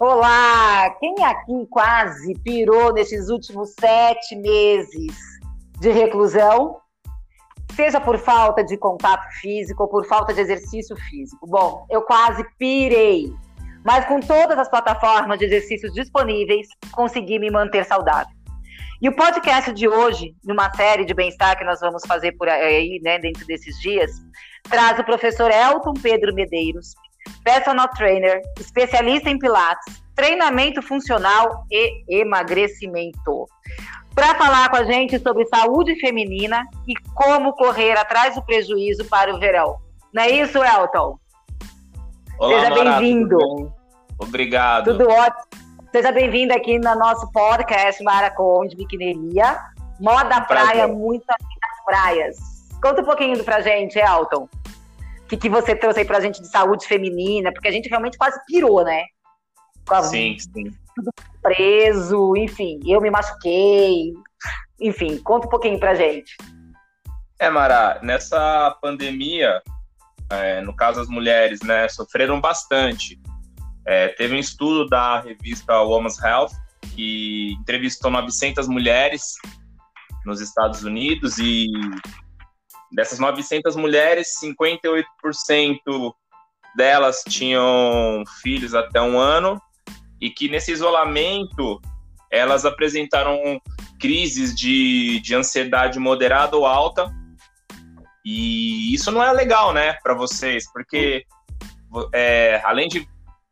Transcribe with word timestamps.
Olá! 0.00 0.90
Quem 1.00 1.24
aqui 1.24 1.66
quase 1.68 2.32
pirou 2.44 2.92
nesses 2.92 3.28
últimos 3.30 3.74
sete 3.80 4.36
meses 4.36 5.12
de 5.80 5.90
reclusão? 5.90 6.76
Seja 7.74 8.00
por 8.00 8.16
falta 8.16 8.62
de 8.62 8.76
contato 8.76 9.28
físico 9.40 9.82
ou 9.82 9.88
por 9.88 10.06
falta 10.06 10.32
de 10.32 10.40
exercício 10.40 10.94
físico. 11.10 11.44
Bom, 11.48 11.84
eu 11.90 12.02
quase 12.02 12.44
pirei, 12.56 13.32
mas 13.84 14.04
com 14.04 14.20
todas 14.20 14.56
as 14.56 14.68
plataformas 14.68 15.36
de 15.36 15.46
exercícios 15.46 15.92
disponíveis, 15.92 16.68
consegui 16.92 17.40
me 17.40 17.50
manter 17.50 17.84
saudável. 17.84 18.32
E 19.02 19.08
o 19.08 19.16
podcast 19.16 19.72
de 19.72 19.88
hoje, 19.88 20.32
numa 20.44 20.72
série 20.74 21.04
de 21.04 21.12
bem-estar 21.12 21.58
que 21.58 21.64
nós 21.64 21.80
vamos 21.80 22.06
fazer 22.06 22.36
por 22.38 22.48
aí, 22.48 23.00
né, 23.02 23.18
dentro 23.18 23.44
desses 23.46 23.76
dias, 23.80 24.12
traz 24.62 24.96
o 25.00 25.04
professor 25.04 25.50
Elton 25.50 25.94
Pedro 25.94 26.32
Medeiros, 26.32 26.94
personal 27.44 27.88
trainer, 27.88 28.42
especialista 28.58 29.30
em 29.30 29.38
pilates, 29.38 30.02
treinamento 30.14 30.82
funcional 30.82 31.64
e 31.70 32.04
emagrecimento. 32.08 33.46
Para 34.14 34.34
falar 34.34 34.68
com 34.68 34.76
a 34.76 34.84
gente 34.84 35.18
sobre 35.20 35.46
saúde 35.46 35.94
feminina 36.00 36.64
e 36.88 36.94
como 37.14 37.52
correr 37.52 37.96
atrás 37.96 38.34
do 38.34 38.42
prejuízo 38.42 39.04
para 39.04 39.32
o 39.32 39.38
verão. 39.38 39.76
Não 40.12 40.22
é 40.22 40.30
isso, 40.30 40.58
Elton? 40.58 41.18
Olá, 42.38 42.60
Seja 42.60 42.74
bem-vindo. 42.74 43.72
Obrigado. 44.18 44.92
Tudo 44.92 45.08
ótimo. 45.08 45.68
Seja 45.92 46.10
bem-vindo 46.10 46.52
aqui 46.52 46.78
no 46.78 46.94
nosso 46.96 47.30
podcast 47.32 48.02
Maraconde 48.02 48.76
Biquineria. 48.76 49.58
Moda 50.00 50.40
praia, 50.42 50.88
muitas 50.88 51.36
praias. 51.84 52.36
Conta 52.82 53.02
um 53.02 53.04
pouquinho 53.04 53.42
pra 53.44 53.60
gente, 53.60 53.98
Elton 53.98 54.48
que, 55.28 55.36
que 55.36 55.48
você 55.48 55.76
trouxe 55.76 56.00
aí 56.00 56.04
pra 56.04 56.20
gente 56.20 56.40
de 56.40 56.48
saúde 56.48 56.86
feminina, 56.86 57.52
porque 57.52 57.68
a 57.68 57.72
gente 57.72 57.88
realmente 57.88 58.16
quase 58.16 58.40
pirou, 58.46 58.82
né? 58.84 59.04
sim, 60.02 60.36
sim. 60.38 60.70
Tudo 60.94 61.12
preso, 61.42 62.34
enfim, 62.36 62.80
eu 62.86 63.00
me 63.00 63.10
machuquei. 63.10 64.12
Enfim, 64.80 65.18
conta 65.18 65.46
um 65.46 65.50
pouquinho 65.50 65.78
pra 65.78 65.94
gente. 65.94 66.36
É, 67.38 67.48
Mara, 67.50 68.00
nessa 68.02 68.76
pandemia, 68.82 69.62
é, 70.30 70.60
no 70.60 70.74
caso 70.74 71.00
as 71.00 71.08
mulheres, 71.08 71.60
né, 71.62 71.88
sofreram 71.88 72.40
bastante. 72.40 73.20
É, 73.86 74.08
teve 74.08 74.34
um 74.34 74.38
estudo 74.38 74.86
da 74.88 75.20
revista 75.20 75.80
Women's 75.80 76.22
Health 76.22 76.52
que 76.94 77.54
entrevistou 77.60 78.10
900 78.10 78.68
mulheres 78.68 79.22
nos 80.26 80.40
Estados 80.40 80.82
Unidos 80.82 81.38
e 81.38 81.68
Dessas 82.92 83.18
900 83.18 83.76
mulheres, 83.76 84.34
58% 84.42 85.04
delas 86.76 87.22
tinham 87.28 88.22
filhos 88.42 88.74
até 88.74 89.00
um 89.00 89.18
ano 89.18 89.60
e 90.20 90.30
que 90.30 90.48
nesse 90.48 90.72
isolamento 90.72 91.80
elas 92.30 92.64
apresentaram 92.64 93.60
crises 94.00 94.54
de, 94.54 95.20
de 95.20 95.34
ansiedade 95.34 95.98
moderada 95.98 96.56
ou 96.56 96.66
alta. 96.66 97.12
E 98.24 98.94
isso 98.94 99.10
não 99.10 99.22
é 99.22 99.32
legal, 99.32 99.72
né, 99.72 99.94
para 100.02 100.14
vocês, 100.14 100.70
porque 100.72 101.24
é, 102.12 102.60
além 102.64 102.88
de 102.88 103.08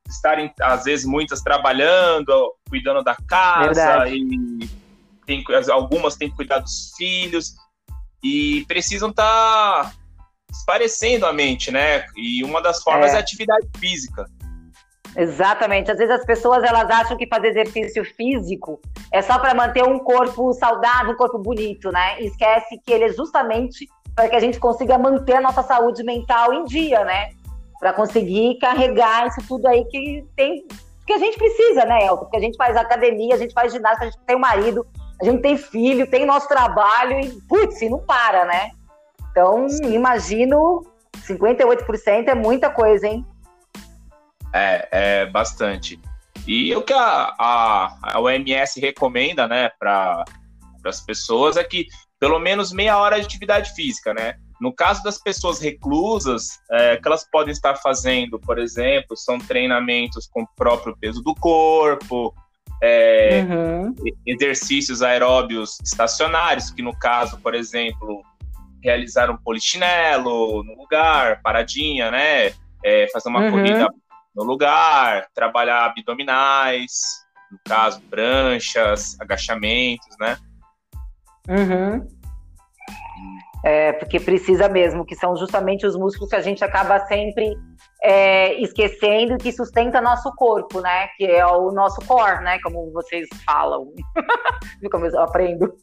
estarem, 0.09 0.53
às 0.61 0.85
vezes, 0.85 1.05
muitas 1.05 1.41
trabalhando, 1.43 2.55
cuidando 2.69 3.03
da 3.03 3.17
casa, 3.29 3.75
Verdade. 3.75 4.17
e 4.17 4.71
tem, 5.25 5.45
algumas 5.71 6.17
têm 6.17 6.31
cuidado 6.31 6.63
dos 6.63 6.93
filhos, 6.97 7.55
e 8.23 8.65
precisam 8.67 9.11
estar 9.11 9.85
tá 9.85 9.93
esparecendo 10.51 11.27
a 11.27 11.33
mente, 11.33 11.71
né? 11.71 12.05
E 12.17 12.43
uma 12.45 12.63
das 12.63 12.83
formas 12.83 13.13
é, 13.13 13.17
é 13.17 13.21
atividade 13.21 13.67
física. 13.79 14.27
Exatamente. 15.17 15.91
Às 15.91 15.99
vezes 15.99 16.15
as 16.15 16.27
pessoas 16.27 16.63
elas 16.63 16.89
acham 16.91 17.17
que 17.17 17.27
fazer 17.27 17.49
exercício 17.49 18.05
físico 18.05 18.81
é 19.11 19.23
só 19.23 19.39
para 19.39 19.55
manter 19.55 19.83
um 19.83 19.99
corpo 19.99 20.53
saudável, 20.53 21.15
um 21.15 21.17
corpo 21.17 21.39
bonito, 21.39 21.91
né? 21.91 22.21
E 22.21 22.27
esquece 22.27 22.79
que 22.85 22.93
ele 22.93 23.05
é 23.05 23.13
justamente 23.13 23.89
para 24.15 24.29
que 24.29 24.37
a 24.37 24.41
gente 24.41 24.59
consiga 24.59 24.99
manter 24.99 25.37
a 25.37 25.41
nossa 25.41 25.63
saúde 25.63 26.03
mental 26.03 26.53
em 26.53 26.65
dia, 26.65 27.05
né? 27.05 27.31
Para 27.79 27.93
conseguir 27.93 28.59
carregar 28.59 29.27
isso 29.27 29.41
tudo 29.47 29.67
aí 29.67 29.85
que 29.87 30.25
tem 30.37 30.67
que 31.07 31.13
a 31.13 31.19
gente 31.19 31.39
precisa, 31.39 31.85
né, 31.85 32.05
Elton? 32.05 32.25
Porque 32.25 32.37
a 32.37 32.41
gente 32.41 32.57
faz 32.57 32.77
academia, 32.77 33.35
a 33.35 33.39
gente 33.39 33.55
faz 33.55 33.73
ginástica, 33.73 34.07
a 34.07 34.11
gente 34.11 34.21
tem 34.27 34.35
um 34.35 34.41
marido, 34.41 34.85
a 35.21 35.25
gente 35.25 35.41
tem 35.41 35.57
filho, 35.57 36.07
tem 36.07 36.27
nosso 36.27 36.49
trabalho 36.49 37.21
e, 37.21 37.31
putz, 37.49 37.81
não 37.91 37.99
para, 37.99 38.45
né? 38.45 38.71
Então, 39.31 39.67
imagino, 39.85 40.87
58% 41.27 42.29
é 42.29 42.35
muita 42.35 42.71
coisa, 42.71 43.07
hein? 43.07 43.25
É, 44.53 44.89
é 44.91 45.27
bastante. 45.27 46.01
E 46.47 46.75
o 46.75 46.83
que 46.83 46.93
a, 46.93 47.35
a, 47.39 47.99
a 48.03 48.21
OMS 48.21 48.81
recomenda, 48.81 49.49
né, 49.49 49.71
para 49.79 50.25
as 50.85 51.01
pessoas 51.01 51.57
é 51.57 51.65
que 51.65 51.87
pelo 52.19 52.39
menos 52.39 52.73
meia 52.73 52.99
hora 52.99 53.19
de 53.19 53.27
atividade 53.27 53.75
física, 53.75 54.15
né? 54.15 54.37
No 54.59 54.73
caso 54.73 55.03
das 55.03 55.19
pessoas 55.19 55.61
reclusas, 55.61 56.59
é, 56.71 56.97
que 56.97 57.07
elas 57.07 57.29
podem 57.31 57.53
estar 57.53 57.77
fazendo, 57.77 58.39
por 58.39 58.59
exemplo, 58.59 59.17
são 59.17 59.39
treinamentos 59.39 60.27
com 60.27 60.43
o 60.43 60.49
próprio 60.57 60.97
peso 60.99 61.23
do 61.23 61.35
corpo, 61.35 62.35
é, 62.83 63.45
uhum. 63.49 63.95
exercícios 64.27 65.03
aeróbios 65.03 65.79
estacionários, 65.85 66.71
que 66.71 66.83
no 66.83 66.97
caso, 66.97 67.39
por 67.41 67.55
exemplo, 67.55 68.23
realizar 68.83 69.31
um 69.31 69.37
polichinelo 69.37 70.63
no 70.63 70.77
lugar, 70.77 71.41
paradinha, 71.43 72.11
né? 72.11 72.53
É, 72.85 73.09
fazer 73.13 73.29
uma 73.29 73.41
uhum. 73.41 73.51
corrida 73.51 73.89
no 74.35 74.45
lugar, 74.45 75.27
trabalhar 75.35 75.87
abdominais, 75.87 77.25
no 77.51 77.59
caso, 77.65 78.01
pranchas, 78.03 79.19
agachamentos, 79.19 80.15
né? 80.21 80.37
Uhum. 81.49 82.07
É, 83.65 83.93
porque 83.95 84.21
precisa 84.21 84.69
mesmo, 84.69 85.05
que 85.05 85.17
são 85.17 85.37
justamente 85.37 85.87
os 85.87 85.97
músculos 85.97 86.31
que 86.31 86.37
a 86.37 86.41
gente 86.41 86.63
acaba 86.63 87.01
sempre 87.07 87.57
é, 88.07 88.55
esquecendo 88.63 89.37
que 89.37 89.51
sustenta 89.51 90.01
nosso 90.01 90.33
corpo, 90.37 90.81
né? 90.81 91.09
Que 91.17 91.25
é 91.25 91.45
o 91.45 91.73
nosso 91.73 92.01
core, 92.07 92.41
né? 92.45 92.57
Como 92.63 92.93
vocês 92.93 93.29
falam. 93.45 93.93
Viu 94.81 94.89
como 94.89 95.07
eu 95.07 95.21
aprendo? 95.21 95.75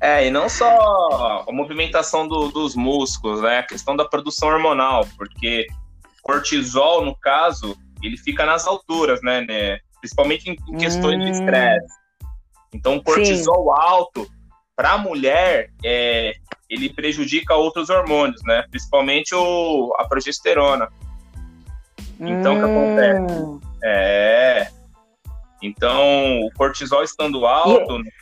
É, 0.00 0.26
e 0.26 0.30
não 0.30 0.48
só 0.48 1.44
a 1.46 1.52
movimentação 1.52 2.26
do, 2.26 2.48
dos 2.48 2.74
músculos, 2.74 3.42
né? 3.42 3.58
A 3.58 3.66
questão 3.66 3.94
da 3.94 4.06
produção 4.06 4.48
hormonal, 4.48 5.06
porque 5.18 5.66
cortisol, 6.22 7.04
no 7.04 7.14
caso, 7.14 7.76
ele 8.02 8.16
fica 8.16 8.46
nas 8.46 8.66
alturas, 8.66 9.20
né? 9.22 9.42
né? 9.42 9.78
Principalmente 10.00 10.48
em, 10.48 10.56
em 10.72 10.78
questões 10.78 11.16
hum. 11.16 11.24
de 11.24 11.30
estresse. 11.30 11.94
Então, 12.72 12.98
cortisol 13.02 13.64
Sim. 13.64 13.82
alto, 13.82 14.26
para 14.76 14.92
a 14.92 14.98
mulher, 14.98 15.70
é, 15.84 16.34
ele 16.68 16.92
prejudica 16.92 17.54
outros 17.54 17.90
hormônios, 17.90 18.42
né? 18.44 18.64
Principalmente 18.70 19.34
o, 19.34 19.94
a 19.98 20.06
progesterona. 20.06 20.88
Então, 22.18 22.56
o 22.56 22.58
que 22.58 22.64
acontece? 22.64 23.42
Hum. 23.42 23.60
É. 23.82 24.68
Então, 25.62 26.40
o 26.40 26.50
cortisol 26.56 27.02
estando 27.02 27.46
alto 27.46 28.00
e... 28.00 28.12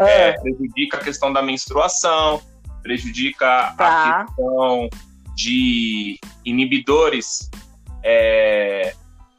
é, 0.00 0.28
é. 0.28 0.32
prejudica 0.40 0.98
a 0.98 1.00
questão 1.00 1.32
da 1.32 1.42
menstruação, 1.42 2.42
prejudica 2.82 3.74
tá. 3.76 4.20
a 4.20 4.24
questão 4.24 4.88
de 5.34 6.18
inibidores, 6.44 7.50
é, 8.02 8.94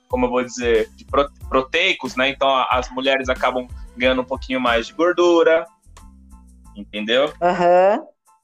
como 0.07 0.25
eu 0.25 0.29
vou 0.29 0.43
dizer, 0.43 0.89
de 0.95 1.05
proteicos, 1.49 2.15
né? 2.15 2.29
Então, 2.29 2.49
as 2.69 2.89
mulheres 2.89 3.29
acabam 3.29 3.67
ganhando 3.95 4.21
um 4.21 4.25
pouquinho 4.25 4.59
mais 4.59 4.87
de 4.87 4.93
gordura, 4.93 5.65
entendeu? 6.75 7.31
Aham. 7.41 7.99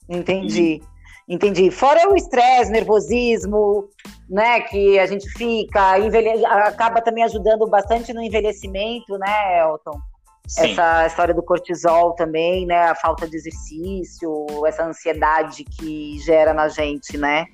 Uhum. 0.10 0.18
Entendi. 0.18 0.82
Entendi. 1.28 1.72
Fora 1.72 2.10
o 2.10 2.16
estresse, 2.16 2.72
nervosismo, 2.72 3.88
né, 4.30 4.62
que 4.62 5.00
a 5.00 5.06
gente 5.06 5.30
fica, 5.30 5.98
envelhe... 6.00 6.46
acaba 6.46 7.02
também 7.02 7.24
ajudando 7.24 7.68
bastante 7.68 8.12
no 8.14 8.22
envelhecimento, 8.22 9.18
né, 9.18 9.60
Elton? 9.62 9.98
Sim. 10.48 10.72
Essa 10.72 11.08
história 11.08 11.34
do 11.34 11.44
cortisol 11.44 12.14
também, 12.16 12.66
né, 12.66 12.90
a 12.90 12.96
falta 12.96 13.28
de 13.28 13.38
exercício, 13.38 14.46
essa 14.66 14.84
ansiedade 14.84 15.64
que 15.64 16.20
gera 16.20 16.54
na 16.54 16.68
gente, 16.68 17.18
né? 17.18 17.46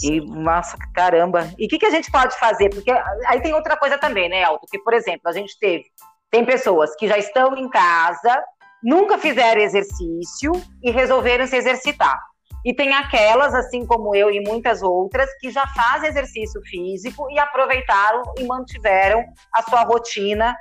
E, 0.00 0.20
nossa, 0.20 0.76
caramba. 0.94 1.50
E 1.58 1.66
o 1.66 1.68
que, 1.68 1.78
que 1.78 1.86
a 1.86 1.90
gente 1.90 2.10
pode 2.10 2.38
fazer? 2.38 2.68
Porque 2.70 2.90
aí 3.26 3.40
tem 3.40 3.52
outra 3.52 3.76
coisa 3.76 3.98
também, 3.98 4.28
né, 4.28 4.42
Elton? 4.42 4.66
Que, 4.70 4.78
por 4.78 4.94
exemplo, 4.94 5.22
a 5.24 5.32
gente 5.32 5.58
teve, 5.58 5.84
tem 6.30 6.44
pessoas 6.44 6.94
que 6.96 7.08
já 7.08 7.18
estão 7.18 7.56
em 7.56 7.68
casa, 7.68 8.44
nunca 8.82 9.18
fizeram 9.18 9.60
exercício 9.60 10.52
e 10.82 10.90
resolveram 10.90 11.46
se 11.46 11.56
exercitar. 11.56 12.18
E 12.64 12.72
tem 12.72 12.92
aquelas, 12.94 13.54
assim 13.54 13.84
como 13.84 14.14
eu 14.14 14.30
e 14.30 14.40
muitas 14.40 14.82
outras, 14.82 15.28
que 15.40 15.50
já 15.50 15.66
fazem 15.66 16.08
exercício 16.08 16.60
físico 16.62 17.28
e 17.30 17.38
aproveitaram 17.38 18.22
e 18.38 18.44
mantiveram 18.44 19.24
a 19.52 19.62
sua 19.62 19.82
rotina 19.82 20.54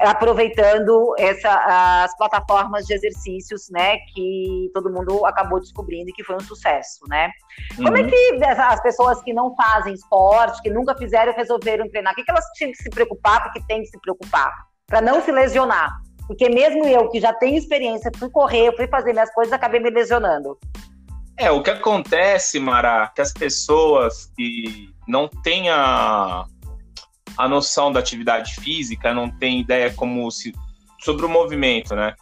aproveitando 0.00 1.14
essa, 1.18 2.04
as 2.04 2.16
plataformas 2.16 2.86
de 2.86 2.94
exercícios, 2.94 3.68
né, 3.70 3.98
que 4.14 4.70
todo 4.72 4.90
mundo 4.90 5.26
acabou 5.26 5.60
descobrindo 5.60 6.10
e 6.10 6.12
que 6.12 6.24
foi 6.24 6.36
um 6.36 6.40
sucesso, 6.40 7.00
né? 7.08 7.30
Uhum. 7.76 7.84
Como 7.84 7.96
é 7.98 8.02
uhum. 8.02 8.08
que 8.08 8.44
as 8.44 8.80
pessoas 8.80 9.22
que 9.22 9.32
não 9.32 9.54
fazem 9.54 9.92
esporte, 9.92 10.62
que 10.62 10.70
nunca 10.70 10.96
fizeram, 10.96 11.34
resolveram 11.34 11.88
treinar? 11.88 12.12
O 12.12 12.16
que, 12.16 12.24
que 12.24 12.30
elas 12.30 12.44
tinham 12.54 12.72
que 12.72 12.82
se 12.82 12.90
preocupar, 12.90 13.42
porque 13.42 13.62
tem 13.66 13.82
que 13.82 13.88
se 13.88 14.00
preocupar? 14.00 14.52
Para 14.86 15.00
não 15.00 15.20
se 15.20 15.30
lesionar. 15.30 15.90
Porque 16.26 16.48
mesmo 16.48 16.86
eu, 16.86 17.08
que 17.08 17.20
já 17.20 17.32
tenho 17.32 17.56
experiência, 17.56 18.10
fui 18.16 18.30
correr, 18.30 18.74
fui 18.76 18.86
fazer 18.86 19.12
minhas 19.12 19.32
coisas, 19.34 19.52
acabei 19.52 19.80
me 19.80 19.90
lesionando. 19.90 20.58
É, 21.36 21.50
o 21.50 21.62
que 21.62 21.70
acontece, 21.70 22.60
Mara, 22.60 23.10
que 23.14 23.20
as 23.20 23.32
pessoas 23.32 24.30
que 24.36 24.90
não 25.08 25.28
têm 25.28 25.68
a, 25.70 26.44
a 27.36 27.48
noção 27.48 27.90
da 27.90 28.00
atividade 28.00 28.54
física, 28.54 29.12
não 29.12 29.28
têm 29.28 29.60
ideia 29.60 29.92
como 29.92 30.30
se 30.30 30.52
sobre 31.00 31.26
o 31.26 31.28
movimento, 31.28 31.96
né? 31.96 32.14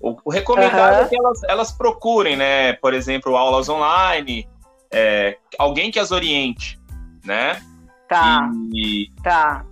O, 0.00 0.16
o 0.24 0.30
recomendado 0.30 0.98
uhum. 0.98 1.04
é 1.04 1.08
que 1.08 1.16
elas, 1.18 1.42
elas 1.44 1.72
procurem, 1.72 2.36
né? 2.36 2.72
Por 2.74 2.94
exemplo, 2.94 3.36
aulas 3.36 3.68
online, 3.68 4.48
é, 4.90 5.36
alguém 5.58 5.90
que 5.90 5.98
as 5.98 6.10
oriente, 6.10 6.78
né? 7.24 7.60
Tá. 8.08 8.50
E, 8.72 9.10
tá. 9.22 9.64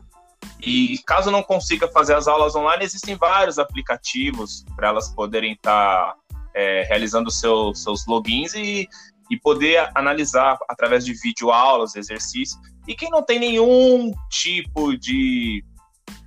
E 0.64 0.98
caso 1.06 1.30
não 1.30 1.42
consiga 1.42 1.88
fazer 1.88 2.14
as 2.14 2.28
aulas 2.28 2.54
online, 2.54 2.84
existem 2.84 3.16
vários 3.16 3.58
aplicativos 3.58 4.64
para 4.76 4.88
elas 4.88 5.08
poderem 5.08 5.52
estar 5.52 6.12
tá, 6.12 6.16
é, 6.54 6.82
realizando 6.82 7.30
seu, 7.30 7.74
seus 7.74 8.06
logins 8.06 8.54
e, 8.54 8.88
e 9.30 9.36
poder 9.40 9.90
analisar 9.94 10.56
através 10.68 11.04
de 11.04 11.14
vídeo 11.14 11.50
aulas, 11.50 11.96
exercícios. 11.96 12.60
E 12.86 12.94
quem 12.94 13.10
não 13.10 13.22
tem 13.22 13.40
nenhum 13.40 14.12
tipo 14.30 14.96
de, 14.96 15.64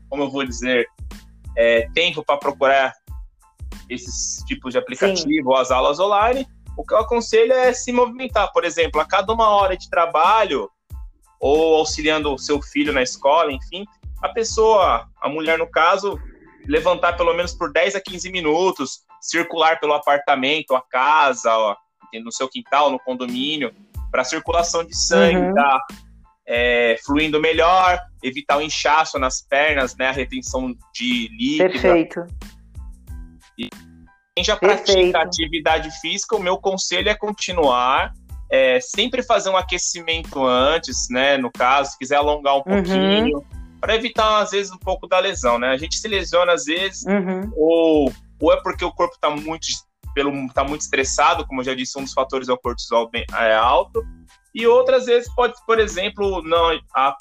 como 0.09 0.23
eu 0.23 0.29
vou 0.29 0.45
dizer, 0.45 0.85
é, 1.57 1.89
tempo 1.93 2.23
para 2.23 2.37
procurar 2.37 2.93
esses 3.89 4.43
tipos 4.45 4.73
de 4.73 4.79
aplicativo 4.79 5.49
ou 5.49 5.55
as 5.55 5.71
aulas 5.71 5.99
online, 5.99 6.45
o 6.77 6.83
que 6.83 6.93
eu 6.93 6.99
aconselho 6.99 7.53
é 7.53 7.73
se 7.73 7.91
movimentar. 7.91 8.51
Por 8.51 8.65
exemplo, 8.65 8.99
a 8.99 9.05
cada 9.05 9.31
uma 9.31 9.47
hora 9.47 9.77
de 9.77 9.89
trabalho, 9.89 10.69
ou 11.39 11.75
auxiliando 11.75 12.33
o 12.33 12.37
seu 12.37 12.61
filho 12.61 12.93
na 12.93 13.01
escola, 13.01 13.51
enfim, 13.51 13.85
a 14.21 14.29
pessoa, 14.29 15.07
a 15.21 15.29
mulher 15.29 15.57
no 15.57 15.67
caso, 15.67 16.19
levantar 16.67 17.13
pelo 17.13 17.33
menos 17.33 17.53
por 17.53 17.71
10 17.71 17.95
a 17.95 18.01
15 18.01 18.31
minutos, 18.31 19.01
circular 19.21 19.79
pelo 19.79 19.93
apartamento, 19.93 20.75
a 20.75 20.81
casa, 20.81 21.55
ó, 21.55 21.75
no 22.23 22.31
seu 22.31 22.47
quintal, 22.47 22.89
no 22.89 22.99
condomínio, 22.99 23.73
para 24.11 24.21
a 24.21 24.25
circulação 24.25 24.83
de 24.83 24.95
sangue 24.95 25.37
uhum. 25.37 25.53
tá 25.53 25.81
é, 26.47 26.95
fluindo 27.03 27.41
melhor, 27.41 27.99
evitar 28.23 28.57
o 28.57 28.61
inchaço 28.61 29.17
nas 29.17 29.41
pernas, 29.41 29.95
né, 29.95 30.07
a 30.07 30.11
retenção 30.11 30.75
de 30.93 31.27
líquido. 31.29 31.71
Perfeito. 31.71 32.27
E 33.57 33.69
quem 34.35 34.43
já 34.43 34.55
pratica 34.55 34.85
Perfeito. 34.85 35.17
atividade 35.17 35.91
física, 36.01 36.35
o 36.35 36.41
meu 36.41 36.57
conselho 36.57 37.09
é 37.09 37.15
continuar, 37.15 38.13
é, 38.51 38.79
sempre 38.79 39.23
fazer 39.23 39.49
um 39.49 39.57
aquecimento 39.57 40.45
antes, 40.45 41.07
né, 41.09 41.37
no 41.37 41.51
caso, 41.51 41.91
se 41.91 41.97
quiser 41.97 42.17
alongar 42.17 42.55
um 42.55 42.57
uhum. 42.57 42.63
pouquinho, 42.63 43.45
para 43.85 43.95
evitar, 43.95 44.39
às 44.39 44.49
vezes, 44.49 44.71
um 44.71 44.79
pouco 44.79 45.07
da 45.07 45.19
lesão, 45.19 45.59
né? 45.59 45.69
A 45.69 45.77
gente 45.77 45.99
se 45.99 46.07
lesiona, 46.07 46.53
às 46.53 46.65
vezes, 46.65 47.03
uhum. 47.05 47.51
ou, 47.55 48.11
ou 48.41 48.51
é 48.51 48.59
porque 48.63 48.83
o 48.83 48.91
corpo 48.91 49.13
está 49.13 49.29
muito, 49.29 49.67
pelo, 50.15 50.31
tá 50.51 50.63
muito 50.63 50.81
estressado, 50.81 51.45
como 51.45 51.61
eu 51.61 51.65
já 51.65 51.75
disse, 51.75 51.99
um 51.99 52.03
dos 52.03 52.11
fatores 52.11 52.49
é 52.49 52.51
o 52.51 52.57
cortisol 52.57 53.07
bem 53.11 53.23
é 53.31 53.53
alto, 53.53 54.03
e 54.55 54.65
outras 54.65 55.05
vezes 55.05 55.31
pode, 55.35 55.53
por 55.67 55.77
exemplo, 55.77 56.41
não, 56.41 56.79
a 56.95 57.15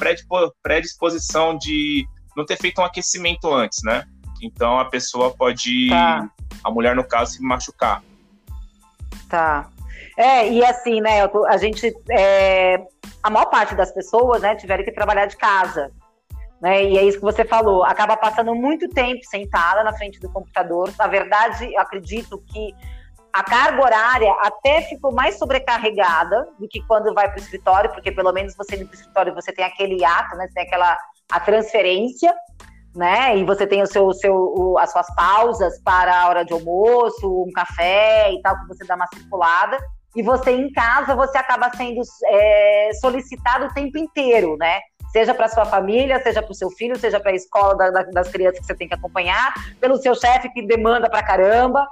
predisposição 0.62 1.58
de 1.58 2.06
não 2.34 2.46
ter 2.46 2.56
feito 2.56 2.81
um 2.81 2.84
aquecimento 2.84 3.52
antes, 3.52 3.81
né? 3.84 4.06
Então 4.40 4.78
a 4.78 4.87
pessoa 4.87 5.37
pode, 5.37 5.90
tá. 5.90 6.31
a 6.64 6.70
mulher 6.70 6.96
no 6.96 7.06
caso, 7.06 7.32
se 7.32 7.43
machucar. 7.43 8.02
Tá. 9.28 9.69
É, 10.17 10.50
e 10.50 10.64
assim, 10.64 11.02
né, 11.02 11.28
a 11.46 11.56
gente, 11.58 11.93
é, 12.10 12.78
a 13.22 13.28
maior 13.28 13.50
parte 13.50 13.75
das 13.75 13.93
pessoas, 13.93 14.40
né, 14.40 14.55
tiveram 14.55 14.82
que 14.82 14.93
trabalhar 14.93 15.26
de 15.26 15.37
casa. 15.37 15.93
Né? 16.64 16.82
E 16.84 16.96
é 16.96 17.02
isso 17.02 17.19
que 17.19 17.25
você 17.25 17.44
falou, 17.44 17.84
acaba 17.84 18.16
passando 18.16 18.55
muito 18.55 18.88
tempo 18.88 19.20
sentada 19.25 19.84
na 19.84 19.93
frente 19.93 20.19
do 20.19 20.32
computador. 20.32 20.90
Na 20.99 21.06
verdade, 21.06 21.76
acredito 21.76 22.43
que 22.50 22.75
a 23.31 23.44
carga 23.44 23.82
horária 23.82 24.34
até 24.40 24.81
ficou 24.81 25.12
mais 25.12 25.38
sobrecarregada 25.38 26.49
do 26.58 26.66
que 26.66 26.81
quando 26.87 27.12
vai 27.12 27.28
para 27.28 27.38
o 27.38 27.43
escritório, 27.43 27.90
porque 27.93 28.11
pelo 28.11 28.32
menos 28.32 28.56
você 28.56 28.76
indo 28.76 28.87
para 28.87 28.93
o 28.93 28.99
escritório 28.99 29.34
você 29.34 29.52
tem 29.52 29.62
aquele 29.62 30.02
ato, 30.02 30.37
né? 30.37 30.46
Você 30.46 30.55
tem 30.55 30.62
aquela 30.62 30.96
a 31.31 31.38
transferência, 31.38 32.34
né? 32.96 33.37
E 33.37 33.44
você 33.44 33.67
tem 33.67 33.82
o 33.82 33.87
seu, 33.87 34.06
o 34.06 34.14
seu, 34.14 34.34
o, 34.34 34.78
as 34.78 34.90
suas 34.90 35.14
pausas 35.14 35.78
para 35.82 36.19
a 36.19 36.28
hora 36.28 36.46
de 36.46 36.55
almoço, 36.55 37.44
um 37.46 37.52
café 37.52 38.32
e 38.32 38.40
tal, 38.40 38.58
que 38.60 38.69
você 38.69 38.87
dá 38.87 38.94
uma 38.94 39.08
circulada. 39.08 39.78
E 40.17 40.22
você 40.22 40.52
em 40.52 40.72
casa, 40.72 41.14
você 41.14 41.37
acaba 41.37 41.69
sendo 41.76 42.00
é, 42.26 42.90
solicitado 43.02 43.67
o 43.67 43.75
tempo 43.75 43.99
inteiro, 43.99 44.56
né? 44.56 44.81
Seja 45.14 45.32
para 45.32 45.46
sua 45.46 45.64
família, 45.64 46.20
seja 46.20 46.43
para 46.43 46.50
o 46.50 46.55
seu 46.56 46.69
filho, 46.70 46.99
seja 46.99 47.20
para 47.20 47.31
a 47.31 47.34
escola 47.37 47.76
da, 47.76 47.88
da, 47.88 48.02
das 48.02 48.28
crianças 48.32 48.58
que 48.58 48.66
você 48.66 48.75
tem 48.75 48.88
que 48.88 48.94
acompanhar, 48.94 49.55
pelo 49.81 49.96
seu 49.96 50.12
chefe 50.12 50.49
que 50.49 50.66
demanda 50.66 51.08
para 51.08 51.22
caramba, 51.22 51.87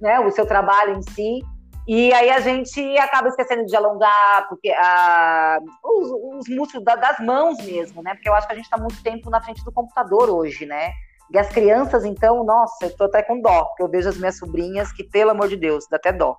né, 0.00 0.18
o 0.18 0.28
seu 0.32 0.44
trabalho 0.44 0.96
em 0.96 1.02
si. 1.02 1.40
E 1.86 2.12
aí 2.12 2.30
a 2.30 2.40
gente 2.40 2.80
acaba 2.98 3.28
esquecendo 3.28 3.64
de 3.64 3.76
alongar 3.76 4.48
porque 4.48 4.72
a, 4.72 5.60
os, 5.84 6.10
os 6.40 6.48
músculos 6.48 6.84
da, 6.84 6.96
das 6.96 7.20
mãos 7.20 7.58
mesmo, 7.58 8.02
né? 8.02 8.14
Porque 8.14 8.28
eu 8.28 8.34
acho 8.34 8.46
que 8.46 8.54
a 8.54 8.56
gente 8.56 8.64
está 8.64 8.78
muito 8.78 9.00
tempo 9.04 9.30
na 9.30 9.40
frente 9.40 9.64
do 9.64 9.70
computador 9.70 10.28
hoje, 10.28 10.66
né? 10.66 10.90
E 11.30 11.38
as 11.38 11.48
crianças, 11.50 12.04
então, 12.04 12.42
nossa, 12.42 12.86
eu 12.86 12.96
tô 12.96 13.04
até 13.04 13.22
com 13.22 13.40
dó, 13.40 13.66
porque 13.66 13.82
eu 13.84 13.88
vejo 13.88 14.08
as 14.08 14.16
minhas 14.16 14.36
sobrinhas 14.36 14.90
que, 14.92 15.04
pelo 15.04 15.30
amor 15.30 15.48
de 15.48 15.56
Deus, 15.56 15.86
dá 15.88 15.96
até 15.96 16.10
dó. 16.10 16.36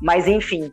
Mas 0.00 0.26
enfim, 0.26 0.72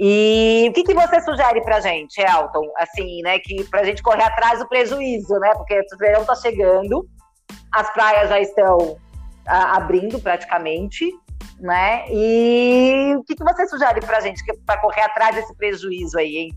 e 0.00 0.68
o 0.68 0.72
que, 0.72 0.84
que 0.84 0.94
você 0.94 1.20
sugere 1.22 1.60
pra 1.62 1.80
gente, 1.80 2.20
Elton? 2.20 2.70
Assim, 2.76 3.20
né, 3.22 3.40
que 3.40 3.64
pra 3.64 3.82
gente 3.82 4.00
correr 4.00 4.22
atrás 4.22 4.60
do 4.60 4.68
prejuízo, 4.68 5.34
né? 5.40 5.52
Porque 5.54 5.74
o 5.80 5.98
verão 5.98 6.24
tá 6.24 6.36
chegando, 6.36 7.04
as 7.72 7.92
praias 7.92 8.28
já 8.28 8.38
estão 8.38 8.96
a, 9.44 9.76
abrindo 9.76 10.20
praticamente, 10.20 11.04
né? 11.58 12.04
E 12.10 13.16
o 13.16 13.24
que, 13.24 13.34
que 13.34 13.42
você 13.42 13.66
sugere 13.66 14.00
pra 14.00 14.20
gente 14.20 14.40
para 14.64 14.80
correr 14.80 15.02
atrás 15.02 15.34
desse 15.34 15.52
prejuízo 15.56 16.16
aí, 16.16 16.36
hein? 16.36 16.54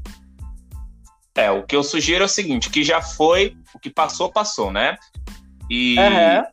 É, 1.34 1.50
o 1.50 1.66
que 1.66 1.76
eu 1.76 1.84
sugiro 1.84 2.24
é 2.24 2.26
o 2.26 2.30
seguinte, 2.30 2.70
que 2.70 2.84
já 2.84 3.02
foi, 3.02 3.56
o 3.74 3.80
que 3.80 3.90
passou, 3.90 4.32
passou, 4.32 4.72
né? 4.72 4.98
E 5.68 5.96
uhum. 5.98 6.44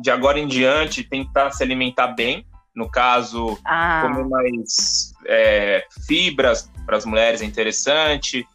de 0.00 0.10
agora 0.10 0.38
em 0.38 0.46
diante, 0.46 1.04
tentar 1.04 1.50
se 1.50 1.62
alimentar 1.62 2.08
bem, 2.08 2.46
no 2.74 2.88
caso, 2.88 3.58
ah. 3.64 4.02
comer 4.02 4.28
mais 4.28 5.12
é, 5.26 5.84
fibras 6.06 6.70
para 6.86 6.96
as 6.96 7.04
mulheres 7.04 7.42
é 7.42 7.44
interessante, 7.44 8.46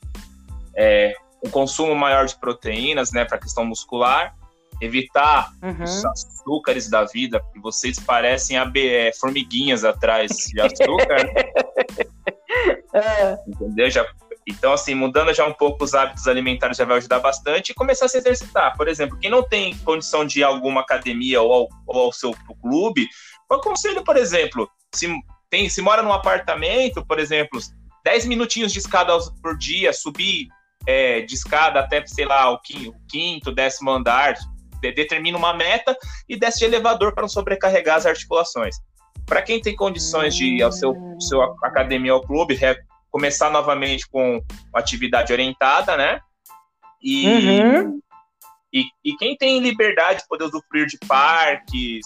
é, 0.75 1.13
um 1.43 1.49
consumo 1.49 1.95
maior 1.95 2.25
de 2.25 2.35
proteínas, 2.37 3.11
né, 3.11 3.25
para 3.25 3.37
a 3.37 3.39
questão 3.39 3.65
muscular, 3.65 4.35
evitar 4.81 5.51
uhum. 5.61 5.83
os 5.83 6.05
açúcares 6.05 6.89
da 6.89 7.05
vida, 7.05 7.41
que 7.53 7.59
vocês 7.59 7.99
parecem 7.99 8.57
é, 8.57 9.11
formiguinhas 9.13 9.85
atrás 9.85 10.31
de 10.31 10.59
açúcar. 10.59 11.29
é. 12.93 13.37
Entendeu? 13.47 13.89
Já, 13.89 14.05
então, 14.47 14.73
assim, 14.73 14.93
mudando 14.93 15.33
já 15.33 15.45
um 15.45 15.53
pouco 15.53 15.83
os 15.83 15.95
hábitos 15.95 16.27
alimentares 16.27 16.77
já 16.77 16.85
vai 16.85 16.97
ajudar 16.97 17.19
bastante 17.19 17.71
e 17.71 17.73
começar 17.73 18.05
a 18.05 18.09
se 18.09 18.17
exercitar. 18.17 18.77
Por 18.77 18.87
exemplo, 18.87 19.17
quem 19.17 19.29
não 19.29 19.41
tem 19.41 19.75
condição 19.79 20.23
de 20.23 20.39
ir 20.39 20.43
a 20.43 20.47
alguma 20.47 20.81
academia 20.81 21.41
ou 21.41 21.51
ao, 21.51 21.69
ou 21.87 22.01
ao 22.03 22.13
seu 22.13 22.35
clube, 22.61 23.07
eu 23.49 23.57
aconselho, 23.57 24.03
por 24.03 24.17
exemplo, 24.17 24.69
se, 24.93 25.13
tem, 25.49 25.69
se 25.69 25.81
mora 25.81 26.01
num 26.01 26.13
apartamento, 26.13 27.05
por 27.05 27.19
exemplo, 27.19 27.59
10 28.03 28.25
minutinhos 28.25 28.71
de 28.71 28.79
escada 28.79 29.17
por 29.41 29.57
dia, 29.57 29.93
subir 29.93 30.47
é, 30.87 31.21
de 31.21 31.33
escada 31.33 31.79
até, 31.79 32.05
sei 32.05 32.25
lá, 32.25 32.51
o 32.51 32.59
quinto, 33.09 33.51
décimo 33.51 33.91
andar, 33.91 34.35
de, 34.81 34.91
determina 34.91 35.37
uma 35.37 35.53
meta 35.53 35.95
e 36.29 36.37
desce 36.37 36.59
de 36.59 36.65
elevador 36.65 37.13
para 37.13 37.23
não 37.23 37.29
sobrecarregar 37.29 37.97
as 37.97 38.05
articulações. 38.05 38.75
Para 39.25 39.41
quem 39.41 39.59
tem 39.59 39.75
condições 39.75 40.35
de 40.35 40.45
ir 40.45 40.61
ao 40.61 40.71
seu, 40.71 40.93
seu 41.19 41.41
academia 41.63 42.13
ou 42.13 42.21
clube, 42.21 42.59
começar 43.09 43.49
novamente 43.49 44.07
com 44.07 44.43
atividade 44.73 45.33
orientada, 45.33 45.97
né? 45.97 46.19
E, 47.01 47.27
uhum. 47.27 47.99
e, 48.73 48.85
e, 49.03 49.15
quem 49.17 49.35
tem 49.37 49.59
liberdade 49.59 50.19
de 50.19 50.27
poder 50.27 50.45
usufruir 50.45 50.85
de 50.85 50.97
parques, 51.07 52.05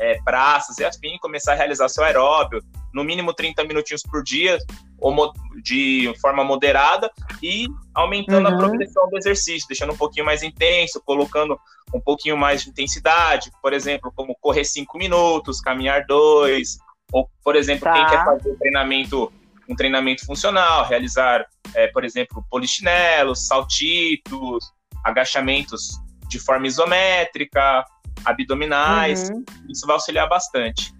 é, 0.00 0.18
praças 0.22 0.78
e 0.78 0.84
assim, 0.84 1.18
começar 1.20 1.52
a 1.52 1.56
realizar 1.56 1.88
seu 1.88 2.02
aeróbio, 2.02 2.64
no 2.92 3.04
mínimo 3.04 3.34
30 3.34 3.62
minutinhos 3.64 4.02
por 4.02 4.22
dia, 4.22 4.58
ou 4.98 5.32
de 5.62 6.12
forma 6.20 6.42
moderada, 6.42 7.10
e 7.42 7.66
aumentando 7.94 8.48
uhum. 8.48 8.54
a 8.54 8.58
progressão 8.58 9.08
do 9.10 9.18
exercício, 9.18 9.68
deixando 9.68 9.92
um 9.92 9.96
pouquinho 9.96 10.24
mais 10.24 10.42
intenso, 10.42 11.02
colocando 11.04 11.58
um 11.94 12.00
pouquinho 12.00 12.36
mais 12.36 12.62
de 12.62 12.70
intensidade, 12.70 13.50
por 13.62 13.72
exemplo, 13.72 14.10
como 14.16 14.34
correr 14.40 14.64
5 14.64 14.96
minutos, 14.96 15.60
caminhar 15.60 16.06
2, 16.06 16.78
ou, 17.12 17.28
por 17.44 17.54
exemplo, 17.54 17.84
tá. 17.84 17.92
quem 17.92 18.06
quer 18.06 18.24
fazer 18.24 18.50
um 18.50 18.56
treinamento, 18.56 19.32
um 19.68 19.76
treinamento 19.76 20.24
funcional, 20.24 20.86
realizar, 20.86 21.44
é, 21.74 21.88
por 21.88 22.04
exemplo, 22.04 22.44
polichinelos, 22.50 23.46
saltitos, 23.46 24.72
agachamentos 25.04 26.00
de 26.28 26.38
forma 26.38 26.66
isométrica, 26.66 27.84
abdominais. 28.24 29.30
Uhum. 29.30 29.44
Isso 29.68 29.86
vai 29.86 29.94
auxiliar 29.94 30.28
bastante. 30.28 30.92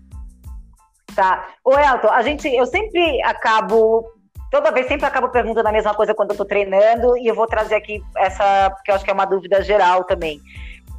Tá. 1.14 1.48
Ô, 1.64 1.76
Elton, 1.76 2.08
a 2.08 2.22
gente, 2.22 2.48
eu 2.48 2.66
sempre 2.66 3.22
acabo, 3.22 4.04
toda 4.50 4.70
vez 4.70 4.86
sempre 4.86 5.06
acabo 5.06 5.28
perguntando 5.28 5.68
a 5.68 5.72
mesma 5.72 5.94
coisa 5.94 6.14
quando 6.14 6.30
eu 6.30 6.36
tô 6.36 6.44
treinando, 6.44 7.16
e 7.18 7.26
eu 7.26 7.34
vou 7.34 7.46
trazer 7.46 7.74
aqui 7.74 8.02
essa, 8.16 8.70
porque 8.70 8.90
eu 8.90 8.94
acho 8.94 9.04
que 9.04 9.10
é 9.10 9.14
uma 9.14 9.24
dúvida 9.24 9.62
geral 9.62 10.04
também. 10.04 10.40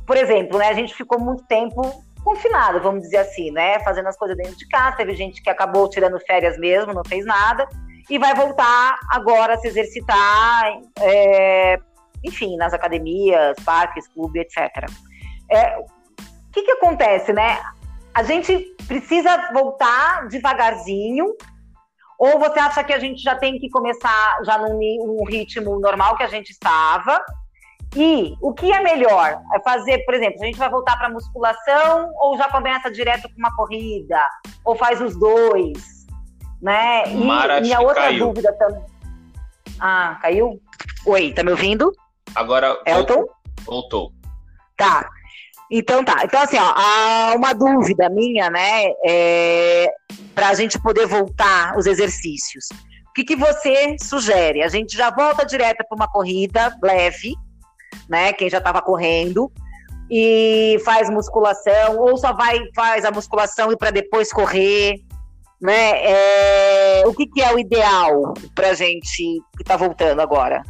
Por 0.05 0.17
exemplo, 0.17 0.57
né, 0.57 0.67
a 0.67 0.73
gente 0.73 0.93
ficou 0.93 1.19
muito 1.19 1.43
tempo 1.45 2.03
confinado, 2.23 2.81
vamos 2.81 3.01
dizer 3.01 3.17
assim, 3.17 3.51
né, 3.51 3.79
fazendo 3.79 4.07
as 4.07 4.17
coisas 4.17 4.37
dentro 4.37 4.55
de 4.55 4.67
casa, 4.67 4.97
teve 4.97 5.15
gente 5.15 5.41
que 5.41 5.49
acabou 5.49 5.89
tirando 5.89 6.19
férias 6.19 6.57
mesmo, 6.57 6.93
não 6.93 7.03
fez 7.03 7.25
nada, 7.25 7.67
e 8.09 8.19
vai 8.19 8.35
voltar 8.35 8.99
agora 9.09 9.55
a 9.55 9.57
se 9.57 9.67
exercitar, 9.67 10.65
é, 10.99 11.79
enfim, 12.23 12.57
nas 12.57 12.73
academias, 12.73 13.55
parques, 13.65 14.07
clubes, 14.07 14.43
etc. 14.43 14.85
É, 15.49 15.77
o 16.51 16.53
que 16.53 16.63
que 16.63 16.71
acontece, 16.71 17.31
né? 17.31 17.61
A 18.13 18.23
gente 18.23 18.75
precisa 18.85 19.51
voltar 19.53 20.27
devagarzinho, 20.27 21.33
ou 22.19 22.37
você 22.37 22.59
acha 22.59 22.83
que 22.83 22.91
a 22.91 22.99
gente 22.99 23.23
já 23.23 23.35
tem 23.35 23.57
que 23.57 23.69
começar 23.69 24.43
já 24.43 24.57
num, 24.57 24.77
num 24.77 25.23
ritmo 25.23 25.79
normal 25.79 26.17
que 26.17 26.23
a 26.23 26.27
gente 26.27 26.49
estava? 26.49 27.23
E 27.95 28.35
o 28.41 28.53
que 28.53 28.69
é 28.71 28.81
melhor? 28.81 29.41
É 29.55 29.59
fazer, 29.61 29.99
por 30.03 30.13
exemplo, 30.13 30.43
a 30.43 30.45
gente 30.45 30.59
vai 30.59 30.69
voltar 30.69 30.97
para 30.97 31.09
musculação 31.09 32.11
ou 32.19 32.37
já 32.37 32.49
começa 32.49 32.91
direto 32.91 33.29
com 33.29 33.37
uma 33.37 33.55
corrida? 33.55 34.19
Ou 34.65 34.75
faz 34.75 34.99
os 34.99 35.17
dois? 35.17 36.05
Né? 36.61 37.05
E 37.07 37.15
Mara, 37.15 37.61
minha 37.61 37.79
outra 37.79 38.03
caiu. 38.03 38.27
dúvida 38.27 38.53
também. 38.53 38.83
Ah, 39.79 40.19
caiu? 40.21 40.61
Oi, 41.05 41.33
tá 41.33 41.43
me 41.43 41.51
ouvindo? 41.51 41.93
Agora 42.35 42.77
Elton? 42.85 43.25
voltou. 43.63 44.11
Tá. 44.75 45.09
Então 45.71 46.03
tá. 46.03 46.17
Então, 46.25 46.41
assim, 46.41 46.57
ó, 46.57 46.73
há 46.75 47.33
uma 47.33 47.53
dúvida 47.53 48.09
minha, 48.09 48.49
né? 48.49 48.91
É, 49.05 49.89
para 50.35 50.49
a 50.49 50.53
gente 50.53 50.77
poder 50.81 51.05
voltar 51.05 51.77
os 51.77 51.85
exercícios. 51.85 52.67
O 53.07 53.13
que, 53.13 53.23
que 53.23 53.37
você 53.37 53.95
sugere? 54.01 54.63
A 54.63 54.67
gente 54.67 54.97
já 54.97 55.09
volta 55.09 55.45
direto 55.45 55.85
para 55.87 55.95
uma 55.95 56.09
corrida 56.09 56.77
leve, 56.83 57.35
né? 58.09 58.33
Quem 58.33 58.49
já 58.49 58.57
estava 58.57 58.81
correndo 58.81 59.49
e 60.09 60.77
faz 60.83 61.09
musculação, 61.09 61.97
ou 61.99 62.17
só 62.17 62.33
vai 62.33 62.59
faz 62.75 63.05
a 63.05 63.11
musculação 63.11 63.71
e 63.71 63.77
para 63.77 63.91
depois 63.91 64.33
correr, 64.33 64.95
né? 65.61 66.03
É, 66.03 67.03
o 67.05 67.13
que, 67.13 67.27
que 67.27 67.41
é 67.41 67.53
o 67.53 67.57
ideal 67.57 68.33
para 68.53 68.73
gente 68.73 69.41
que 69.55 69.61
está 69.61 69.77
voltando 69.77 70.19
agora? 70.19 70.63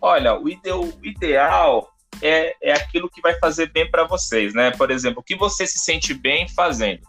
Olha, 0.00 0.34
o, 0.34 0.48
ide 0.48 0.72
o 0.72 0.92
ideal 1.04 1.88
é, 2.22 2.54
é 2.62 2.72
aquilo 2.72 3.10
que 3.10 3.20
vai 3.20 3.38
fazer 3.38 3.70
bem 3.72 3.90
para 3.90 4.04
vocês, 4.04 4.54
né? 4.54 4.70
Por 4.70 4.90
exemplo, 4.90 5.20
o 5.20 5.22
que 5.22 5.36
você 5.36 5.66
se 5.66 5.78
sente 5.78 6.14
bem 6.14 6.48
fazendo. 6.48 7.00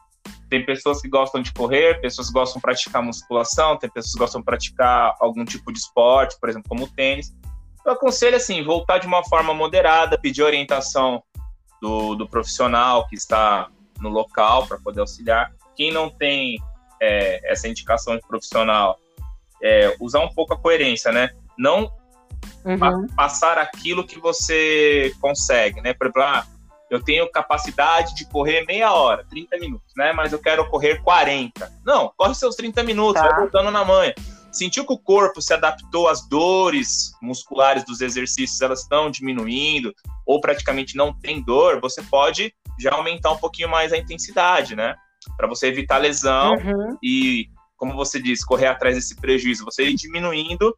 Tem 0.49 0.65
pessoas 0.65 1.01
que 1.01 1.09
gostam 1.09 1.41
de 1.41 1.51
correr, 1.51 1.99
pessoas 1.99 2.27
que 2.27 2.33
gostam 2.33 2.59
de 2.59 2.61
praticar 2.61 3.01
musculação, 3.01 3.77
tem 3.77 3.89
pessoas 3.89 4.13
que 4.13 4.19
gostam 4.19 4.41
de 4.41 4.45
praticar 4.45 5.15
algum 5.19 5.43
tipo 5.43 5.71
de 5.71 5.79
esporte, 5.79 6.37
por 6.39 6.49
exemplo, 6.49 6.69
como 6.69 6.87
tênis. 6.87 7.33
Eu 7.85 7.93
aconselho, 7.93 8.35
assim, 8.35 8.63
voltar 8.63 8.97
de 8.97 9.07
uma 9.07 9.23
forma 9.25 9.53
moderada, 9.53 10.17
pedir 10.17 10.43
orientação 10.43 11.23
do, 11.81 12.15
do 12.15 12.27
profissional 12.27 13.07
que 13.07 13.15
está 13.15 13.69
no 13.99 14.09
local 14.09 14.67
para 14.67 14.77
poder 14.77 15.01
auxiliar. 15.01 15.51
Quem 15.75 15.91
não 15.91 16.09
tem 16.09 16.57
é, 17.01 17.51
essa 17.51 17.67
indicação 17.67 18.15
de 18.15 18.21
profissional, 18.27 18.99
é, 19.61 19.95
usar 19.99 20.19
um 20.19 20.29
pouco 20.29 20.53
a 20.53 20.57
coerência, 20.57 21.11
né? 21.11 21.29
Não 21.57 21.91
uhum. 22.67 23.07
passar 23.15 23.57
aquilo 23.57 24.05
que 24.05 24.19
você 24.19 25.13
consegue, 25.19 25.81
né? 25.81 25.93
Por 25.93 26.07
exemplo, 26.07 26.23
ah, 26.23 26.45
eu 26.89 27.03
tenho 27.03 27.29
capacidade 27.29 28.15
de 28.15 28.25
correr 28.25 28.65
meia 28.65 28.93
hora, 28.93 29.25
30 29.29 29.57
minutos, 29.57 29.93
né? 29.95 30.13
Mas 30.13 30.31
eu 30.31 30.39
quero 30.39 30.69
correr 30.69 31.01
40. 31.01 31.71
Não, 31.85 32.11
corre 32.17 32.33
seus 32.35 32.55
30 32.55 32.83
minutos, 32.83 33.21
tá. 33.21 33.27
vai 33.27 33.39
voltando 33.41 33.71
na 33.71 33.83
manha. 33.83 34.13
Sentiu 34.51 34.85
que 34.85 34.93
o 34.93 34.97
corpo 34.97 35.41
se 35.41 35.53
adaptou 35.53 36.07
às 36.07 36.27
dores 36.27 37.11
musculares 37.21 37.83
dos 37.85 38.01
exercícios, 38.01 38.61
elas 38.61 38.81
estão 38.81 39.11
diminuindo, 39.11 39.93
ou 40.25 40.41
praticamente 40.41 40.95
não 40.95 41.13
tem 41.13 41.41
dor, 41.43 41.79
você 41.79 42.01
pode 42.01 42.53
já 42.79 42.93
aumentar 42.93 43.31
um 43.31 43.37
pouquinho 43.37 43.69
mais 43.69 43.91
a 43.91 43.97
intensidade, 43.97 44.75
né? 44.75 44.95
Para 45.35 45.47
você 45.47 45.67
evitar 45.67 45.97
lesão 45.97 46.53
uhum. 46.53 46.97
e, 47.03 47.49
como 47.77 47.95
você 47.95 48.21
disse, 48.21 48.45
correr 48.45 48.67
atrás 48.67 48.95
desse 48.95 49.15
prejuízo, 49.15 49.63
você 49.63 49.83
ir 49.83 49.95
diminuindo 49.95 50.75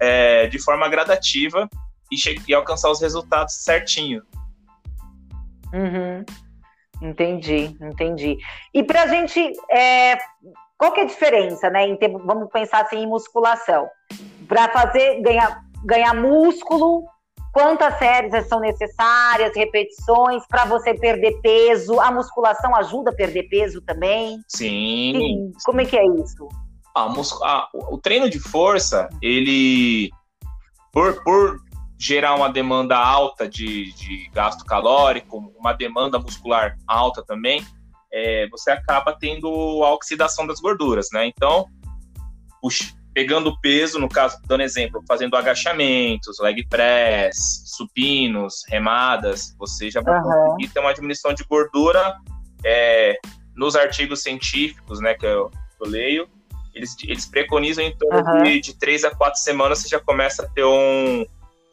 é, 0.00 0.46
de 0.46 0.58
forma 0.58 0.88
gradativa 0.88 1.68
e, 2.10 2.16
e 2.48 2.54
alcançar 2.54 2.90
os 2.90 3.00
resultados 3.00 3.54
certinho. 3.54 4.22
Uhum. 5.72 6.24
Entendi, 7.02 7.76
entendi. 7.80 8.36
E 8.74 8.82
para 8.82 9.02
a 9.02 9.06
gente, 9.06 9.52
é, 9.70 10.18
qual 10.76 10.92
que 10.92 11.00
é 11.00 11.04
a 11.04 11.06
diferença, 11.06 11.70
né? 11.70 11.86
Em 11.86 11.96
ter, 11.96 12.08
vamos 12.08 12.50
pensar 12.50 12.82
assim 12.82 12.98
em 12.98 13.06
musculação. 13.06 13.88
Para 14.48 14.68
fazer 14.68 15.20
ganhar, 15.22 15.62
ganhar 15.84 16.14
músculo, 16.14 17.04
quantas 17.52 17.98
séries 17.98 18.46
são 18.48 18.60
necessárias, 18.60 19.54
repetições 19.54 20.42
para 20.48 20.64
você 20.64 20.94
perder 20.94 21.40
peso? 21.40 22.00
A 22.00 22.10
musculação 22.10 22.74
ajuda 22.76 23.10
a 23.10 23.14
perder 23.14 23.44
peso 23.44 23.80
também? 23.82 24.38
Sim. 24.48 25.16
E, 25.16 25.52
como 25.64 25.80
é 25.80 25.84
que 25.84 25.96
é 25.96 26.06
isso? 26.06 26.48
a, 26.94 27.02
a, 27.02 27.68
o 27.72 27.98
treino 27.98 28.28
de 28.28 28.38
força, 28.38 29.08
ele, 29.22 30.10
por, 30.92 31.22
por 31.22 31.60
gerar 31.98 32.34
uma 32.34 32.48
demanda 32.50 32.96
alta 32.96 33.48
de, 33.48 33.92
de 33.94 34.28
gasto 34.32 34.64
calórico, 34.64 35.52
uma 35.56 35.72
demanda 35.72 36.18
muscular 36.18 36.76
alta 36.86 37.22
também, 37.22 37.64
é, 38.12 38.48
você 38.48 38.70
acaba 38.70 39.16
tendo 39.18 39.48
a 39.84 39.92
oxidação 39.92 40.46
das 40.46 40.60
gorduras, 40.60 41.08
né? 41.12 41.26
Então, 41.26 41.66
puxa, 42.60 42.92
pegando 43.12 43.58
peso, 43.60 43.98
no 43.98 44.08
caso, 44.08 44.40
dando 44.46 44.62
exemplo, 44.62 45.02
fazendo 45.06 45.36
agachamentos, 45.36 46.38
leg 46.40 46.66
press, 46.68 47.64
supinos, 47.66 48.62
remadas, 48.68 49.54
você 49.58 49.90
já 49.90 50.00
vai 50.00 50.18
uhum. 50.20 50.22
conseguir 50.22 50.72
ter 50.72 50.80
uma 50.80 50.94
diminuição 50.94 51.34
de 51.34 51.44
gordura 51.44 52.16
é, 52.64 53.18
nos 53.56 53.74
artigos 53.74 54.22
científicos, 54.22 55.00
né, 55.00 55.14
que 55.14 55.26
eu, 55.26 55.50
eu 55.80 55.88
leio, 55.88 56.28
eles, 56.74 56.96
eles 57.04 57.26
preconizam 57.26 57.84
em 57.84 57.96
torno 57.96 58.30
uhum. 58.30 58.42
de, 58.44 58.60
de 58.60 58.78
três 58.78 59.04
a 59.04 59.14
quatro 59.14 59.40
semanas 59.40 59.80
você 59.80 59.88
já 59.88 60.00
começa 60.00 60.44
a 60.44 60.48
ter 60.48 60.64
um, 60.64 61.24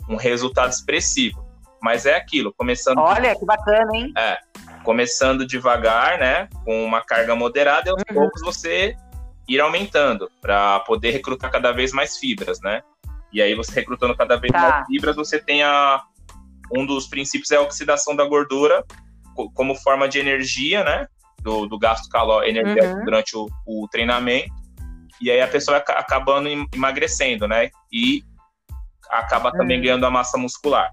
um 0.10 0.16
resultado 0.16 0.72
expressivo. 0.72 1.46
Mas 1.80 2.08
é 2.08 2.16
aquilo, 2.16 2.52
começando. 2.58 2.98
Olha, 2.98 3.36
que 3.36 3.46
bacana, 3.46 3.96
hein? 3.96 4.12
É. 4.18 4.40
Começando 4.84 5.46
devagar, 5.46 6.18
né? 6.18 6.50
Com 6.66 6.84
uma 6.84 7.02
carga 7.02 7.36
moderada, 7.36 7.88
e 7.88 7.92
aos 7.92 8.02
uhum. 8.10 8.16
poucos 8.16 8.42
você 8.42 8.96
ir 9.48 9.62
aumentando 9.62 10.30
para 10.42 10.80
poder 10.82 11.12
recrutar 11.12 11.52
cada 11.52 11.72
vez 11.72 11.92
mais 11.92 12.18
fibras, 12.18 12.60
né? 12.62 12.82
E 13.32 13.42
aí 13.42 13.56
você 13.56 13.74
recrutando 13.76 14.16
cada 14.16 14.36
vez 14.38 14.52
tá. 14.52 14.60
mais 14.60 14.88
fibras, 14.88 15.16
você 15.16 15.40
tem 15.40 15.64
a 15.64 16.04
um 16.72 16.86
dos 16.86 17.08
princípios 17.08 17.52
é 17.52 17.56
a 17.56 17.62
oxidação 17.62 18.16
da 18.16 18.26
gordura 18.26 18.84
como 19.54 19.76
forma 19.76 20.08
de 20.08 20.20
energia, 20.20 20.84
né? 20.84 21.08
Do, 21.42 21.66
do 21.68 21.78
gasto 21.78 22.10
calórico 22.10 22.50
energético 22.50 22.98
uhum. 22.98 23.06
durante 23.06 23.38
o, 23.38 23.48
o, 23.66 23.88
treinamento 23.90 24.52
e 25.22 25.32
aí 25.32 25.40
a 25.40 25.48
pessoa 25.48 25.78
acabando 25.78 26.50
emagrecendo, 26.74 27.48
né? 27.48 27.70
E 27.92 28.24
acaba 29.10 29.52
também 29.52 29.80
hum. 29.80 29.84
ganhando 29.84 30.06
a 30.06 30.12
massa 30.12 30.38
muscular. 30.38 30.92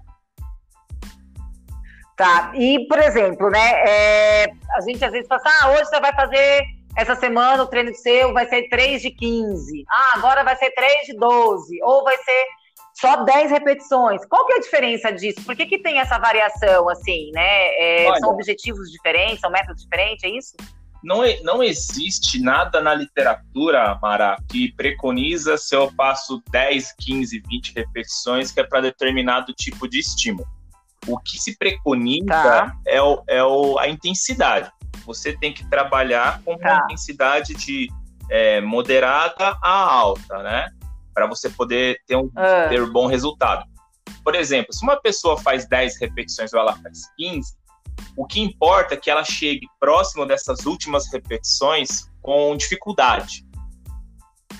Tá, 2.15 2.51
e 2.55 2.87
por 2.87 2.97
exemplo, 2.99 3.49
né, 3.49 3.71
é, 3.85 4.45
a 4.77 4.81
gente 4.81 5.03
às 5.03 5.11
vezes 5.11 5.27
fala 5.27 5.41
assim, 5.41 5.57
ah, 5.61 5.71
hoje 5.71 5.85
você 5.85 5.99
vai 5.99 6.15
fazer, 6.15 6.63
essa 6.97 7.15
semana 7.15 7.63
o 7.63 7.67
treino 7.67 7.93
seu 7.93 8.33
vai 8.33 8.47
ser 8.47 8.69
3 8.69 9.01
de 9.01 9.11
15, 9.11 9.83
ah, 9.89 10.17
agora 10.17 10.43
vai 10.43 10.55
ser 10.55 10.71
3 10.71 11.07
de 11.07 11.17
12, 11.17 11.83
ou 11.83 12.03
vai 12.03 12.17
ser 12.17 12.45
só 12.93 13.23
10 13.23 13.51
repetições. 13.51 14.25
Qual 14.25 14.45
que 14.45 14.53
é 14.53 14.55
a 14.57 14.61
diferença 14.61 15.11
disso? 15.11 15.43
Por 15.43 15.55
que, 15.55 15.65
que 15.65 15.79
tem 15.79 15.99
essa 15.99 16.17
variação, 16.17 16.87
assim, 16.89 17.31
né? 17.33 17.67
É, 17.77 18.07
Olha, 18.07 18.19
são 18.19 18.29
objetivos 18.29 18.89
diferentes, 18.89 19.41
são 19.41 19.51
métodos 19.51 19.83
diferentes, 19.83 20.23
é 20.23 20.29
isso? 20.29 20.55
não, 21.05 21.21
não 21.43 21.61
existe 21.61 22.41
nada 22.41 22.81
na 22.81 22.95
literatura, 22.95 23.97
Mara, 24.01 24.37
que 24.49 24.73
preconiza 24.73 25.55
se 25.55 25.75
eu 25.75 25.91
passo 25.93 26.41
10, 26.49 26.95
15, 26.99 27.43
20 27.47 27.73
repetições 27.75 28.51
que 28.51 28.59
é 28.59 28.63
para 28.63 28.81
determinado 28.81 29.53
tipo 29.53 29.87
de 29.87 29.99
estímulo. 29.99 30.47
O 31.07 31.19
que 31.19 31.37
se 31.37 31.55
preconiza 31.55 32.25
tá. 32.25 32.75
é, 32.87 32.99
o, 32.99 33.23
é 33.29 33.43
o, 33.43 33.77
a 33.77 33.87
intensidade. 33.87 34.71
Você 35.05 35.37
tem 35.37 35.53
que 35.53 35.67
trabalhar 35.69 36.41
com 36.43 36.57
tá. 36.57 36.73
uma 36.73 36.83
intensidade 36.85 37.53
de 37.53 37.89
é, 38.29 38.61
moderada 38.61 39.57
a 39.61 39.69
alta, 39.69 40.41
né? 40.41 40.69
Para 41.13 41.27
você 41.27 41.49
poder 41.49 41.99
ter 42.07 42.15
um 42.15 42.25
uh. 42.25 42.69
ter 42.69 42.81
um 42.81 42.91
bom 42.91 43.07
resultado. 43.07 43.65
Por 44.23 44.35
exemplo, 44.35 44.73
se 44.73 44.83
uma 44.83 44.99
pessoa 44.99 45.37
faz 45.37 45.67
10 45.67 45.99
repetições 45.99 46.51
ou 46.53 46.59
ela 46.59 46.75
faz 46.77 47.03
15, 47.17 47.53
o 48.17 48.25
que 48.25 48.41
importa 48.41 48.95
é 48.95 48.97
que 48.97 49.09
ela 49.09 49.23
chegue 49.23 49.67
próximo 49.79 50.25
dessas 50.25 50.65
últimas 50.65 51.11
repetições 51.11 52.09
com 52.21 52.55
dificuldade. 52.57 53.45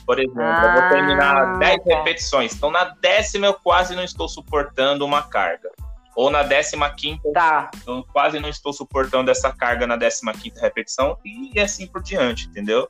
Por 0.06 0.20
exemplo, 0.20 0.42
ah, 0.42 0.64
eu 0.66 0.82
vou 0.82 0.90
terminar 0.90 1.58
10 1.58 1.80
ah, 1.80 1.84
tá. 1.84 1.98
repetições, 1.98 2.56
então 2.56 2.70
na 2.70 2.84
décima 3.02 3.48
eu 3.48 3.54
quase 3.56 3.96
não 3.96 4.04
estou 4.04 4.30
suportando 4.30 5.04
uma 5.04 5.24
carga. 5.24 5.70
Ou 6.16 6.30
na 6.30 6.44
15 6.44 7.20
tá. 7.34 7.70
eu 7.86 8.04
quase 8.12 8.40
não 8.40 8.50
estou 8.50 8.72
suportando 8.72 9.30
essa 9.30 9.52
carga 9.52 9.86
na 9.86 9.98
15 9.98 10.60
repetição 10.62 11.18
e 11.26 11.60
assim 11.60 11.88
por 11.88 12.02
diante, 12.02 12.48
entendeu? 12.48 12.90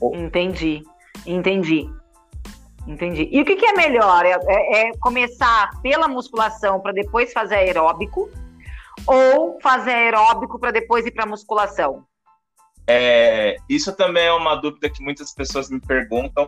Entendi, 0.00 0.82
entendi. 1.26 1.88
Entendi. 2.86 3.28
E 3.32 3.40
o 3.40 3.44
que, 3.44 3.56
que 3.56 3.64
é 3.64 3.72
melhor? 3.72 4.26
É, 4.26 4.38
é, 4.46 4.88
é 4.88 4.96
começar 4.98 5.70
pela 5.80 6.06
musculação 6.06 6.80
para 6.80 6.92
depois 6.92 7.32
fazer 7.32 7.54
aeróbico 7.54 8.30
ou 9.06 9.58
fazer 9.60 9.92
aeróbico 9.92 10.58
para 10.58 10.70
depois 10.70 11.06
ir 11.06 11.10
para 11.10 11.24
musculação? 11.24 12.04
É, 12.86 13.56
isso 13.68 13.96
também 13.96 14.26
é 14.26 14.32
uma 14.32 14.54
dúvida 14.54 14.90
que 14.90 15.02
muitas 15.02 15.32
pessoas 15.32 15.70
me 15.70 15.80
perguntam. 15.80 16.46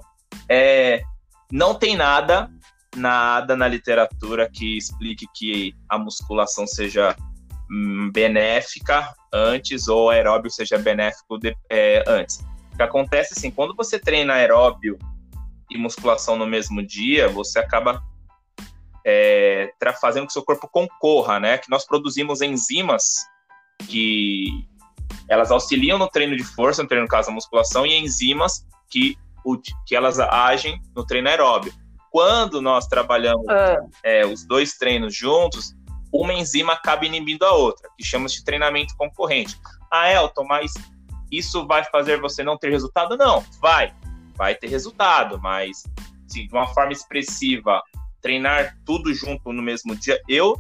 É, 0.48 1.02
não 1.50 1.74
tem 1.74 1.96
nada, 1.96 2.50
nada 2.96 3.56
na 3.56 3.68
literatura 3.68 4.48
que 4.50 4.76
explique 4.76 5.26
que 5.34 5.74
a 5.88 5.98
musculação 5.98 6.66
seja 6.66 7.16
hum, 7.70 8.10
benéfica 8.12 9.14
antes 9.32 9.88
ou 9.88 10.10
aeróbio 10.10 10.50
seja 10.50 10.78
benéfico 10.78 11.38
de, 11.38 11.56
é, 11.70 12.02
antes. 12.06 12.44
O 12.72 12.76
que 12.76 12.82
acontece 12.82 13.34
assim, 13.36 13.50
quando 13.50 13.74
você 13.74 13.98
treina 13.98 14.34
aeróbio 14.34 14.98
e 15.70 15.78
musculação 15.78 16.36
no 16.36 16.46
mesmo 16.46 16.84
dia, 16.86 17.28
você 17.28 17.58
acaba 17.58 18.02
é, 19.04 19.72
fazendo 20.00 20.26
que 20.26 20.32
seu 20.32 20.42
corpo 20.42 20.68
concorra, 20.68 21.38
né? 21.38 21.58
Que 21.58 21.70
nós 21.70 21.86
produzimos 21.86 22.40
enzimas 22.40 23.26
que 23.88 24.66
elas 25.28 25.50
auxiliam 25.50 25.98
no 25.98 26.08
treino 26.08 26.36
de 26.36 26.44
força, 26.44 26.82
no 26.82 26.88
treino 26.88 27.04
no 27.04 27.10
caso 27.10 27.28
da 27.28 27.34
musculação, 27.34 27.86
e 27.86 27.96
enzimas 27.98 28.66
que, 28.88 29.16
que 29.86 29.94
elas 29.94 30.18
agem 30.18 30.80
no 30.94 31.04
treino 31.04 31.28
aeróbio. 31.28 31.72
Quando 32.16 32.62
nós 32.62 32.86
trabalhamos 32.86 33.46
ah. 33.46 33.76
é, 34.02 34.24
os 34.24 34.42
dois 34.46 34.78
treinos 34.78 35.14
juntos, 35.14 35.76
uma 36.10 36.32
enzima 36.32 36.72
acaba 36.72 37.04
inibindo 37.04 37.42
a 37.44 37.52
outra, 37.52 37.90
que 37.94 38.02
chama 38.02 38.26
de 38.26 38.42
treinamento 38.42 38.96
concorrente. 38.96 39.54
Ah, 39.90 40.10
Elton, 40.10 40.44
mas 40.44 40.72
isso 41.30 41.66
vai 41.66 41.84
fazer 41.84 42.18
você 42.18 42.42
não 42.42 42.56
ter 42.56 42.70
resultado? 42.70 43.18
Não, 43.18 43.44
vai 43.60 43.92
vai 44.34 44.54
ter 44.54 44.68
resultado, 44.68 45.38
mas 45.42 45.82
se 46.26 46.46
de 46.46 46.54
uma 46.54 46.66
forma 46.68 46.94
expressiva 46.94 47.82
treinar 48.22 48.78
tudo 48.86 49.12
junto 49.12 49.52
no 49.52 49.60
mesmo 49.62 49.94
dia, 49.94 50.18
eu 50.26 50.56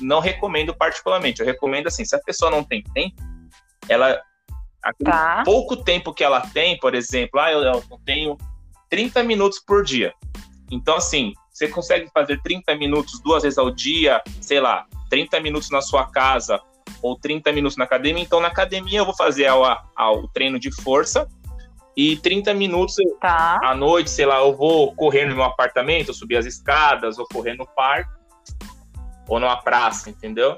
não 0.00 0.20
recomendo 0.20 0.74
particularmente. 0.74 1.40
Eu 1.42 1.46
recomendo 1.46 1.88
assim, 1.88 2.06
se 2.06 2.16
a 2.16 2.20
pessoa 2.20 2.50
não 2.50 2.64
tem 2.64 2.82
tempo, 2.82 3.22
ela 3.90 4.18
tá. 5.04 5.42
pouco 5.44 5.76
tempo 5.76 6.14
que 6.14 6.24
ela 6.24 6.40
tem, 6.40 6.78
por 6.78 6.94
exemplo, 6.94 7.38
ah, 7.38 7.52
eu, 7.52 7.62
eu 7.62 7.82
tenho 8.06 8.38
30 8.88 9.22
minutos 9.22 9.58
por 9.58 9.84
dia. 9.84 10.14
Então, 10.70 10.96
assim, 10.96 11.32
você 11.52 11.68
consegue 11.68 12.08
fazer 12.12 12.40
30 12.42 12.74
minutos 12.76 13.20
duas 13.20 13.42
vezes 13.42 13.58
ao 13.58 13.70
dia, 13.70 14.22
sei 14.40 14.60
lá, 14.60 14.86
30 15.10 15.40
minutos 15.40 15.70
na 15.70 15.80
sua 15.80 16.06
casa 16.06 16.60
ou 17.02 17.18
30 17.18 17.52
minutos 17.52 17.76
na 17.76 17.84
academia. 17.84 18.22
Então, 18.22 18.40
na 18.40 18.48
academia, 18.48 19.00
eu 19.00 19.04
vou 19.04 19.14
fazer 19.14 19.50
o 19.50 20.28
treino 20.28 20.58
de 20.58 20.70
força 20.82 21.28
e 21.96 22.16
30 22.16 22.54
minutos 22.54 22.94
tá. 23.20 23.58
à 23.62 23.74
noite, 23.74 24.10
sei 24.10 24.24
lá, 24.24 24.38
eu 24.38 24.56
vou 24.56 24.94
correr 24.94 25.24
no 25.24 25.34
meu 25.34 25.44
apartamento, 25.44 26.14
subir 26.14 26.36
as 26.36 26.46
escadas, 26.46 27.18
ou 27.18 27.26
correr 27.26 27.54
no 27.54 27.66
parque, 27.66 28.10
ou 29.26 29.40
numa 29.40 29.56
praça, 29.56 30.08
entendeu? 30.08 30.56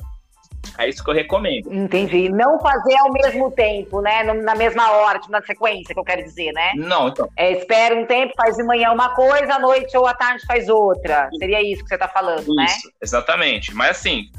É 0.79 0.88
isso 0.88 1.05
que 1.05 1.11
eu 1.11 1.14
recomendo. 1.14 1.73
Entendi. 1.73 2.29
Não 2.29 2.59
fazer 2.59 2.97
ao 2.99 3.12
mesmo 3.12 3.50
tempo, 3.50 4.00
né? 4.00 4.23
Na 4.23 4.55
mesma 4.55 4.90
hora, 4.93 5.19
tipo, 5.19 5.33
na 5.33 5.43
sequência, 5.43 5.95
que 5.95 6.00
eu 6.00 6.05
quero 6.05 6.23
dizer, 6.23 6.52
né? 6.52 6.73
Não, 6.76 7.09
então. 7.09 7.29
É, 7.37 7.52
espera 7.52 7.95
um 7.95 8.07
tempo, 8.07 8.33
faz 8.37 8.57
de 8.57 8.62
manhã 8.62 8.90
uma 8.90 9.11
coisa, 9.14 9.55
à 9.55 9.59
noite 9.59 9.97
ou 9.97 10.07
à 10.07 10.14
tarde 10.14 10.45
faz 10.47 10.69
outra. 10.69 11.29
Seria 11.38 11.62
isso 11.62 11.83
que 11.83 11.88
você 11.88 11.99
tá 11.99 12.09
falando, 12.09 12.40
isso, 12.40 12.55
né? 12.55 12.64
Isso, 12.64 12.90
exatamente. 13.02 13.75
Mas 13.75 13.90
assim, 13.90 14.31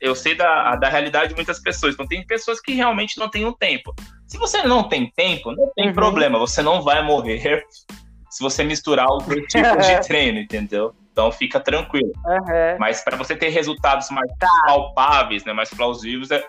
eu 0.00 0.14
sei 0.14 0.34
da, 0.34 0.76
da 0.76 0.88
realidade 0.88 1.28
de 1.28 1.34
muitas 1.34 1.58
pessoas. 1.58 1.94
Então 1.94 2.06
tem 2.06 2.26
pessoas 2.26 2.60
que 2.60 2.72
realmente 2.72 3.18
não 3.18 3.30
têm 3.30 3.44
um 3.44 3.52
tempo. 3.52 3.94
Se 4.26 4.36
você 4.36 4.62
não 4.62 4.88
tem 4.88 5.10
tempo, 5.10 5.52
não 5.52 5.72
tem 5.74 5.88
uhum. 5.88 5.94
problema. 5.94 6.38
Você 6.38 6.60
não 6.62 6.82
vai 6.82 7.02
morrer 7.02 7.64
se 8.30 8.42
você 8.42 8.62
misturar 8.62 9.06
dois 9.06 9.44
tipos 9.48 9.86
de 9.86 10.00
treino, 10.06 10.38
entendeu? 10.38 10.94
Então 11.18 11.32
fica 11.32 11.58
tranquilo. 11.58 12.12
Uhum. 12.24 12.78
Mas 12.78 13.02
para 13.02 13.16
você 13.16 13.34
ter 13.34 13.48
resultados 13.48 14.08
mais 14.08 14.30
tá. 14.38 14.46
palpáveis, 14.64 15.44
né, 15.44 15.52
mais 15.52 15.68
plausíveis, 15.68 16.30
é, 16.30 16.44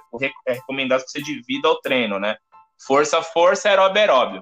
é 0.47 0.53
recomendado 0.53 1.03
que 1.03 1.09
você 1.09 1.23
divida 1.23 1.67
o 1.67 1.81
treino, 1.81 2.19
né? 2.19 2.37
Força, 2.85 3.19
força, 3.23 3.67
aeróbio, 3.67 3.99
aeróbio. 3.99 4.41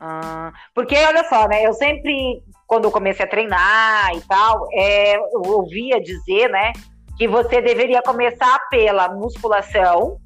Ah, 0.00 0.52
porque, 0.74 0.96
olha 0.96 1.22
só, 1.28 1.46
né? 1.46 1.64
Eu 1.64 1.72
sempre, 1.74 2.42
quando 2.66 2.86
eu 2.86 2.90
comecei 2.90 3.24
a 3.24 3.28
treinar 3.28 4.12
e 4.16 4.20
tal, 4.22 4.66
é, 4.72 5.14
eu 5.14 5.42
ouvia 5.44 6.02
dizer, 6.02 6.50
né, 6.50 6.72
que 7.16 7.28
você 7.28 7.60
deveria 7.62 8.02
começar 8.02 8.58
pela 8.68 9.14
musculação, 9.14 10.18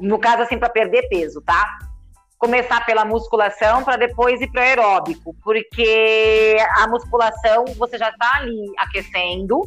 no 0.00 0.18
caso, 0.18 0.44
assim, 0.44 0.58
para 0.58 0.70
perder 0.70 1.06
peso, 1.10 1.42
tá? 1.42 1.78
Começar 2.38 2.84
pela 2.84 3.04
musculação 3.04 3.82
para 3.82 3.96
depois 3.96 4.40
ir 4.40 4.50
para 4.50 4.62
aeróbico, 4.62 5.34
porque 5.42 6.56
a 6.76 6.86
musculação 6.88 7.64
você 7.76 7.96
já 7.96 8.10
está 8.10 8.36
ali 8.36 8.72
aquecendo, 8.78 9.62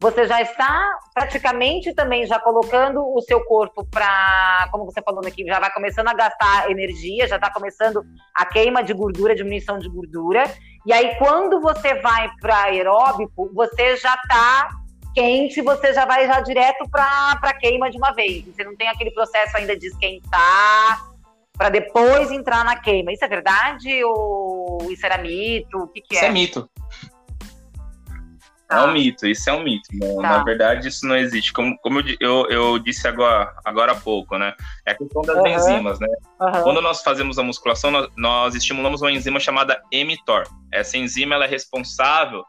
você 0.00 0.26
já 0.26 0.40
está 0.40 0.88
praticamente 1.12 1.92
também 1.92 2.24
já 2.24 2.38
colocando 2.38 3.02
o 3.02 3.20
seu 3.20 3.44
corpo 3.44 3.84
para, 3.90 4.68
como 4.70 4.84
você 4.84 5.02
falou 5.02 5.26
aqui, 5.26 5.44
já 5.44 5.58
vai 5.58 5.72
começando 5.72 6.08
a 6.08 6.14
gastar 6.14 6.70
energia, 6.70 7.26
já 7.26 7.34
está 7.34 7.52
começando 7.52 8.04
a 8.32 8.46
queima 8.46 8.82
de 8.82 8.92
gordura, 8.92 9.34
diminuição 9.34 9.78
de 9.78 9.88
gordura. 9.88 10.44
E 10.86 10.92
aí, 10.92 11.16
quando 11.16 11.60
você 11.60 11.94
vai 12.00 12.30
para 12.40 12.62
aeróbico, 12.62 13.50
você 13.52 13.96
já 13.96 14.14
está 14.14 14.68
quente, 15.12 15.60
você 15.60 15.92
já 15.92 16.04
vai 16.04 16.28
já 16.28 16.40
direto 16.40 16.88
para 16.88 17.52
queima 17.54 17.90
de 17.90 17.98
uma 17.98 18.12
vez. 18.12 18.44
Você 18.44 18.62
não 18.62 18.76
tem 18.76 18.88
aquele 18.88 19.10
processo 19.10 19.56
ainda 19.56 19.76
de 19.76 19.88
esquentar, 19.88 21.08
para 21.58 21.70
depois 21.70 22.30
entrar 22.30 22.64
na 22.64 22.76
queima. 22.76 23.12
Isso 23.12 23.24
é 23.24 23.28
verdade 23.28 24.04
ou 24.04 24.86
isso 24.90 25.04
era 25.04 25.18
mito? 25.18 25.76
O 25.76 25.88
que, 25.88 26.00
que 26.00 26.14
isso 26.14 26.24
é? 26.24 26.28
Isso 26.28 26.30
é 26.30 26.32
mito. 26.32 26.70
Tá. 28.68 28.82
É 28.82 28.84
um 28.84 28.92
mito, 28.92 29.26
isso 29.26 29.48
é 29.48 29.52
um 29.54 29.64
mito. 29.64 29.88
Tá. 29.98 30.22
Na 30.22 30.44
verdade, 30.44 30.88
isso 30.88 31.06
não 31.06 31.16
existe. 31.16 31.52
Como, 31.52 31.76
como 31.78 32.00
eu, 32.00 32.16
eu, 32.20 32.46
eu, 32.50 32.78
disse 32.78 33.08
agora, 33.08 33.52
agora 33.64 33.92
há 33.92 33.94
pouco, 33.96 34.36
né? 34.36 34.54
É 34.86 34.92
a 34.92 34.94
questão 34.94 35.22
das 35.22 35.36
uhum. 35.36 35.46
enzimas, 35.46 35.98
né? 35.98 36.06
Uhum. 36.38 36.62
Quando 36.62 36.82
nós 36.82 37.02
fazemos 37.02 37.38
a 37.38 37.42
musculação, 37.42 37.90
nós, 37.90 38.08
nós, 38.14 38.54
estimulamos 38.54 39.00
uma 39.00 39.10
enzima 39.10 39.40
chamada 39.40 39.82
mTOR. 39.90 40.44
Essa 40.70 40.98
enzima 40.98 41.34
ela 41.34 41.46
é 41.46 41.48
responsável 41.48 42.44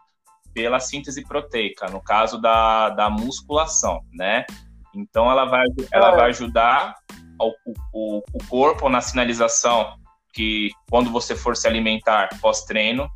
pela 0.54 0.80
síntese 0.80 1.24
proteica, 1.24 1.88
no 1.88 2.02
caso 2.02 2.39
da, 2.39 2.89
da 2.89 3.10
musculação, 3.10 4.02
né? 4.12 4.45
Então 4.93 5.32
ela 5.32 5.45
vai, 5.45 5.65
ela 5.91 6.12
uhum. 6.12 6.17
vai 6.17 6.30
ajudar 6.30 6.95
o, 7.39 7.54
o, 7.93 8.23
o 8.34 8.43
corpo 8.47 8.89
na 8.89 9.02
sinalização 9.02 9.95
que 10.34 10.71
quando 10.89 11.12
você 11.12 11.36
for 11.36 11.56
se 11.56 11.67
alimentar 11.67 12.30
pós-treino, 12.41 13.10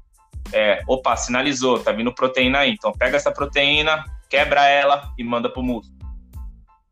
é, 0.51 0.81
opa, 0.87 1.15
sinalizou, 1.15 1.79
tá 1.79 1.91
vindo 1.91 2.13
proteína 2.13 2.59
aí. 2.59 2.71
Então 2.71 2.91
pega 2.91 3.17
essa 3.17 3.31
proteína, 3.31 4.03
quebra 4.29 4.67
ela 4.67 5.13
e 5.17 5.23
manda 5.23 5.49
pro 5.49 5.63
músculo. 5.63 5.97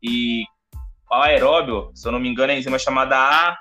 E 0.02 0.44
o 1.10 1.14
aeróbio, 1.14 1.90
se 1.94 2.06
eu 2.06 2.12
não 2.12 2.18
me 2.18 2.28
engano, 2.28 2.52
é 2.52 2.54
a 2.54 2.58
enzima 2.58 2.78
chamada 2.78 3.56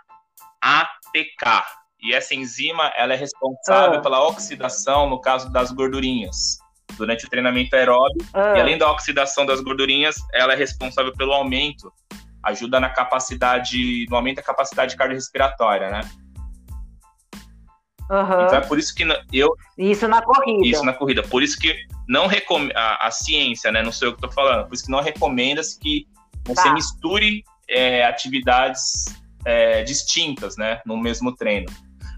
APK. 0.61 1.63
E 2.01 2.13
essa 2.13 2.33
enzima, 2.33 2.91
ela 2.95 3.13
é 3.13 3.15
responsável 3.15 3.99
ah. 3.99 4.01
pela 4.01 4.27
oxidação, 4.27 5.07
no 5.07 5.21
caso 5.21 5.51
das 5.51 5.71
gordurinhas, 5.71 6.57
durante 6.97 7.25
o 7.25 7.29
treinamento 7.29 7.75
aeróbio. 7.75 8.25
Ah. 8.33 8.57
E 8.57 8.61
além 8.61 8.77
da 8.77 8.91
oxidação 8.91 9.45
das 9.45 9.61
gordurinhas, 9.61 10.15
ela 10.33 10.53
é 10.53 10.55
responsável 10.55 11.13
pelo 11.15 11.33
aumento 11.33 11.91
ajuda 12.43 12.79
na 12.79 12.89
capacidade, 12.89 14.05
no 14.09 14.15
aumento 14.15 14.37
da 14.37 14.43
capacidade 14.43 14.95
cardiorrespiratória, 14.95 15.89
né? 15.89 16.01
Uhum. 18.09 18.45
Então 18.45 18.57
é 18.57 18.61
por 18.61 18.77
isso 18.77 18.93
que 18.93 19.05
eu. 19.31 19.55
Isso 19.77 20.05
na 20.07 20.21
corrida. 20.21 20.67
Isso 20.67 20.83
na 20.83 20.91
corrida. 20.91 21.23
Por 21.23 21.41
isso 21.41 21.57
que 21.57 21.73
não 22.09 22.27
recomenda. 22.27 22.77
A, 22.77 23.07
a, 23.07 23.11
ciência, 23.11 23.71
né? 23.71 23.81
Não 23.81 23.91
sei 23.91 24.09
o 24.09 24.15
que 24.15 24.21
tô 24.21 24.29
falando. 24.29 24.67
Por 24.67 24.73
isso 24.73 24.83
que 24.83 24.91
não 24.91 25.01
recomenda-se 25.01 25.79
que 25.79 26.05
você 26.45 26.63
tá. 26.63 26.73
misture 26.73 27.41
é, 27.69 28.03
atividades 28.03 29.05
é, 29.45 29.83
distintas, 29.83 30.57
né? 30.57 30.81
No 30.85 30.97
mesmo 30.97 31.33
treino. 31.33 31.71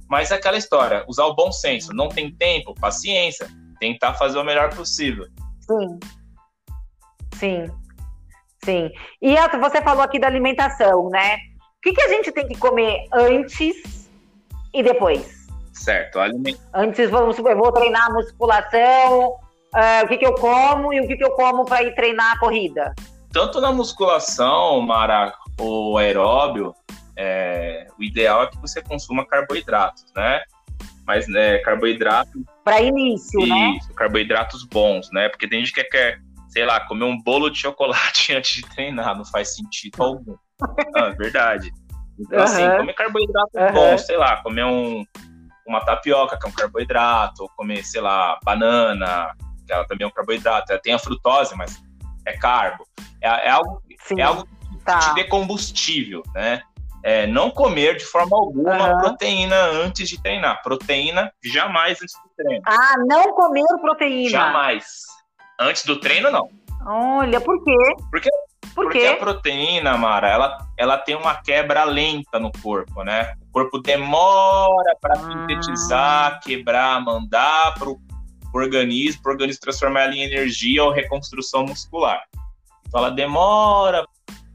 Mas 0.09 0.31
é 0.31 0.35
aquela 0.35 0.57
história, 0.57 1.05
usar 1.07 1.25
o 1.25 1.35
bom 1.35 1.51
senso. 1.51 1.93
Não 1.93 2.09
tem 2.09 2.33
tempo, 2.33 2.73
paciência. 2.73 3.47
Tentar 3.79 4.15
fazer 4.15 4.39
o 4.39 4.43
melhor 4.43 4.73
possível. 4.73 5.27
Sim. 5.61 5.99
Sim. 7.35 7.82
Sim. 8.63 8.89
E 9.21 9.35
você 9.59 9.81
falou 9.81 10.03
aqui 10.03 10.19
da 10.19 10.27
alimentação, 10.27 11.09
né? 11.09 11.35
O 11.35 11.81
que, 11.83 11.93
que 11.93 12.01
a 12.01 12.07
gente 12.07 12.31
tem 12.31 12.47
que 12.47 12.57
comer 12.57 13.05
antes 13.11 14.09
e 14.73 14.81
depois? 14.81 15.47
Certo. 15.73 16.19
Aliment... 16.19 16.57
Antes, 16.73 17.09
vamos, 17.09 17.37
vou 17.37 17.71
treinar 17.71 18.07
a 18.07 18.13
musculação, 18.13 19.29
uh, 19.29 20.05
o 20.05 20.07
que, 20.07 20.17
que 20.17 20.25
eu 20.25 20.35
como 20.35 20.93
e 20.93 21.01
o 21.01 21.07
que, 21.07 21.17
que 21.17 21.23
eu 21.23 21.31
como 21.31 21.65
para 21.65 21.83
ir 21.83 21.93
treinar 21.95 22.33
a 22.33 22.39
corrida? 22.39 22.93
Tanto 23.33 23.59
na 23.59 23.71
musculação, 23.71 24.79
Mara, 24.81 25.33
o 25.59 25.97
aeróbio, 25.97 26.73
é, 27.17 27.87
o 27.97 28.03
ideal 28.03 28.43
é 28.43 28.47
que 28.47 28.57
você 28.57 28.81
consuma 28.81 29.25
carboidratos, 29.25 30.05
né? 30.15 30.41
Mas 31.05 31.27
né, 31.27 31.57
carboidrato 31.59 32.31
Para 32.63 32.81
início, 32.81 33.39
Isso, 33.41 33.49
né? 33.49 33.77
carboidratos 33.95 34.63
bons, 34.65 35.09
né? 35.11 35.27
Porque 35.29 35.47
tem 35.47 35.59
gente 35.59 35.73
que 35.73 35.83
quer, 35.83 36.19
sei 36.53 36.65
lá, 36.65 36.79
comer 36.81 37.05
um 37.05 37.19
bolo 37.19 37.49
de 37.49 37.59
chocolate 37.59 38.33
antes 38.37 38.61
de 38.61 38.69
treinar, 38.69 39.17
não 39.17 39.25
faz 39.25 39.55
sentido 39.55 40.01
algum. 40.01 40.35
Ah, 40.95 41.09
verdade. 41.17 41.71
Então, 42.19 42.37
uhum. 42.37 42.43
assim, 42.43 42.77
comer 42.77 42.93
carboidratos 42.93 43.53
uhum. 43.55 43.73
bons, 43.73 44.05
sei 44.05 44.17
lá, 44.17 44.37
comer 44.43 44.63
um, 44.63 45.03
uma 45.67 45.83
tapioca, 45.83 46.37
que 46.37 46.45
é 46.45 46.49
um 46.49 46.53
carboidrato, 46.53 47.41
ou 47.43 47.49
comer, 47.57 47.83
sei 47.83 48.01
lá, 48.01 48.39
banana, 48.43 49.33
que 49.65 49.73
ela 49.73 49.85
também 49.87 50.05
é 50.05 50.07
um 50.07 50.13
carboidrato. 50.13 50.71
Ela 50.71 50.81
tem 50.81 50.93
a 50.93 50.99
frutose, 50.99 51.55
mas 51.57 51.81
é 52.25 52.37
carbo. 52.37 52.85
É, 53.19 53.47
é 53.47 53.49
algo, 53.49 53.81
é 54.15 54.21
algo 54.21 54.45
que 54.45 54.85
tá. 54.85 54.99
te 54.99 55.15
dê 55.15 55.23
combustível, 55.23 56.21
né? 56.35 56.61
É, 57.03 57.27
não 57.27 57.49
comer 57.49 57.97
de 57.97 58.05
forma 58.05 58.37
alguma 58.37 58.93
uhum. 58.93 58.99
proteína 58.99 59.55
antes 59.55 60.07
de 60.07 60.21
treinar. 60.21 60.61
Proteína 60.61 61.33
jamais 61.43 61.99
antes 62.01 62.13
do 62.13 62.29
treino. 62.37 62.63
Ah, 62.65 62.95
não 63.05 63.33
comer 63.33 63.65
proteína. 63.81 64.29
Jamais. 64.29 64.85
Antes 65.63 65.85
do 65.85 65.99
treino, 65.99 66.29
não. 66.31 66.49
Olha, 66.85 67.39
por 67.39 67.63
quê? 67.63 67.95
Porque, 68.11 68.29
por 68.73 68.85
porque 68.85 68.99
quê? 68.99 69.07
a 69.07 69.15
proteína, 69.15 69.97
Mara, 69.97 70.27
ela, 70.29 70.57
ela 70.77 70.97
tem 70.97 71.15
uma 71.15 71.35
quebra 71.35 71.83
lenta 71.83 72.39
no 72.39 72.51
corpo, 72.61 73.03
né? 73.03 73.33
O 73.49 73.51
corpo 73.51 73.79
demora 73.79 74.95
para 74.99 75.13
ah. 75.13 75.47
sintetizar, 75.47 76.39
quebrar, 76.41 77.01
mandar 77.01 77.73
para 77.75 77.89
o 77.89 77.99
organismo, 78.53 79.21
para 79.21 79.29
o 79.29 79.33
organismo 79.33 79.61
transformar 79.61 80.01
ela 80.01 80.15
em 80.15 80.23
energia 80.23 80.83
ou 80.83 80.91
reconstrução 80.91 81.65
muscular. 81.65 82.21
Então 82.87 82.99
ela 82.99 83.09
demora 83.09 84.05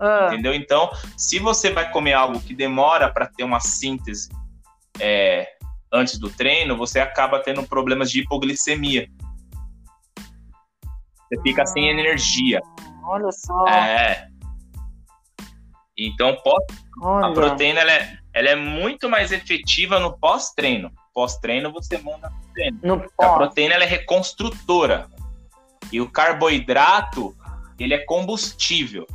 ah. 0.01 0.29
Entendeu? 0.29 0.55
Então, 0.55 0.91
se 1.17 1.39
você 1.39 1.71
vai 1.71 1.91
comer 1.91 2.13
algo 2.13 2.41
que 2.41 2.55
demora 2.55 3.13
para 3.13 3.27
ter 3.27 3.43
uma 3.43 3.59
síntese 3.59 4.29
é, 5.01 5.49
antes 5.93 6.19
do 6.19 6.31
treino, 6.31 6.77
você 6.77 7.01
acaba 7.01 7.41
tendo 7.41 7.63
problemas 7.65 8.11
de 8.11 8.21
hipoglicemia. 8.21 9.09
Você 11.29 11.43
fica 11.43 11.63
ah, 11.63 11.67
sem 11.67 11.89
energia. 11.89 12.61
Olha 13.05 13.31
só. 13.31 13.67
É. 13.69 14.29
Então, 15.97 16.37
pós, 16.43 16.65
a 17.25 17.33
proteína 17.33 17.81
ela 17.81 17.93
é, 17.93 18.19
ela 18.33 18.49
é 18.49 18.57
muito 18.57 19.09
mais 19.09 19.33
efetiva 19.33 19.99
no 19.99 20.17
pós-treino. 20.17 20.91
Pós-treino 21.13 21.73
você 21.73 21.99
manda 21.99 22.31
pro 22.31 22.53
treino. 22.55 22.79
No 22.83 23.05
a 23.19 23.33
proteína 23.35 23.75
ela 23.75 23.85
é 23.85 23.89
reconstrutora. 23.89 25.09
E 25.91 26.01
o 26.01 26.11
carboidrato, 26.11 27.37
ele 27.79 27.95
é 27.95 27.99
combustível. 27.99 29.07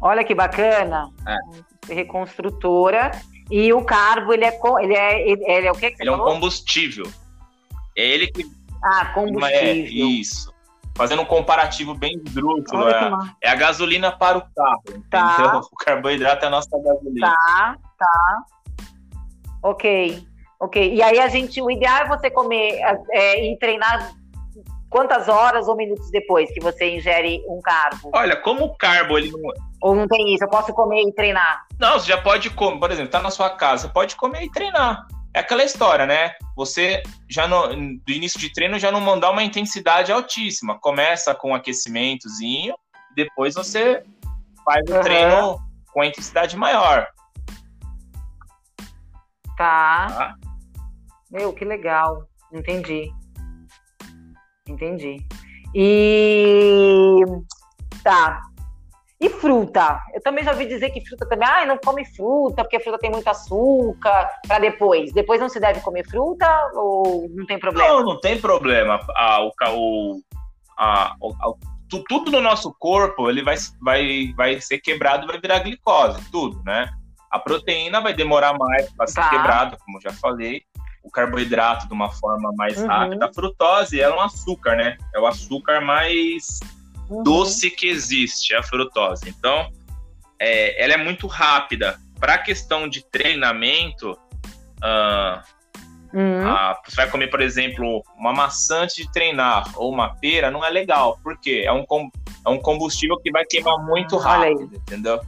Olha 0.00 0.24
que 0.24 0.34
bacana. 0.34 1.10
É. 1.26 1.94
Reconstrutora. 1.94 3.12
E 3.50 3.72
o 3.72 3.84
carbo, 3.84 4.32
ele 4.32 4.44
é, 4.44 4.58
ele 4.82 4.94
é, 4.94 5.58
ele 5.58 5.66
é 5.68 5.70
o 5.70 5.74
que, 5.74 5.90
que 5.92 6.02
Ele 6.02 6.10
é 6.10 6.12
um 6.12 6.18
combustível. 6.18 7.06
É 7.96 8.04
ele 8.04 8.26
que. 8.28 8.44
Ah, 8.82 9.06
combustível. 9.14 9.48
É, 9.48 9.72
isso. 9.74 10.54
Fazendo 10.94 11.22
um 11.22 11.26
comparativo 11.26 11.94
bem 11.94 12.20
esdrúxulo. 12.24 12.88
É, 12.88 13.10
é, 13.42 13.50
a 13.50 13.54
gasolina 13.54 14.10
para 14.10 14.38
o 14.38 14.42
carro. 14.54 14.82
Tá. 15.10 15.36
Entendeu? 15.38 15.60
O 15.70 15.76
carboidrato 15.76 16.44
é 16.44 16.48
a 16.48 16.50
nossa 16.50 16.70
gasolina. 16.78 17.28
Tá, 17.28 17.76
tá. 17.98 18.42
Ok. 19.62 20.26
Ok. 20.58 20.94
E 20.94 21.02
aí 21.02 21.18
a 21.18 21.28
gente, 21.28 21.60
o 21.60 21.70
ideal 21.70 22.04
é 22.04 22.08
você 22.08 22.30
comer 22.30 22.80
é, 23.10 23.52
e 23.52 23.58
treinar 23.58 24.14
quantas 24.88 25.28
horas 25.28 25.68
ou 25.68 25.76
minutos 25.76 26.10
depois 26.10 26.50
que 26.52 26.60
você 26.60 26.96
ingere 26.96 27.44
um 27.48 27.60
carbo? 27.60 28.10
Olha, 28.14 28.36
como 28.36 28.64
o 28.64 28.74
carbo 28.76 29.18
ele 29.18 29.30
não. 29.30 29.40
Ou 29.82 29.94
não 29.94 30.08
tem 30.08 30.34
isso? 30.34 30.44
Eu 30.44 30.48
posso 30.48 30.72
comer 30.72 31.02
e 31.02 31.12
treinar? 31.12 31.66
Não, 31.78 31.98
você 31.98 32.06
já 32.08 32.20
pode 32.20 32.48
comer, 32.50 32.80
por 32.80 32.90
exemplo, 32.90 33.10
tá 33.10 33.20
na 33.20 33.30
sua 33.30 33.50
casa, 33.50 33.88
pode 33.88 34.16
comer 34.16 34.44
e 34.44 34.50
treinar. 34.50 35.06
É 35.36 35.40
aquela 35.40 35.62
história, 35.62 36.06
né? 36.06 36.34
Você 36.56 37.02
já 37.28 37.46
no, 37.46 37.68
do 37.68 38.10
início 38.10 38.40
de 38.40 38.50
treino 38.50 38.78
já 38.78 38.90
não 38.90 39.02
mandar 39.02 39.30
uma 39.30 39.42
intensidade 39.42 40.10
altíssima. 40.10 40.80
Começa 40.80 41.34
com 41.34 41.50
um 41.50 41.54
aquecimentozinho, 41.54 42.74
depois 43.14 43.52
você 43.52 44.02
faz 44.64 44.88
o 44.88 44.94
uhum. 44.94 45.00
treino 45.02 45.58
com 45.92 46.00
a 46.00 46.06
intensidade 46.06 46.56
maior. 46.56 47.06
Tá. 49.58 50.06
tá. 50.08 50.34
Meu, 51.30 51.52
que 51.52 51.66
legal. 51.66 52.26
Entendi. 52.50 53.12
Entendi. 54.66 55.18
E 55.74 57.20
tá. 58.02 58.40
E 59.18 59.30
fruta? 59.30 59.98
Eu 60.12 60.22
também 60.22 60.44
já 60.44 60.52
ouvi 60.52 60.66
dizer 60.66 60.90
que 60.90 61.04
fruta 61.06 61.26
também, 61.26 61.48
ah, 61.48 61.64
não 61.64 61.78
come 61.78 62.04
fruta, 62.04 62.62
porque 62.62 62.76
a 62.76 62.80
fruta 62.80 62.98
tem 62.98 63.10
muito 63.10 63.26
açúcar, 63.28 64.30
para 64.46 64.58
depois. 64.58 65.12
Depois 65.12 65.40
não 65.40 65.48
se 65.48 65.58
deve 65.58 65.80
comer 65.80 66.06
fruta 66.06 66.46
ou 66.74 67.26
não 67.30 67.46
tem 67.46 67.58
problema? 67.58 67.88
Não, 67.88 68.02
não 68.04 68.20
tem 68.20 68.38
problema. 68.38 69.00
Ah, 69.16 69.40
o, 69.42 69.52
o, 69.72 70.20
a, 70.78 71.16
o, 71.18 71.56
tudo 72.08 72.30
no 72.30 72.42
nosso 72.42 72.74
corpo 72.78 73.30
ele 73.30 73.42
vai, 73.42 73.56
vai, 73.80 74.34
vai 74.36 74.60
ser 74.60 74.78
quebrado, 74.80 75.26
vai 75.26 75.40
virar 75.40 75.60
glicose, 75.60 76.20
tudo, 76.30 76.62
né? 76.64 76.90
A 77.30 77.38
proteína 77.38 78.00
vai 78.02 78.12
demorar 78.12 78.56
mais 78.58 78.92
para 78.92 79.06
ser 79.06 79.20
tá. 79.20 79.30
quebrada, 79.30 79.78
como 79.84 80.00
já 80.00 80.12
falei 80.12 80.62
o 81.06 81.10
carboidrato 81.10 81.86
de 81.86 81.94
uma 81.94 82.10
forma 82.10 82.52
mais 82.56 82.76
uhum. 82.76 82.88
rápida. 82.88 83.26
A 83.26 83.32
frutose 83.32 84.00
é 84.00 84.12
um 84.12 84.20
açúcar, 84.20 84.76
né? 84.76 84.96
É 85.14 85.20
o 85.20 85.26
açúcar 85.26 85.80
mais 85.80 86.58
uhum. 87.08 87.22
doce 87.22 87.70
que 87.70 87.88
existe, 87.88 88.54
a 88.54 88.62
frutose. 88.62 89.28
Então, 89.28 89.70
é, 90.38 90.82
ela 90.82 90.94
é 90.94 90.96
muito 90.96 91.26
rápida. 91.26 91.98
Para 92.18 92.34
a 92.34 92.38
questão 92.38 92.88
de 92.88 93.04
treinamento, 93.04 94.12
uh, 94.12 95.40
uhum. 96.12 96.46
a, 96.46 96.80
você 96.84 96.96
vai 96.96 97.10
comer, 97.10 97.28
por 97.28 97.40
exemplo, 97.40 98.02
uma 98.16 98.32
maçã 98.32 98.82
antes 98.82 98.96
de 98.96 99.10
treinar 99.12 99.70
ou 99.76 99.92
uma 99.92 100.14
pera, 100.16 100.50
não 100.50 100.64
é 100.64 100.70
legal. 100.70 101.18
Por 101.22 101.38
quê? 101.38 101.64
É 101.66 101.72
um, 101.72 101.84
é 102.46 102.48
um 102.48 102.58
combustível 102.58 103.18
que 103.18 103.30
vai 103.30 103.44
queimar 103.44 103.78
muito 103.84 104.16
rápido, 104.16 104.70
entendeu? 104.74 105.20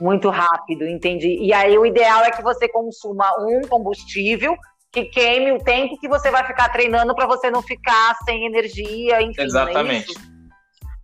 Muito 0.00 0.30
rápido, 0.30 0.86
entendi. 0.86 1.38
E 1.40 1.52
aí 1.52 1.76
o 1.76 1.84
ideal 1.84 2.24
é 2.24 2.30
que 2.30 2.42
você 2.42 2.68
consuma 2.68 3.26
um 3.38 3.60
combustível 3.68 4.56
que 4.90 5.04
queime 5.04 5.52
o 5.52 5.58
tempo 5.58 5.96
que 5.98 6.08
você 6.08 6.30
vai 6.30 6.44
ficar 6.44 6.68
treinando 6.70 7.14
para 7.14 7.26
você 7.26 7.50
não 7.50 7.62
ficar 7.62 8.16
sem 8.24 8.46
energia, 8.46 9.22
enfim. 9.22 9.40
É 9.40 9.44
Exatamente. 9.44 10.16
É 10.16 10.29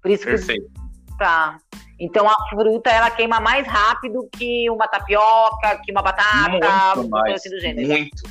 Por 0.07 0.13
isso 0.13 0.25
Perfeito. 0.25 0.71
que 1.09 1.19
tá. 1.19 1.59
Então 1.99 2.29
a 2.29 2.35
fruta 2.49 2.91
ela 2.91 3.11
queima 3.11 3.41
mais 3.41 3.67
rápido 3.67 4.29
que 4.31 4.71
uma 4.71 4.87
tapioca, 4.87 5.81
que 5.85 5.91
uma 5.91 6.01
batata, 6.01 6.95
muito 6.95 7.11
mais, 7.11 7.35
assim 7.35 7.51
do 7.51 7.59
gênero. 7.59 7.89
Muito, 7.89 8.23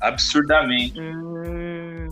absurdamente. 0.00 1.00
Hum. 1.00 2.08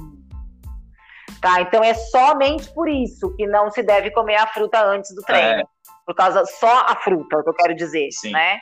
Tá, 1.40 1.60
então 1.62 1.82
é 1.82 1.94
somente 1.94 2.72
por 2.72 2.88
isso 2.88 3.34
que 3.34 3.44
não 3.44 3.72
se 3.72 3.82
deve 3.82 4.12
comer 4.12 4.36
a 4.36 4.46
fruta 4.46 4.80
antes 4.84 5.12
do 5.12 5.22
treino. 5.22 5.62
É 5.62 5.64
por 6.06 6.14
causa 6.14 6.44
só 6.46 6.86
a 6.86 6.94
fruta, 6.94 7.36
é 7.36 7.38
o 7.40 7.42
que 7.42 7.50
eu 7.50 7.54
quero 7.54 7.74
dizer, 7.74 8.12
Sim. 8.12 8.30
né? 8.30 8.60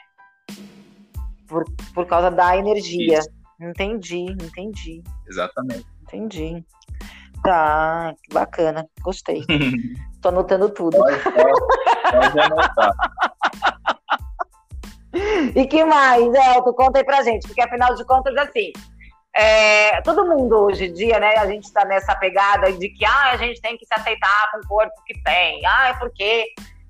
Por, 1.47 1.65
por 1.95 2.07
causa 2.07 2.31
da 2.31 2.57
energia. 2.57 3.19
Isso. 3.19 3.29
Entendi, 3.61 4.25
entendi. 4.33 5.03
Exatamente. 5.29 5.87
Entendi. 6.03 6.65
Tá, 7.47 8.13
que 8.25 8.35
bacana, 8.35 8.89
gostei. 9.03 9.45
Tô 10.21 10.31
anotando 10.31 10.69
tudo. 10.69 10.99
Pode, 10.99 11.23
pode, 11.23 11.61
pode 12.11 12.41
anotar. 12.41 12.93
E 15.55 15.65
que 15.69 15.85
mais, 15.85 16.25
Elton? 16.25 16.73
Conta 16.73 16.99
aí 16.99 17.05
pra 17.05 17.23
gente, 17.23 17.47
porque 17.47 17.63
afinal 17.63 17.95
de 17.95 18.05
contas, 18.05 18.37
assim, 18.37 18.73
é, 19.33 20.03
todo 20.03 20.27
mundo 20.27 20.57
hoje 20.57 20.87
em 20.87 20.93
dia, 20.93 21.21
né, 21.21 21.37
a 21.37 21.47
gente 21.47 21.67
está 21.67 21.85
nessa 21.85 22.17
pegada 22.17 22.73
de 22.73 22.89
que 22.89 23.05
ah, 23.05 23.31
a 23.31 23.37
gente 23.37 23.61
tem 23.61 23.79
que 23.79 23.87
se 23.87 23.95
aceitar 23.95 24.51
com 24.51 24.59
o 24.59 24.67
corpo 24.67 24.95
que 25.07 25.15
tem, 25.23 25.65
ah, 25.65 25.91
é 25.91 25.95
porque 25.95 26.47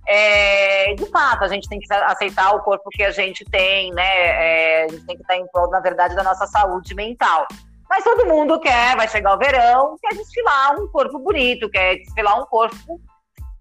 é, 0.09 0.95
de 0.95 1.05
fato, 1.11 1.45
a 1.45 1.49
gente 1.49 1.69
tem 1.69 1.79
que 1.79 1.92
aceitar 1.92 2.55
o 2.55 2.62
corpo 2.62 2.88
que 2.90 3.03
a 3.03 3.11
gente 3.11 3.45
tem, 3.45 3.92
né? 3.92 4.03
É, 4.03 4.85
a 4.85 4.88
gente 4.88 5.05
tem 5.05 5.16
que 5.16 5.23
estar 5.23 5.37
em 5.37 5.47
prol, 5.49 5.69
na 5.69 5.81
verdade, 5.81 6.14
da 6.14 6.23
nossa 6.23 6.47
saúde 6.47 6.95
mental. 6.95 7.47
Mas 7.88 8.05
todo 8.05 8.27
mundo 8.27 8.59
quer, 8.61 8.96
vai 8.96 9.09
chegar 9.09 9.35
o 9.35 9.38
verão, 9.38 9.96
quer 10.01 10.14
desfilar 10.14 10.79
um 10.79 10.88
corpo 10.88 11.18
bonito, 11.18 11.70
quer 11.70 11.96
desfilar 11.96 12.40
um 12.40 12.46
corpo 12.46 13.01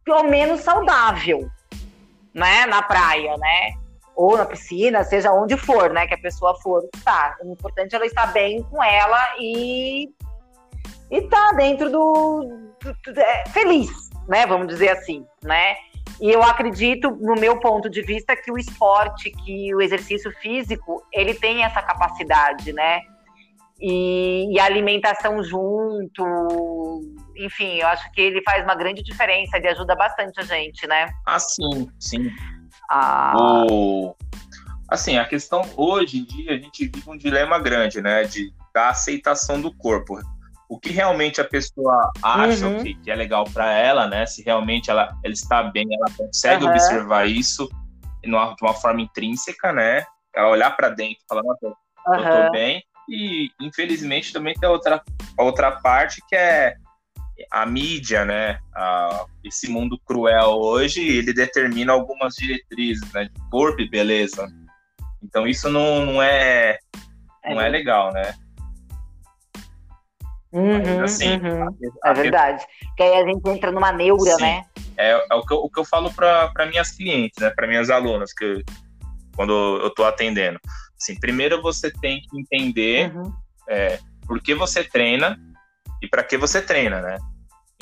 pelo 0.04 0.24
menos 0.24 0.62
saudável, 0.62 1.50
né? 2.34 2.66
Na 2.66 2.82
praia, 2.82 3.36
né? 3.38 3.74
Ou 4.16 4.38
na 4.38 4.46
piscina, 4.46 5.04
seja 5.04 5.32
onde 5.32 5.58
for, 5.58 5.92
né? 5.92 6.08
Que 6.08 6.14
a 6.14 6.20
pessoa 6.22 6.56
for 6.62 6.88
estar. 6.96 7.38
O 7.44 7.52
importante 7.52 7.94
é 7.94 7.96
ela 7.98 8.06
estar 8.06 8.28
bem 8.28 8.64
com 8.64 8.84
ela 8.84 9.36
e 9.40 10.10
e 11.12 11.22
tá 11.30 11.52
dentro 11.52 11.92
do, 11.92 12.72
do, 12.82 13.14
do 13.14 13.20
é, 13.20 13.44
feliz, 13.50 13.90
né? 14.28 14.46
Vamos 14.48 14.68
dizer 14.68 14.90
assim, 14.90 15.26
né? 15.44 15.76
E 16.20 16.32
eu 16.32 16.42
acredito, 16.42 17.12
no 17.12 17.36
meu 17.36 17.60
ponto 17.60 17.90
de 17.90 18.02
vista, 18.02 18.36
que 18.36 18.52
o 18.52 18.58
esporte, 18.58 19.30
que 19.32 19.74
o 19.76 19.82
exercício 19.82 20.32
físico, 20.40 21.04
ele 21.12 21.34
tem 21.34 21.64
essa 21.64 21.82
capacidade, 21.82 22.72
né? 22.72 23.02
E, 23.80 24.54
e 24.54 24.60
a 24.60 24.66
alimentação 24.66 25.44
junto, 25.44 27.02
enfim, 27.36 27.80
eu 27.80 27.88
acho 27.88 28.10
que 28.14 28.22
ele 28.22 28.42
faz 28.42 28.64
uma 28.64 28.76
grande 28.76 29.04
diferença, 29.04 29.58
ele 29.58 29.68
ajuda 29.68 29.96
bastante 29.96 30.40
a 30.40 30.44
gente, 30.44 30.88
né? 30.88 31.10
Ah, 31.26 31.40
sim, 31.40 31.90
sim. 32.00 32.32
Ah. 32.90 33.34
O... 33.70 34.16
Assim, 34.90 35.18
a 35.18 35.26
questão 35.26 35.62
hoje 35.76 36.20
em 36.20 36.24
dia 36.24 36.54
a 36.54 36.58
gente 36.58 36.88
vive 36.88 37.10
um 37.10 37.18
dilema 37.18 37.60
grande, 37.60 38.02
né? 38.02 38.24
De 38.24 38.54
da 38.76 38.90
aceitação 38.90 39.62
do 39.62 39.74
corpo. 39.74 40.20
O 40.68 40.78
que 40.78 40.92
realmente 40.92 41.40
a 41.40 41.46
pessoa 41.46 42.12
acha 42.22 42.68
uhum. 42.68 42.84
que, 42.84 42.94
que, 42.96 43.10
é 43.10 43.16
legal 43.16 43.46
para 43.46 43.72
ela, 43.72 44.08
né? 44.08 44.26
Se 44.26 44.44
realmente 44.44 44.92
ela, 44.92 45.16
ela 45.24 45.34
está 45.34 45.64
bem, 45.64 45.88
ela 45.90 46.14
consegue 46.18 46.66
uhum. 46.66 46.72
observar 46.72 47.26
isso 47.30 47.70
de 48.22 48.30
uma, 48.30 48.54
de 48.54 48.62
uma 48.62 48.74
forma 48.74 49.02
intrínseca, 49.02 49.72
né? 49.72 50.06
Ela 50.36 50.50
olhar 50.50 50.76
para 50.76 50.90
dentro 50.90 51.20
e 51.24 51.28
falar, 51.30 51.44
não, 51.44 51.56
eu, 51.62 51.70
uhum. 51.70 52.16
eu 52.16 52.46
tô 52.46 52.52
bem. 52.52 52.84
E 53.10 53.50
infelizmente 53.62 54.34
também 54.34 54.54
tem 54.56 54.68
outra, 54.68 55.02
outra 55.38 55.72
parte 55.72 56.22
que 56.28 56.36
é 56.36 56.76
a 57.52 57.66
mídia, 57.66 58.24
né, 58.24 58.60
a, 58.74 59.26
esse 59.44 59.70
mundo 59.70 60.00
cruel 60.06 60.52
hoje, 60.52 61.06
ele 61.06 61.34
determina 61.34 61.92
algumas 61.92 62.36
diretrizes, 62.36 63.12
né, 63.12 63.26
de 63.26 63.50
corpo 63.50 63.82
e 63.82 63.90
beleza. 63.90 64.48
Então 65.22 65.46
isso 65.46 65.70
não, 65.70 66.06
não 66.06 66.22
é 66.22 66.80
não 67.44 67.62
é, 67.62 67.68
é 67.68 67.70
legal, 67.70 68.12
né? 68.12 68.34
Uhum, 70.52 71.02
Mas, 71.02 71.14
assim, 71.14 71.38
uhum. 71.38 71.68
A, 72.02 72.10
a, 72.10 72.12
é 72.12 72.14
verdade. 72.14 72.66
Que 72.96 73.04
aí 73.04 73.22
a 73.22 73.26
gente 73.26 73.48
entra 73.50 73.72
numa 73.72 73.92
neura, 73.92 74.36
sim, 74.36 74.42
né? 74.42 74.64
É, 74.98 75.12
é, 75.12 75.36
o, 75.36 75.46
que 75.46 75.54
eu, 75.54 75.58
o 75.58 75.70
que 75.70 75.80
eu 75.80 75.84
falo 75.84 76.12
para 76.14 76.66
minhas 76.68 76.92
clientes, 76.92 77.42
né, 77.42 77.50
para 77.50 77.68
minhas 77.68 77.90
alunas, 77.90 78.34
que 78.34 78.64
quando 79.36 79.52
eu 79.82 79.88
estou 79.88 80.06
atendendo. 80.06 80.60
Assim, 81.00 81.20
primeiro 81.20 81.62
você 81.62 81.92
tem 81.92 82.22
que 82.22 82.40
entender 82.40 83.16
uhum. 83.16 83.34
é, 83.70 84.00
por 84.26 84.42
que 84.42 84.56
você 84.56 84.84
treina 84.84 85.38
e 86.02 86.08
para 86.08 86.24
que 86.24 86.38
você 86.38 86.62
treina, 86.62 87.02
né? 87.02 87.18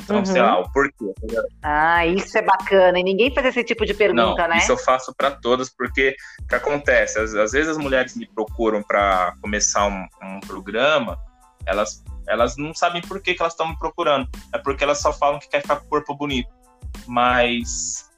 Então, 0.02 0.18
uhum. 0.18 0.26
sei 0.26 0.42
lá, 0.42 0.60
o 0.60 0.72
porquê. 0.72 1.14
Ah, 1.62 2.06
isso 2.06 2.38
é 2.38 2.42
bacana. 2.42 3.00
E 3.00 3.04
ninguém 3.04 3.34
faz 3.34 3.48
esse 3.48 3.64
tipo 3.64 3.86
de 3.86 3.94
pergunta, 3.94 4.42
Não, 4.42 4.48
né? 4.50 4.58
Isso 4.58 4.72
eu 4.72 4.78
faço 4.78 5.14
para 5.16 5.32
todas, 5.32 5.70
porque 5.70 6.16
o 6.42 6.48
que 6.48 6.56
acontece? 6.56 7.20
Às, 7.20 7.34
às, 7.36 7.52
vezes 7.52 7.70
as 7.70 7.78
mulheres 7.78 8.16
me 8.16 8.28
procuram 8.28 8.82
para 8.84 9.34
começar 9.42 9.88
um, 9.88 10.06
um, 10.22 10.40
programa, 10.42 11.18
elas, 11.66 12.04
elas 12.28 12.58
não 12.58 12.74
sabem 12.74 13.02
por 13.02 13.22
que, 13.22 13.34
que 13.34 13.42
elas 13.42 13.54
estão 13.54 13.70
me 13.70 13.78
procurando. 13.78 14.28
É 14.54 14.58
porque 14.58 14.84
elas 14.84 15.00
só 15.00 15.14
falam 15.14 15.40
que 15.40 15.48
quer 15.48 15.62
ficar 15.62 15.78
com 15.78 15.86
o 15.86 15.90
corpo 15.90 16.16
bonito. 16.16 16.50
Mas 17.08 18.10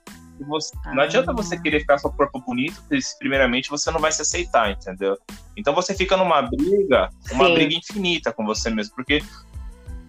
você, 0.43 0.75
não 0.93 1.03
adianta 1.03 1.33
você 1.33 1.55
ah. 1.55 1.61
querer 1.61 1.79
ficar 1.79 2.01
com 2.01 2.09
o 2.09 2.13
corpo 2.13 2.41
bonito, 2.41 2.81
porque 2.81 2.99
primeiramente 3.19 3.69
você 3.69 3.89
não 3.91 3.99
vai 3.99 4.11
se 4.11 4.21
aceitar, 4.21 4.71
entendeu? 4.71 5.17
Então 5.55 5.73
você 5.73 5.93
fica 5.95 6.17
numa 6.17 6.41
briga, 6.41 7.09
uma 7.31 7.47
Sim. 7.47 7.53
briga 7.53 7.75
infinita 7.75 8.33
com 8.33 8.45
você 8.45 8.69
mesmo, 8.69 8.93
porque 8.95 9.23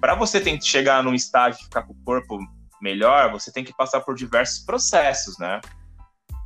para 0.01 0.15
você 0.15 0.41
ter 0.41 0.57
que 0.59 0.65
chegar 0.65 1.03
num 1.03 1.15
estágio 1.15 1.59
de 1.59 1.65
ficar 1.65 1.83
com 1.83 1.93
o 1.93 2.05
corpo 2.05 2.39
melhor, 2.81 3.31
você 3.31 3.53
tem 3.53 3.65
que 3.65 3.75
passar 3.75 4.01
por 4.01 4.15
diversos 4.15 4.65
processos, 4.65 5.39
né? 5.39 5.61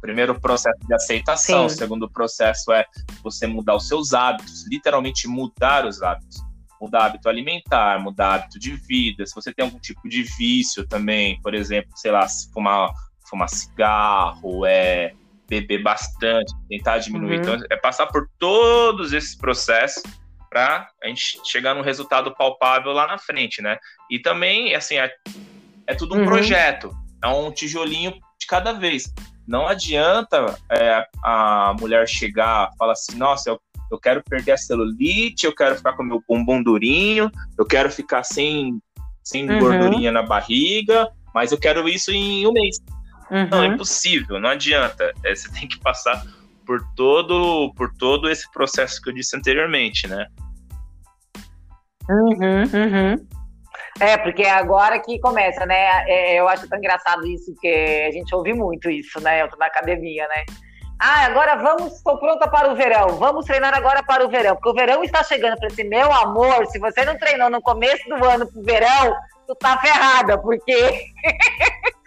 Primeiro 0.00 0.38
processo 0.40 0.78
de 0.86 0.94
aceitação, 0.94 1.68
Sim. 1.68 1.74
o 1.74 1.78
segundo 1.78 2.10
processo 2.10 2.72
é 2.72 2.86
você 3.22 3.46
mudar 3.46 3.76
os 3.76 3.86
seus 3.86 4.14
hábitos, 4.14 4.66
literalmente 4.66 5.28
mudar 5.28 5.86
os 5.86 6.02
hábitos. 6.02 6.38
Mudar 6.80 7.06
hábito 7.06 7.28
alimentar, 7.28 8.00
mudar 8.00 8.36
hábito 8.36 8.58
de 8.58 8.74
vida. 8.74 9.26
Se 9.26 9.34
você 9.34 9.52
tem 9.52 9.66
algum 9.66 9.78
tipo 9.78 10.08
de 10.08 10.22
vício 10.22 10.88
também, 10.88 11.38
por 11.42 11.52
exemplo, 11.52 11.90
sei 11.94 12.10
lá, 12.10 12.26
fumar, 12.54 12.90
fumar 13.30 13.48
cigarro, 13.48 14.66
é 14.66 15.12
beber 15.48 15.82
bastante, 15.82 16.52
tentar 16.68 16.98
diminuir. 16.98 17.36
Uhum. 17.36 17.40
Então, 17.40 17.66
é 17.70 17.76
passar 17.76 18.06
por 18.06 18.28
todos 18.38 19.12
esses 19.12 19.34
processos 19.34 20.02
para 20.48 20.88
a 21.02 21.08
gente 21.08 21.40
chegar 21.44 21.74
num 21.74 21.82
resultado 21.82 22.34
palpável 22.34 22.92
lá 22.92 23.06
na 23.06 23.18
frente, 23.18 23.62
né? 23.62 23.78
E 24.10 24.18
também, 24.18 24.74
assim, 24.74 24.96
é, 24.96 25.10
é 25.86 25.94
tudo 25.94 26.14
um 26.14 26.20
uhum. 26.20 26.24
projeto, 26.24 26.92
é 27.22 27.28
um 27.28 27.52
tijolinho 27.52 28.12
de 28.38 28.46
cada 28.48 28.72
vez. 28.72 29.12
Não 29.46 29.66
adianta 29.66 30.56
é, 30.70 31.04
a 31.24 31.74
mulher 31.78 32.08
chegar 32.08 32.70
e 32.72 32.76
falar 32.76 32.92
assim, 32.92 33.16
nossa, 33.16 33.50
eu, 33.50 33.60
eu 33.90 33.98
quero 33.98 34.22
perder 34.22 34.52
a 34.52 34.56
celulite, 34.56 35.46
eu 35.46 35.54
quero 35.54 35.76
ficar 35.76 35.92
com 35.94 36.02
meu 36.02 36.22
bumbum 36.28 36.62
durinho, 36.62 37.30
eu 37.58 37.66
quero 37.66 37.90
ficar 37.90 38.22
sem, 38.22 38.80
sem 39.22 39.48
uhum. 39.48 39.58
gordurinha 39.58 40.12
na 40.12 40.22
barriga, 40.22 41.08
mas 41.34 41.52
eu 41.52 41.58
quero 41.58 41.88
isso 41.88 42.12
em 42.12 42.46
um 42.46 42.52
mês. 42.52 42.76
Uhum. 43.30 43.48
Não, 43.48 43.62
é 43.62 43.66
impossível, 43.66 44.40
não 44.40 44.50
adianta. 44.50 45.12
É, 45.24 45.34
você 45.34 45.50
tem 45.52 45.68
que 45.68 45.78
passar 45.78 46.22
por 46.66 46.80
todo, 46.94 47.72
por 47.76 47.92
todo 47.96 48.28
esse 48.28 48.50
processo 48.52 49.00
que 49.00 49.10
eu 49.10 49.14
disse 49.14 49.36
anteriormente, 49.36 50.06
né? 50.06 50.26
Uhum, 52.08 52.62
uhum. 52.62 53.26
É, 54.00 54.16
porque 54.16 54.42
é 54.42 54.50
agora 54.50 54.98
que 54.98 55.18
começa, 55.20 55.64
né? 55.66 56.04
É, 56.08 56.40
eu 56.40 56.48
acho 56.48 56.68
tão 56.68 56.78
engraçado 56.78 57.26
isso, 57.26 57.54
que 57.60 58.06
a 58.08 58.10
gente 58.10 58.34
ouve 58.34 58.52
muito 58.52 58.90
isso, 58.90 59.20
né? 59.20 59.42
Eu 59.42 59.48
tô 59.48 59.56
na 59.56 59.66
academia, 59.66 60.26
né? 60.28 60.44
Ah, 61.02 61.24
agora 61.24 61.56
vamos, 61.56 61.94
estou 61.94 62.18
pronta 62.18 62.48
para 62.48 62.70
o 62.70 62.76
verão. 62.76 63.16
Vamos 63.18 63.46
treinar 63.46 63.74
agora 63.74 64.02
para 64.02 64.24
o 64.24 64.28
verão, 64.28 64.54
porque 64.54 64.68
o 64.68 64.74
verão 64.74 65.02
está 65.02 65.22
chegando 65.22 65.56
para 65.58 65.68
esse 65.68 65.82
meu 65.84 66.12
amor. 66.12 66.66
Se 66.66 66.78
você 66.78 67.04
não 67.04 67.16
treinou 67.16 67.48
no 67.48 67.62
começo 67.62 68.06
do 68.08 68.22
ano 68.24 68.46
para 68.46 68.60
o 68.60 68.64
verão, 68.64 69.16
tu 69.46 69.54
tá 69.54 69.78
ferrada, 69.78 70.38
porque 70.38 70.72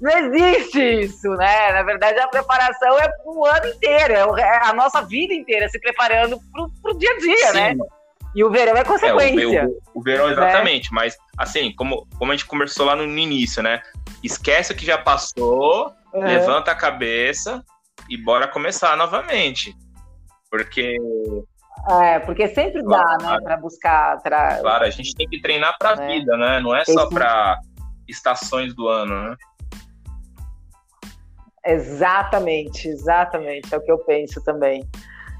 não 0.00 0.10
existe 0.18 0.80
isso, 1.00 1.28
né? 1.30 1.72
Na 1.72 1.82
verdade, 1.82 2.18
a 2.18 2.28
preparação 2.28 2.98
é 2.98 3.08
o 3.24 3.46
ano 3.46 3.66
inteiro, 3.66 4.38
é, 4.38 4.42
é 4.42 4.68
a 4.68 4.72
nossa 4.72 5.02
vida 5.02 5.34
inteira 5.34 5.68
se 5.68 5.78
preparando 5.80 6.38
para 6.52 6.92
o 6.92 6.98
dia 6.98 7.10
a 7.10 7.18
dia, 7.18 7.52
né? 7.52 7.70
Sim. 7.70 7.78
né? 7.78 7.84
E 8.34 8.44
o 8.44 8.50
verão 8.50 8.76
é 8.76 8.84
consequência. 8.84 9.60
É, 9.60 9.66
o, 9.66 9.70
o, 9.70 9.80
o, 9.94 10.02
verão, 10.02 10.26
né? 10.26 10.32
exatamente. 10.32 10.92
Né? 10.92 11.00
Mas, 11.00 11.16
assim, 11.36 11.74
como, 11.74 12.06
como 12.18 12.32
a 12.32 12.36
gente 12.36 12.46
conversou 12.46 12.86
lá 12.86 12.94
no, 12.94 13.04
início, 13.04 13.62
né? 13.62 13.82
Esquece 14.22 14.72
o 14.72 14.76
que 14.76 14.86
já 14.86 14.96
passou, 14.96 15.92
uhum. 16.12 16.22
levanta 16.22 16.70
a 16.70 16.76
cabeça 16.76 17.64
e 18.08 18.16
bora 18.16 18.46
começar 18.46 18.96
novamente. 18.96 19.74
Porque. 20.50 20.96
É, 22.02 22.18
porque 22.20 22.48
sempre 22.48 22.82
claro, 22.82 23.18
dá, 23.18 23.32
né, 23.32 23.40
para 23.42 23.56
buscar. 23.56 24.20
Pra... 24.22 24.58
Claro, 24.58 24.84
a 24.84 24.90
gente 24.90 25.14
tem 25.14 25.28
que 25.28 25.40
treinar 25.40 25.76
para 25.78 26.00
a 26.00 26.04
é. 26.04 26.06
vida, 26.06 26.36
né? 26.36 26.60
Não 26.60 26.74
é 26.74 26.84
só 26.84 27.08
para 27.08 27.58
estações 28.06 28.74
do 28.74 28.86
ano, 28.88 29.30
né? 29.30 29.36
Exatamente, 31.64 32.88
exatamente. 32.88 33.74
É 33.74 33.78
o 33.78 33.82
que 33.82 33.92
eu 33.92 33.98
penso 33.98 34.42
também. 34.42 34.88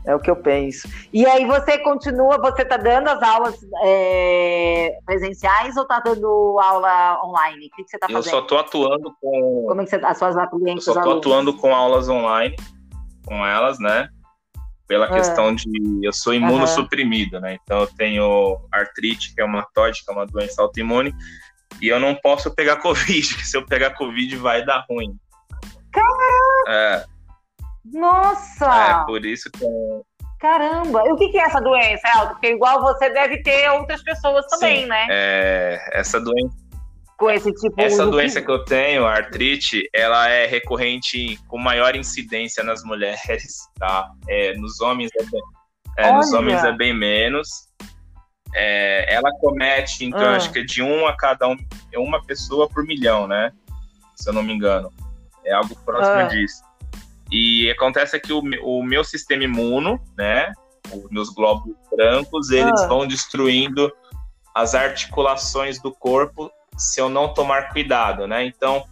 É 0.06 0.14
o 0.14 0.18
que 0.18 0.30
eu 0.30 0.37
penso. 0.37 0.88
E 1.12 1.26
aí 1.26 1.44
você 1.44 1.78
continua, 1.78 2.38
você 2.38 2.62
está 2.62 2.78
dando 2.78 3.09
as 3.09 3.22
aulas 3.22 3.59
é, 3.85 4.96
presenciais 5.04 5.76
ou 5.76 5.83
está 5.83 6.00
dando 6.00 6.59
aula 6.59 7.20
online? 7.22 7.66
O 7.66 7.70
que, 7.76 7.85
que 7.85 7.90
você 7.90 7.96
está 7.96 8.06
fazendo? 8.06 8.24
Eu 8.24 8.30
só 8.30 8.38
estou 8.40 8.59
atuando 8.59 9.14
com. 9.20 9.66
Como 9.68 9.80
é 9.80 9.85
que 9.85 9.90
você, 9.90 9.96
as 9.96 10.18
suas 10.18 10.35
clientes? 10.48 10.87
Eu 10.87 10.94
só 10.94 11.00
estou 11.00 11.18
atuando 11.18 11.54
com 11.54 11.74
aulas 11.74 12.09
online, 12.09 12.56
com 13.26 13.44
elas, 13.44 13.78
né? 13.78 14.09
Pela 14.88 15.04
ah. 15.04 15.12
questão 15.12 15.54
de 15.54 15.68
eu 16.02 16.12
sou 16.14 16.33
imunossuprimido, 16.33 17.37
uhum. 17.37 17.42
né? 17.42 17.59
Então 17.62 17.80
eu 17.80 17.87
tenho 17.87 18.59
artrite, 18.72 19.35
que 19.35 19.40
é 19.42 19.44
uma 19.44 19.66
TOD, 19.74 20.02
que 20.02 20.11
é 20.11 20.14
uma 20.14 20.26
doença 20.26 20.62
autoimune, 20.62 21.14
e 21.80 21.88
eu 21.88 22.00
não 22.00 22.14
posso 22.14 22.54
pegar 22.54 22.76
Covid, 22.80 23.37
que 23.37 23.46
se 23.46 23.54
eu 23.54 23.66
pegar 23.66 23.90
Covid 23.90 24.35
vai 24.37 24.64
dar 24.64 24.87
ruim. 24.88 25.14
Caramba! 25.92 26.68
É. 26.68 27.05
Nossa! 27.85 29.03
É, 29.03 29.05
por 29.07 29.24
isso 29.24 29.50
que. 29.50 29.64
Caramba! 30.38 31.03
E 31.07 31.12
o 31.12 31.16
que 31.16 31.37
é 31.37 31.42
essa 31.42 31.61
doença, 31.61 32.09
Elton? 32.16 32.29
Porque 32.29 32.53
igual 32.53 32.81
você 32.81 33.11
deve 33.11 33.42
ter 33.42 33.70
outras 33.70 34.03
pessoas 34.03 34.46
também, 34.46 34.83
Sim, 34.83 34.88
né? 34.88 35.07
É, 35.11 35.90
essa 35.92 36.20
doença. 36.20 36.57
Com 37.18 37.31
esse 37.31 37.53
tipo 37.53 37.74
Essa 37.79 38.07
doença 38.07 38.40
que... 38.40 38.50
eu 38.50 38.64
tenho, 38.64 39.05
a 39.05 39.12
artrite, 39.12 39.87
ela 39.92 40.26
é 40.31 40.46
recorrente 40.46 41.38
com 41.48 41.59
maior 41.59 41.94
incidência 41.94 42.64
nas 42.64 42.83
mulheres, 42.83 43.59
tá? 43.79 44.11
É, 44.26 44.57
nos 44.57 44.81
homens 44.81 45.11
é 45.20 45.24
bem, 45.24 45.42
é, 45.98 46.12
nos 46.12 46.33
homens 46.33 46.64
é 46.64 46.72
bem 46.72 46.94
menos. 46.94 47.68
É, 48.55 49.14
ela 49.14 49.31
comete, 49.38 50.07
então, 50.07 50.31
ah. 50.31 50.37
acho 50.37 50.50
que 50.50 50.61
é 50.61 50.64
de 50.64 50.83
um 50.83 51.07
a 51.07 51.14
cada 51.14 51.46
um, 51.46 51.57
é 51.92 51.98
uma 51.98 52.24
pessoa 52.24 52.66
por 52.70 52.85
milhão, 52.85 53.29
né? 53.29 53.53
Se 54.16 54.31
eu 54.31 54.33
não 54.33 54.42
me 54.42 54.55
engano. 54.55 54.90
É 55.44 55.53
algo 55.53 55.74
próximo 55.85 56.16
ah. 56.16 56.22
disso. 56.24 56.62
E 57.31 57.70
acontece 57.70 58.18
que 58.18 58.33
o, 58.33 58.40
o 58.62 58.83
meu 58.83 59.05
sistema 59.05 59.44
imuno, 59.44 60.00
né? 60.16 60.53
Os 60.92 61.11
meus 61.11 61.29
glóbulos 61.31 61.76
brancos, 61.94 62.50
eles 62.50 62.81
ah. 62.83 62.87
vão 62.87 63.07
destruindo 63.07 63.92
as 64.55 64.74
articulações 64.74 65.81
do 65.81 65.92
corpo 65.92 66.50
se 66.76 67.00
eu 67.00 67.09
não 67.09 67.33
tomar 67.33 67.70
cuidado, 67.72 68.26
né? 68.26 68.44
Então, 68.44 68.85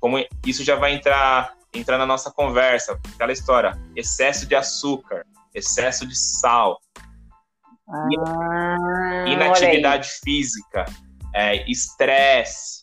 como 0.00 0.24
isso 0.44 0.64
já 0.64 0.76
vai 0.76 0.94
entrar 0.94 1.54
entrar 1.74 1.98
na 1.98 2.06
nossa 2.06 2.30
conversa, 2.30 2.98
aquela 3.14 3.32
história, 3.32 3.78
excesso 3.94 4.46
de 4.46 4.54
açúcar, 4.54 5.26
excesso 5.54 6.06
de 6.06 6.16
sal, 6.16 6.80
ah, 7.88 9.24
inatividade 9.26 10.08
física, 10.24 10.86
é, 11.34 11.70
estresse, 11.70 12.80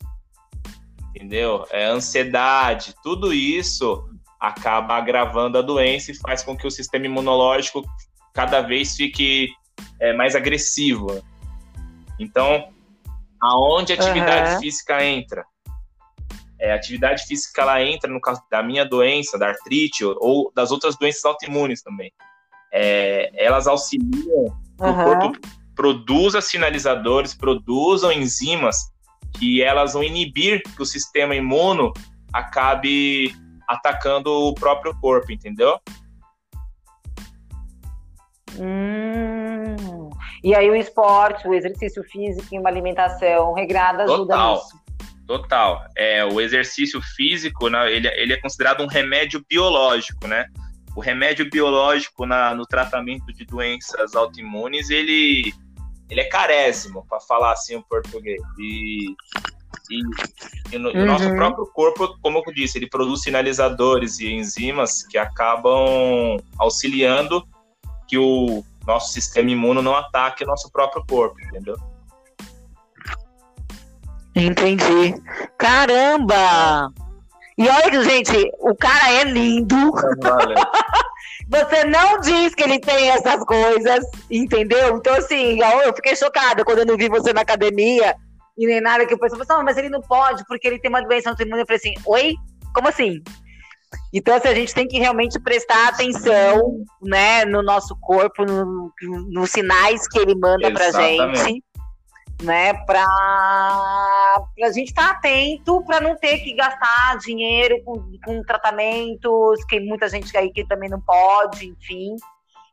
entendeu? 1.15 1.65
É, 1.69 1.85
ansiedade, 1.85 2.95
tudo 3.03 3.33
isso 3.33 4.09
acaba 4.39 4.95
agravando 4.95 5.57
a 5.57 5.61
doença 5.61 6.11
e 6.11 6.15
faz 6.15 6.43
com 6.43 6.57
que 6.57 6.67
o 6.67 6.71
sistema 6.71 7.05
imunológico 7.05 7.83
cada 8.33 8.61
vez 8.61 8.95
fique 8.95 9.49
é, 9.99 10.13
mais 10.13 10.35
agressivo. 10.35 11.23
Então, 12.19 12.67
aonde 13.41 13.93
a 13.93 13.95
atividade 13.95 14.55
uhum. 14.55 14.59
física 14.59 15.03
entra? 15.03 15.45
É, 16.59 16.71
a 16.71 16.75
atividade 16.75 17.23
física 17.25 17.61
ela 17.61 17.81
entra 17.81 18.11
no 18.11 18.19
caso 18.19 18.41
da 18.49 18.63
minha 18.63 18.85
doença, 18.85 19.37
da 19.37 19.49
artrite 19.49 20.03
ou, 20.03 20.17
ou 20.19 20.51
das 20.53 20.71
outras 20.71 20.97
doenças 20.97 21.23
autoimunes 21.25 21.81
também. 21.81 22.11
É, 22.71 23.31
elas 23.35 23.67
auxiliam 23.67 24.45
uhum. 24.79 24.89
o 24.89 25.03
corpo 25.03 25.39
produza 25.75 26.41
sinalizadores, 26.41 27.33
produzam 27.33 28.11
enzimas 28.11 28.92
que 29.37 29.61
elas 29.61 29.93
vão 29.93 30.03
inibir 30.03 30.61
que 30.61 30.81
o 30.81 30.85
sistema 30.85 31.35
imuno 31.35 31.91
acabe 32.31 33.33
atacando 33.67 34.31
o 34.31 34.53
próprio 34.53 34.95
corpo, 34.99 35.31
entendeu? 35.31 35.79
Hum. 38.59 40.09
E 40.43 40.53
aí 40.53 40.69
o 40.69 40.75
esporte, 40.75 41.47
o 41.47 41.53
exercício 41.53 42.03
físico 42.03 42.47
e 42.51 42.59
uma 42.59 42.69
alimentação 42.69 43.53
regrada 43.53 44.03
ajuda 44.03 44.33
Total. 44.33 44.55
nisso. 44.55 44.83
Total. 45.25 45.85
É, 45.95 46.25
o 46.25 46.41
exercício 46.41 47.01
físico, 47.01 47.69
né, 47.69 47.91
ele, 47.91 48.07
ele 48.09 48.33
é 48.33 48.37
considerado 48.37 48.83
um 48.83 48.87
remédio 48.87 49.43
biológico, 49.49 50.27
né? 50.27 50.45
O 50.95 50.99
remédio 50.99 51.49
biológico 51.49 52.25
na, 52.25 52.53
no 52.53 52.65
tratamento 52.65 53.25
de 53.33 53.45
doenças 53.45 54.15
autoimunes, 54.15 54.89
ele, 54.89 55.53
ele 56.09 56.21
é 56.21 56.25
carésimo, 56.25 57.05
para 57.07 57.19
falar 57.19 57.53
assim 57.53 57.75
o 57.75 57.83
português. 57.83 58.41
E, 58.57 59.15
e, 59.89 60.01
e 60.71 60.77
no, 60.77 60.89
Uhum. 60.89 61.03
o 61.03 61.05
nosso 61.05 61.29
próprio 61.35 61.65
corpo, 61.67 62.17
como 62.21 62.43
eu 62.45 62.53
disse, 62.53 62.77
ele 62.77 62.89
produz 62.89 63.21
sinalizadores 63.21 64.19
e 64.19 64.31
enzimas 64.31 65.03
que 65.03 65.17
acabam 65.17 66.37
auxiliando 66.57 67.45
que 68.07 68.17
o 68.17 68.63
nosso 68.85 69.13
sistema 69.13 69.49
imune 69.49 69.81
não 69.81 69.95
ataque 69.95 70.43
o 70.43 70.47
nosso 70.47 70.69
próprio 70.71 71.03
corpo, 71.07 71.39
entendeu? 71.41 71.77
Entendi. 74.35 75.15
Caramba! 75.57 76.91
E 77.57 77.67
olha 77.69 78.03
gente, 78.03 78.51
o 78.59 78.75
cara 78.75 79.11
é 79.11 79.23
lindo. 79.23 79.75
Você 81.53 81.83
não 81.83 82.19
diz 82.19 82.55
que 82.55 82.63
ele 82.63 82.79
tem 82.79 83.11
essas 83.11 83.43
coisas, 83.45 84.03
entendeu? 84.31 84.97
Então, 84.97 85.13
assim, 85.13 85.59
eu 85.85 85.93
fiquei 85.95 86.15
chocada 86.15 86.65
quando 86.65 86.79
eu 86.79 86.85
não 86.85 86.97
vi 86.97 87.07
você 87.07 87.31
na 87.31 87.41
academia 87.41 88.15
e 88.57 88.65
nem 88.65 88.81
nada 88.81 89.05
que 89.05 89.13
o 89.13 89.19
pessoal 89.19 89.39
falou, 89.39 89.43
assim, 89.43 89.53
"Não, 89.59 89.63
mas 89.63 89.77
ele 89.77 89.89
não 89.89 90.01
pode 90.01 90.43
porque 90.47 90.67
ele 90.67 90.79
tem 90.79 90.89
uma 90.89 91.01
doença 91.01 91.29
autoimune. 91.29 91.61
Eu 91.61 91.67
falei 91.67 91.77
assim, 91.77 91.93
oi? 92.07 92.33
Como 92.73 92.87
assim? 92.87 93.21
Então, 94.11 94.35
assim, 94.35 94.47
a 94.47 94.55
gente 94.55 94.73
tem 94.73 94.87
que 94.87 94.97
realmente 94.97 95.39
prestar 95.39 95.89
atenção, 95.89 96.83
né, 97.01 97.45
no 97.45 97.61
nosso 97.61 97.95
corpo, 98.01 98.43
no- 98.43 98.91
nos 99.29 99.51
sinais 99.51 100.07
que 100.07 100.17
ele 100.17 100.33
manda 100.33 100.71
pra 100.71 100.87
Exatamente. 100.87 101.43
gente, 101.43 101.63
né, 102.41 102.73
pra, 102.85 103.05
pra 104.55 104.71
gente 104.71 104.89
estar 104.89 105.11
atento, 105.11 105.83
pra 105.85 105.99
não 105.99 106.15
ter 106.15 106.39
que 106.39 106.53
gastar 106.53 107.17
dinheiro 107.19 107.81
com, 107.83 108.17
com 108.23 108.43
tratamentos, 108.43 109.63
que 109.65 109.79
muita 109.79 110.07
gente 110.07 110.35
aí 110.37 110.51
que 110.51 110.65
também 110.67 110.89
não 110.89 111.01
pode, 111.01 111.67
enfim, 111.67 112.15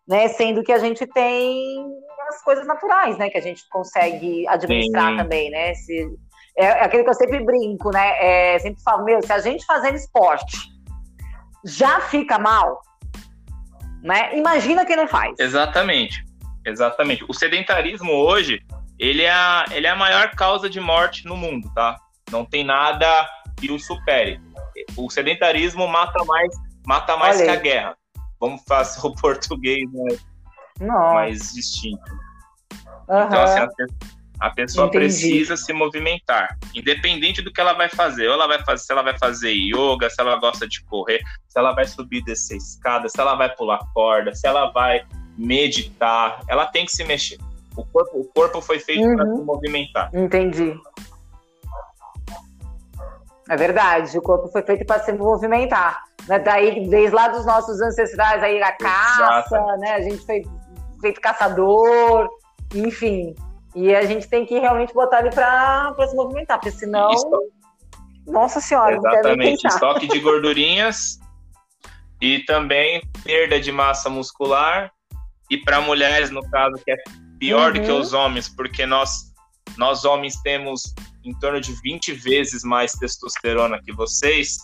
né, 0.07 0.29
sendo 0.29 0.62
que 0.62 0.73
a 0.73 0.79
gente 0.79 1.07
tem 1.07 1.87
as 2.29 2.42
coisas 2.42 2.66
naturais, 2.66 3.16
né, 3.18 3.31
que 3.31 3.38
a 3.38 3.42
gente 3.42 3.68
consegue 3.68 4.46
administrar 4.49 5.12
Sim. 5.12 5.16
também, 5.16 5.51
né, 5.51 5.75
se, 5.75 6.09
é, 6.57 6.64
é 6.64 6.85
aquilo 6.85 7.05
que 7.05 7.11
eu 7.11 7.14
sempre 7.14 7.44
brinco, 7.44 7.90
né, 7.90 8.55
é, 8.55 8.59
sempre 8.59 8.83
falo, 8.83 9.05
meu, 9.05 9.23
se 9.23 9.33
a 9.33 9.38
gente 9.38 9.64
fazendo 9.64 9.96
esporte 9.96 10.57
já 11.64 12.01
fica 12.01 12.38
mal, 12.38 12.81
né, 14.03 14.37
imagina 14.37 14.85
quem 14.85 14.96
não 14.96 15.09
faz. 15.09 15.38
Exatamente. 15.38 16.25
Exatamente. 16.64 17.25
O 17.29 17.33
sedentarismo 17.33 18.12
hoje, 18.12 18.62
ele 19.01 19.23
é, 19.23 19.31
a, 19.31 19.65
ele 19.71 19.87
é 19.87 19.91
a 19.91 19.97
maior 19.97 20.31
causa 20.33 20.69
de 20.69 20.79
morte 20.79 21.25
no 21.25 21.35
mundo, 21.35 21.73
tá? 21.75 21.99
Não 22.31 22.45
tem 22.45 22.63
nada 22.63 23.07
que 23.57 23.73
o 23.73 23.79
supere. 23.79 24.39
O 24.95 25.09
sedentarismo 25.09 25.89
mata 25.89 26.23
mais, 26.27 26.55
mata 26.87 27.17
mais 27.17 27.41
que 27.41 27.49
a 27.49 27.57
guerra. 27.57 27.97
Vamos 28.39 28.61
fazer 28.69 29.01
o 29.07 29.15
português 29.15 29.91
né, 29.91 30.19
mais 31.15 31.55
distinto. 31.55 32.13
aham. 33.09 33.27
Então, 33.27 33.43
assim, 33.43 33.61
a, 34.39 34.49
a 34.49 34.51
pessoa 34.51 34.89
Entendi. 34.89 35.05
precisa 35.07 35.57
se 35.57 35.73
movimentar, 35.73 36.59
independente 36.75 37.41
do 37.41 37.51
que 37.51 37.61
ela 37.61 37.73
vai 37.73 37.89
fazer. 37.89 38.29
Ou 38.29 38.35
ela 38.35 38.47
vai 38.47 38.63
fazer, 38.63 38.85
se 38.85 38.93
ela 38.93 39.03
vai 39.03 39.19
fazer 39.19 39.53
yoga, 39.53 40.11
se 40.11 40.21
ela 40.21 40.37
gosta 40.37 40.69
de 40.69 40.85
correr, 40.85 41.23
se 41.49 41.59
ela 41.59 41.73
vai 41.73 41.87
subir 41.87 42.23
descer 42.23 42.59
escada, 42.59 43.09
se 43.09 43.19
ela 43.19 43.35
vai 43.35 43.49
pular 43.55 43.81
corda, 43.95 44.35
se 44.35 44.47
ela 44.47 44.71
vai 44.71 45.07
meditar, 45.39 46.43
ela 46.49 46.67
tem 46.67 46.85
que 46.85 46.93
se 46.93 47.03
mexer. 47.03 47.39
O 47.81 47.87
corpo, 47.93 48.19
o 48.21 48.25
corpo 48.33 48.61
foi 48.61 48.79
feito 48.79 49.03
para 49.16 49.25
Uhum. 49.27 49.37
se 49.38 49.43
movimentar. 49.45 50.11
Entendi. 50.14 50.75
É 53.49 53.57
verdade, 53.57 54.16
o 54.16 54.23
corpo 54.23 54.49
foi 54.49 54.62
feito 54.62 54.87
para 54.87 55.01
se 55.03 55.12
movimentar. 55.12 56.05
Né? 56.29 56.38
Daí, 56.38 56.88
desde 56.88 57.14
lá 57.14 57.29
dos 57.29 57.45
nossos 57.45 57.81
ancestrais, 57.81 58.43
aí 58.43 58.62
a 58.62 58.73
caça, 58.73 59.57
Exato. 59.57 59.79
né? 59.81 59.93
A 59.93 60.01
gente 60.01 60.25
foi 60.25 60.43
feito 61.01 61.21
caçador, 61.21 62.29
enfim. 62.75 63.35
E 63.75 63.95
a 63.95 64.05
gente 64.05 64.29
tem 64.29 64.47
que 64.47 64.59
realmente 64.59 64.93
botar 64.95 65.21
ele 65.21 65.31
para 65.31 65.95
se 66.07 66.14
movimentar, 66.14 66.59
porque 66.59 66.71
senão. 66.71 67.11
Isso. 67.11 67.31
Nossa 68.27 68.61
senhora, 68.61 68.95
Exatamente. 68.97 69.66
Estoque 69.66 70.07
de 70.07 70.21
gordurinhas 70.21 71.19
e 72.21 72.40
também 72.45 73.03
perda 73.25 73.59
de 73.59 73.73
massa 73.73 74.09
muscular. 74.09 74.93
E 75.51 75.57
para 75.57 75.81
mulheres, 75.81 76.31
no 76.31 76.49
caso, 76.51 76.75
que 76.85 76.93
é 76.93 76.97
pior 77.40 77.72
do 77.72 77.81
que 77.81 77.90
Uhum. 77.90 78.00
os 78.00 78.12
homens, 78.12 78.48
porque 78.48 78.87
nós, 78.87 79.33
nós 79.76 80.05
homens 80.05 80.37
temos 80.42 80.94
em 81.24 81.37
torno 81.38 81.61
de 81.61 81.72
20 81.83 82.12
vezes 82.12 82.62
mais 82.62 82.92
testosterona 82.92 83.81
que 83.83 83.92
vocês. 83.92 84.59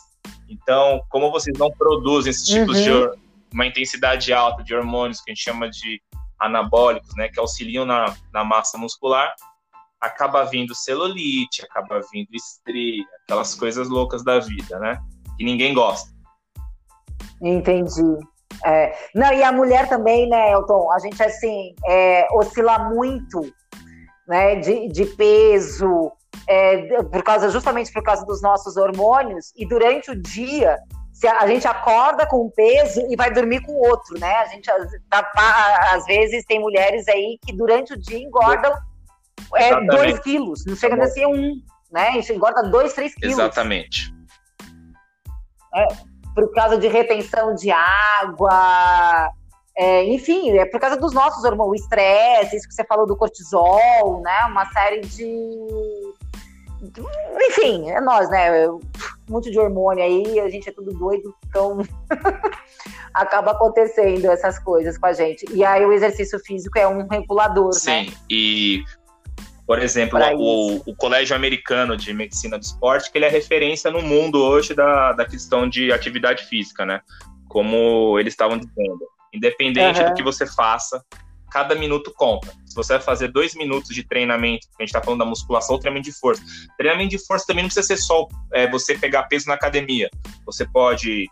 Então, 0.49 1.01
como 1.09 1.31
vocês 1.33 1.59
não 1.59 1.71
produzem 1.71 2.31
esses 2.31 2.47
tipos 2.47 2.77
Uhum. 2.79 2.85
de 3.11 3.19
uma 3.53 3.67
intensidade 3.67 4.33
alta 4.33 4.63
de 4.63 4.75
hormônios 4.75 5.21
que 5.21 5.31
a 5.31 5.35
gente 5.35 5.43
chama 5.43 5.69
de 5.71 6.01
anabólicos, 6.39 7.15
né, 7.17 7.29
que 7.29 7.41
auxiliam 7.41 7.85
na, 7.87 8.15
na 8.33 8.45
massa 8.45 8.77
muscular, 8.77 9.35
acaba 10.01 10.45
vindo 10.45 10.75
celulite, 10.75 11.65
acaba 11.65 12.01
vindo 12.13 12.29
estria, 12.35 13.03
aquelas 13.25 13.55
coisas 13.55 13.89
loucas 13.89 14.23
da 14.23 14.39
vida, 14.39 14.79
né? 14.79 15.01
Que 15.39 15.45
ninguém 15.45 15.73
gosta. 15.73 16.11
Entendi. 17.41 18.03
É, 18.65 18.97
não, 19.15 19.33
e 19.33 19.43
a 19.43 19.53
mulher 19.53 19.89
também, 19.89 20.29
né, 20.29 20.53
Elton? 20.53 20.91
A 20.93 20.99
gente, 20.99 21.23
assim, 21.23 21.75
é, 21.87 22.27
oscila 22.33 22.79
muito 22.91 23.53
né, 24.27 24.57
de, 24.57 24.89
de 24.89 25.05
peso, 25.05 26.11
é, 26.49 27.03
por 27.05 27.23
causa, 27.23 27.49
justamente 27.49 27.93
por 27.93 28.03
causa 28.03 28.25
dos 28.25 28.43
nossos 28.43 28.77
hormônios, 28.77 29.53
e 29.57 29.67
durante 29.67 30.11
o 30.11 30.21
dia, 30.21 30.79
se 31.13 31.27
a, 31.27 31.41
a 31.41 31.47
gente 31.47 31.67
acorda 31.67 32.27
com 32.27 32.47
um 32.47 32.51
peso 32.51 33.01
e 33.11 33.17
vai 33.17 33.33
dormir 33.33 33.61
com 33.63 33.73
outro, 33.73 34.19
né? 34.19 34.35
A 34.37 34.47
gente, 34.47 34.71
às, 34.71 34.91
tá- 35.09 35.33
às 35.95 36.05
vezes, 36.07 36.45
tem 36.45 36.61
mulheres 36.61 37.07
aí 37.09 37.39
que 37.45 37.57
durante 37.57 37.93
o 37.93 37.97
dia 37.97 38.19
engordam 38.19 38.77
é, 39.55 39.81
dois 39.87 40.19
quilos, 40.21 40.65
não 40.67 40.77
chega 40.77 41.03
a 41.03 41.09
ser 41.09 41.27
um, 41.27 41.61
né? 41.91 42.09
A 42.09 42.13
gente 42.13 42.33
engorda 42.33 42.63
dois, 42.65 42.93
três 42.93 43.15
quilos 43.15 43.39
Exatamente. 43.39 44.15
Por 46.37 46.53
causa 46.53 46.77
de 46.77 46.87
retenção 46.87 47.55
de 47.55 47.71
água, 47.71 49.33
é, 49.75 50.05
enfim, 50.05 50.51
é 50.51 50.67
por 50.67 50.79
causa 50.79 50.99
dos 50.99 51.15
nossos 51.15 51.43
hormônios, 51.43 51.81
o 51.81 51.83
estresse, 51.83 52.57
isso 52.57 52.69
que 52.69 52.75
você 52.75 52.85
falou 52.85 53.07
do 53.07 53.17
cortisol, 53.17 54.21
né? 54.21 54.45
Uma 54.45 54.67
série 54.67 55.01
de. 55.01 55.25
Enfim, 57.49 57.89
é 57.89 58.03
nós, 58.03 58.29
né? 58.29 58.69
Um 58.69 58.81
monte 59.31 59.51
de 59.51 59.59
hormônio 59.59 60.05
aí, 60.05 60.39
a 60.39 60.51
gente 60.51 60.69
é 60.69 60.73
tudo 60.73 60.93
doido, 60.93 61.35
então 61.49 61.79
acaba 63.15 63.53
acontecendo 63.53 64.31
essas 64.31 64.59
coisas 64.59 64.99
com 64.99 65.07
a 65.07 65.15
gente. 65.15 65.47
E 65.51 65.65
aí 65.65 65.87
o 65.87 65.93
exercício 65.93 66.39
físico 66.39 66.79
é 66.79 66.87
um 66.87 67.07
regulador, 67.07 67.71
né? 67.87 68.05
Sim, 68.05 68.13
e, 68.31 68.85
por 69.67 69.81
exemplo, 69.81 70.19
o, 70.37 70.77
o 70.87 70.95
Colégio 70.95 71.35
Americano 71.35 71.97
de 71.97 72.13
Medicina 72.15 72.57
do 72.57 72.63
Esporte, 72.63 73.11
que 73.11 73.19
ele 73.19 73.25
é 73.25 73.29
referência 73.29 73.91
no 73.91 74.01
mundo 74.01 74.41
hoje 74.41 74.75
da, 74.75 75.13
da 75.13 75.25
questão 75.25 75.69
de 75.69 75.91
atividade 75.91 76.45
física, 76.45 76.87
né? 76.87 77.01
Como 77.49 78.19
eles 78.19 78.33
estavam 78.33 78.59
dizendo. 78.59 79.01
Independente 79.35 80.01
Aham. 80.01 80.11
do 80.11 80.15
que 80.15 80.23
você 80.23 80.47
faça, 80.47 81.05
cada 81.51 81.75
minuto 81.75 82.13
conta. 82.15 82.53
Se 82.65 82.77
você 82.77 82.95
vai 82.95 83.03
fazer 83.03 83.29
dois 83.29 83.57
minutos 83.57 83.95
de 83.95 84.07
treinamento, 84.07 84.69
a 84.79 84.83
gente 84.83 84.91
está 84.91 85.03
falando 85.03 85.21
da 85.21 85.27
musculação 85.27 85.75
ou 85.75 85.81
treinamento 85.81 86.09
de 86.09 86.17
força. 86.17 86.43
Treinamento 86.79 87.11
de 87.11 87.27
força 87.27 87.45
também 87.47 87.65
não 87.65 87.69
precisa 87.69 87.87
ser 87.87 87.97
só 87.97 88.29
é, 88.53 88.71
você 88.71 88.97
pegar 88.97 89.25
peso 89.25 89.49
na 89.49 89.55
academia. 89.55 90.09
Você 90.45 90.65
pode 90.65 91.27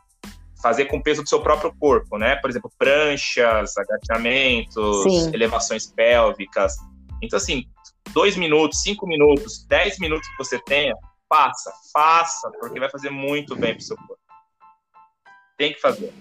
fazer 0.60 0.86
com 0.86 0.96
o 0.96 1.02
peso 1.02 1.22
do 1.22 1.28
seu 1.28 1.40
próprio 1.40 1.72
corpo, 1.78 2.18
né? 2.18 2.36
Por 2.36 2.50
exemplo, 2.50 2.72
pranchas, 2.78 3.74
agachamentos, 3.76 5.02
Sim. 5.02 5.30
elevações 5.32 5.86
pélvicas. 5.86 6.74
Então, 7.22 7.36
assim, 7.36 7.66
dois 8.12 8.36
minutos, 8.36 8.82
cinco 8.82 9.06
minutos, 9.06 9.64
dez 9.66 9.98
minutos 9.98 10.28
que 10.28 10.36
você 10.38 10.58
tenha, 10.60 10.94
faça, 11.28 11.72
faça, 11.92 12.50
porque 12.60 12.78
vai 12.78 12.90
fazer 12.90 13.10
muito 13.10 13.56
bem 13.56 13.74
pro 13.74 13.82
seu 13.82 13.96
corpo. 13.96 14.18
Tem 15.56 15.72
que 15.72 15.80
fazer. 15.80 16.12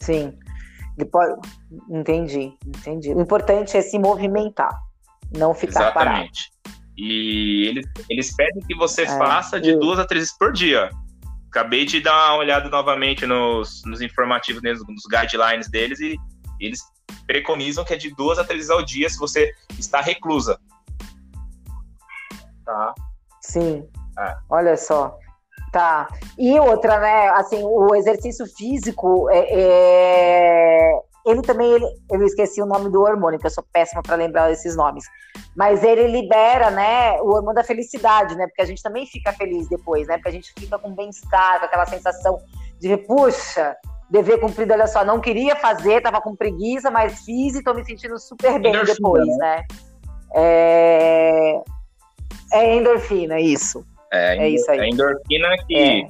Sim. 0.00 0.36
Depois... 0.96 1.30
Entendi, 1.88 2.52
entendi. 2.66 3.12
O 3.14 3.20
importante 3.20 3.76
é 3.76 3.82
se 3.82 3.98
movimentar, 3.98 4.76
não 5.36 5.54
ficar 5.54 5.92
parado. 5.92 6.16
Exatamente. 6.16 6.50
E 6.96 7.66
eles, 7.68 7.86
eles 8.10 8.34
pedem 8.34 8.62
que 8.66 8.74
você 8.74 9.02
É, 9.02 9.06
faça 9.06 9.60
de 9.60 9.70
eu- 9.70 9.78
duas 9.78 9.98
a 9.98 10.04
três 10.04 10.24
vezes 10.24 10.36
por 10.36 10.52
dia. 10.52 10.90
Acabei 11.48 11.86
de 11.86 12.00
dar 12.00 12.32
uma 12.32 12.38
olhada 12.38 12.68
novamente 12.68 13.24
nos, 13.24 13.82
nos 13.86 14.00
informativos 14.00 14.60
deles, 14.60 14.82
nos 14.86 15.04
guidelines 15.08 15.70
deles, 15.70 16.00
e 16.00 16.16
eles 16.60 16.80
preconizam 17.26 17.84
que 17.84 17.94
é 17.94 17.96
de 17.96 18.14
duas 18.14 18.38
a 18.38 18.44
três 18.44 18.66
vezes 18.66 18.70
ao 18.70 18.82
dia 18.82 19.08
se 19.08 19.18
você 19.18 19.54
está 19.78 20.00
reclusa. 20.00 20.60
Tá? 22.68 22.94
Sim. 23.40 23.88
É. 24.18 24.36
Olha 24.50 24.76
só. 24.76 25.16
Tá. 25.72 26.06
E 26.38 26.60
outra, 26.60 26.98
né? 26.98 27.28
Assim, 27.30 27.62
o 27.64 27.94
exercício 27.94 28.44
físico 28.46 29.26
é, 29.30 29.46
é... 29.50 31.00
ele 31.24 31.40
também 31.40 31.72
ele... 31.72 31.86
eu 32.10 32.22
esqueci 32.26 32.60
o 32.60 32.66
nome 32.66 32.90
do 32.90 33.00
hormônio, 33.00 33.38
que 33.38 33.46
eu 33.46 33.50
sou 33.50 33.64
péssima 33.72 34.02
para 34.02 34.16
lembrar 34.16 34.52
esses 34.52 34.76
nomes. 34.76 35.04
Mas 35.56 35.82
ele 35.82 36.08
libera, 36.08 36.70
né, 36.70 37.18
o 37.22 37.28
hormônio 37.28 37.54
da 37.54 37.64
felicidade, 37.64 38.36
né? 38.36 38.46
Porque 38.48 38.60
a 38.60 38.66
gente 38.66 38.82
também 38.82 39.06
fica 39.06 39.32
feliz 39.32 39.66
depois, 39.70 40.06
né? 40.06 40.16
Porque 40.16 40.28
a 40.28 40.32
gente 40.32 40.52
fica 40.58 40.78
com 40.78 40.94
bem-estar, 40.94 41.60
com 41.60 41.64
aquela 41.64 41.86
sensação 41.86 42.38
de, 42.78 42.98
puxa, 42.98 43.74
dever 44.10 44.40
cumprido, 44.40 44.74
olha 44.74 44.86
só, 44.86 45.06
não 45.06 45.20
queria 45.20 45.56
fazer, 45.56 46.02
tava 46.02 46.20
com 46.20 46.36
preguiça, 46.36 46.90
mas 46.90 47.20
fiz 47.20 47.54
e 47.54 47.64
tô 47.64 47.72
me 47.72 47.82
sentindo 47.82 48.18
super 48.18 48.60
bem 48.60 48.84
depois, 48.84 49.26
né? 49.38 49.38
né? 49.38 49.64
É... 50.34 51.62
é 52.52 52.76
endorfina, 52.76 53.40
isso. 53.40 53.86
É, 54.12 54.36
é 54.36 54.48
isso 54.48 54.70
aí. 54.70 54.80
É 54.80 54.88
endorfina 54.88 55.48
que. 55.66 55.76
É, 55.76 56.00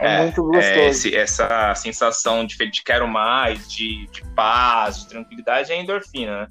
é, 0.00 0.14
é 0.14 0.22
muito 0.22 0.42
gostoso. 0.42 0.64
É 0.64 0.88
esse, 0.88 1.16
essa 1.16 1.74
sensação 1.74 2.44
de, 2.44 2.56
de 2.56 2.82
quero 2.82 3.06
mais, 3.06 3.68
de, 3.68 4.06
de 4.08 4.24
paz, 4.34 5.00
de 5.00 5.08
tranquilidade 5.08 5.72
é 5.72 5.80
endorfina, 5.80 6.42
né? 6.42 6.48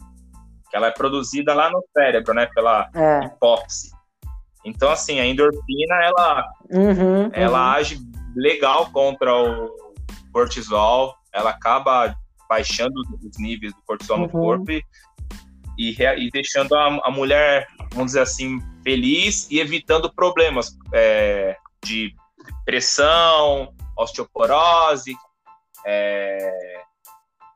Que 0.69 0.77
ela 0.77 0.87
é 0.87 0.91
produzida 0.91 1.53
lá 1.53 1.69
no 1.69 1.83
cérebro, 1.97 2.33
né? 2.33 2.47
Pela 2.53 2.89
é. 2.93 3.25
hipófise. 3.25 3.91
Então, 4.65 4.91
assim, 4.91 5.19
a 5.19 5.25
endorfina, 5.25 5.95
ela, 6.03 6.45
uhum, 6.69 7.29
ela 7.33 7.59
uhum. 7.59 7.73
age 7.73 7.97
legal 8.35 8.91
contra 8.91 9.33
o 9.33 9.69
cortisol, 10.31 11.15
ela 11.33 11.51
acaba 11.51 12.15
baixando 12.47 12.93
os 13.23 13.37
níveis 13.37 13.73
do 13.73 13.81
cortisol 13.83 14.17
uhum. 14.17 14.23
no 14.23 14.29
corpo 14.29 14.71
e, 14.71 14.83
e, 15.77 15.95
e 15.99 16.29
deixando 16.31 16.75
a, 16.75 16.99
a, 17.03 17.11
mulher, 17.11 17.67
vamos 17.91 18.07
dizer 18.07 18.21
assim, 18.21 18.59
feliz 18.83 19.49
e 19.49 19.59
evitando 19.59 20.13
problemas 20.13 20.77
é, 20.93 21.55
de 21.83 22.13
pressão, 22.65 23.73
osteoporose, 23.97 25.15
é, 25.85 26.83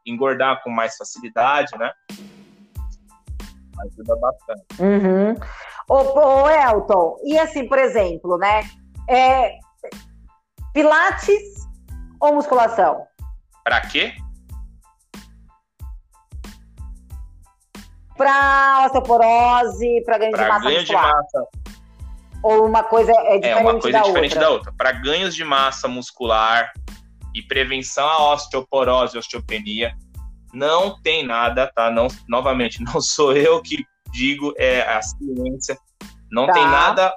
engordar 0.05 0.61
com 0.63 0.69
mais 0.69 0.95
facilidade, 0.97 1.77
né? 1.77 1.91
Ajuda 3.79 4.15
bastante. 4.17 4.63
Uhum. 4.79 5.35
Ô, 5.89 6.43
ô, 6.43 6.49
Elton, 6.49 7.17
e 7.23 7.37
assim, 7.37 7.67
por 7.67 7.77
exemplo, 7.77 8.37
né? 8.37 8.63
É, 9.09 9.57
pilates 10.73 11.67
ou 12.19 12.35
musculação? 12.35 13.05
Para 13.63 13.81
quê? 13.81 14.13
Para 18.15 18.85
osteoporose, 18.85 20.03
para 20.05 20.17
ganho 20.17 20.31
pra 20.31 20.43
de 20.43 20.49
massa 20.49 20.63
ganho 20.65 20.79
muscular. 20.79 21.05
De 21.05 21.13
massa. 21.13 21.47
Ou 22.43 22.65
uma 22.67 22.83
coisa 22.83 23.11
é 23.11 23.37
diferente, 23.39 23.47
é 23.47 23.55
uma 23.55 23.79
coisa 23.79 23.97
da, 23.97 24.03
diferente 24.03 24.33
outra. 24.33 24.39
da 24.39 24.49
outra. 24.49 24.73
Para 24.77 24.91
ganhos 24.91 25.33
de 25.33 25.43
massa 25.43 25.87
muscular 25.87 26.71
e 27.33 27.41
prevenção 27.41 28.07
à 28.07 28.33
osteoporose 28.33 29.15
e 29.15 29.19
osteopenia, 29.19 29.95
não 30.53 31.01
tem 31.01 31.25
nada, 31.25 31.71
tá? 31.73 31.89
Não, 31.89 32.07
novamente, 32.27 32.83
não 32.83 33.01
sou 33.01 33.35
eu 33.35 33.61
que 33.61 33.85
digo, 34.11 34.53
é 34.57 34.81
a 34.81 35.01
ciência. 35.01 35.77
Não 36.31 36.45
tá. 36.45 36.53
tem 36.53 36.63
nada 36.63 37.15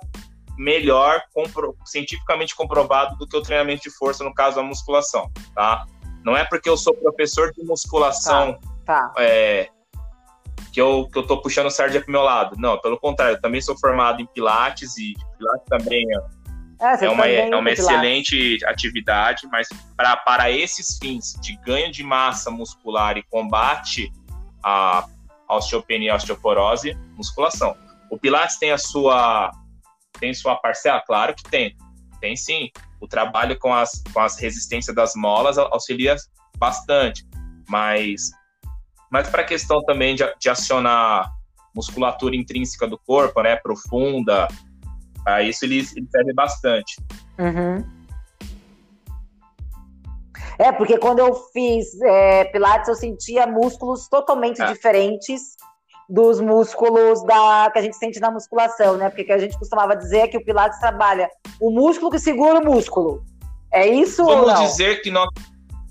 melhor, 0.56 1.22
compro, 1.34 1.76
cientificamente 1.84 2.54
comprovado 2.56 3.16
do 3.18 3.28
que 3.28 3.36
o 3.36 3.42
treinamento 3.42 3.82
de 3.82 3.90
força, 3.90 4.24
no 4.24 4.32
caso, 4.32 4.58
a 4.58 4.62
musculação, 4.62 5.30
tá? 5.54 5.84
Não 6.24 6.36
é 6.36 6.44
porque 6.44 6.68
eu 6.68 6.76
sou 6.76 6.94
professor 6.94 7.52
de 7.52 7.62
musculação 7.62 8.58
tá, 8.84 9.08
tá. 9.08 9.14
É, 9.18 9.68
que, 10.72 10.80
eu, 10.80 11.08
que 11.10 11.18
eu 11.18 11.26
tô 11.26 11.40
puxando 11.40 11.70
sardinha 11.70 12.02
pro 12.02 12.12
meu 12.12 12.22
lado. 12.22 12.56
Não, 12.58 12.78
pelo 12.80 12.98
contrário, 12.98 13.36
eu 13.36 13.40
também 13.40 13.60
sou 13.60 13.78
formado 13.78 14.20
em 14.20 14.26
Pilates 14.26 14.96
e 14.98 15.14
Pilates 15.38 15.66
também 15.68 16.04
é, 16.80 17.04
é 17.04 17.10
uma, 17.10 17.26
é 17.26 17.56
uma 17.56 17.70
excelente 17.70 18.58
atividade, 18.66 19.46
mas 19.50 19.68
pra, 19.96 20.16
para 20.16 20.50
esses 20.50 20.98
fins 20.98 21.34
de 21.40 21.56
ganho 21.58 21.90
de 21.90 22.02
massa 22.02 22.50
muscular 22.50 23.16
e 23.16 23.22
combate 23.24 24.12
à 24.62 25.06
osteopenia 25.48 26.12
e 26.12 26.14
osteoporose, 26.14 26.96
musculação. 27.16 27.76
O 28.10 28.18
Pilates 28.18 28.58
tem 28.58 28.72
a 28.72 28.78
sua 28.78 29.50
tem 30.18 30.32
sua 30.34 30.56
parcela? 30.56 31.00
Claro 31.00 31.34
que 31.34 31.44
tem. 31.44 31.76
Tem 32.20 32.36
sim. 32.36 32.70
O 33.00 33.06
trabalho 33.06 33.58
com 33.58 33.72
as, 33.72 34.02
com 34.12 34.20
as 34.20 34.38
resistências 34.38 34.94
das 34.94 35.14
molas 35.14 35.58
auxilia 35.58 36.16
bastante. 36.58 37.26
Mas, 37.68 38.30
mas 39.10 39.28
para 39.28 39.42
a 39.42 39.44
questão 39.44 39.82
também 39.82 40.14
de, 40.14 40.24
de 40.38 40.48
acionar 40.48 41.30
musculatura 41.74 42.34
intrínseca 42.34 42.86
do 42.86 42.98
corpo, 42.98 43.42
né, 43.42 43.56
profunda, 43.56 44.48
a 45.26 45.42
isso 45.42 45.64
ele, 45.64 45.78
ele 45.78 46.08
serve 46.10 46.32
bastante. 46.32 46.96
Uhum. 47.38 47.84
É, 50.58 50.72
porque 50.72 50.96
quando 50.96 51.18
eu 51.18 51.34
fiz 51.52 52.00
é, 52.00 52.44
Pilates, 52.44 52.88
eu 52.88 52.94
sentia 52.94 53.46
músculos 53.46 54.08
totalmente 54.08 54.62
é. 54.62 54.66
diferentes 54.66 55.56
dos 56.08 56.40
músculos 56.40 57.22
da, 57.24 57.68
que 57.70 57.78
a 57.78 57.82
gente 57.82 57.96
sente 57.96 58.20
na 58.20 58.30
musculação, 58.30 58.96
né? 58.96 59.08
Porque 59.08 59.24
que 59.24 59.32
a 59.32 59.38
gente 59.38 59.58
costumava 59.58 59.96
dizer 59.96 60.18
é 60.18 60.28
que 60.28 60.38
o 60.38 60.44
Pilates 60.44 60.78
trabalha 60.78 61.28
o 61.60 61.70
músculo 61.70 62.10
que 62.10 62.18
segura 62.18 62.60
o 62.60 62.64
músculo. 62.64 63.24
É 63.72 63.86
isso 63.86 64.24
Vamos 64.24 64.60
dizer 64.60 65.02
que 65.02 65.10
nós, 65.10 65.28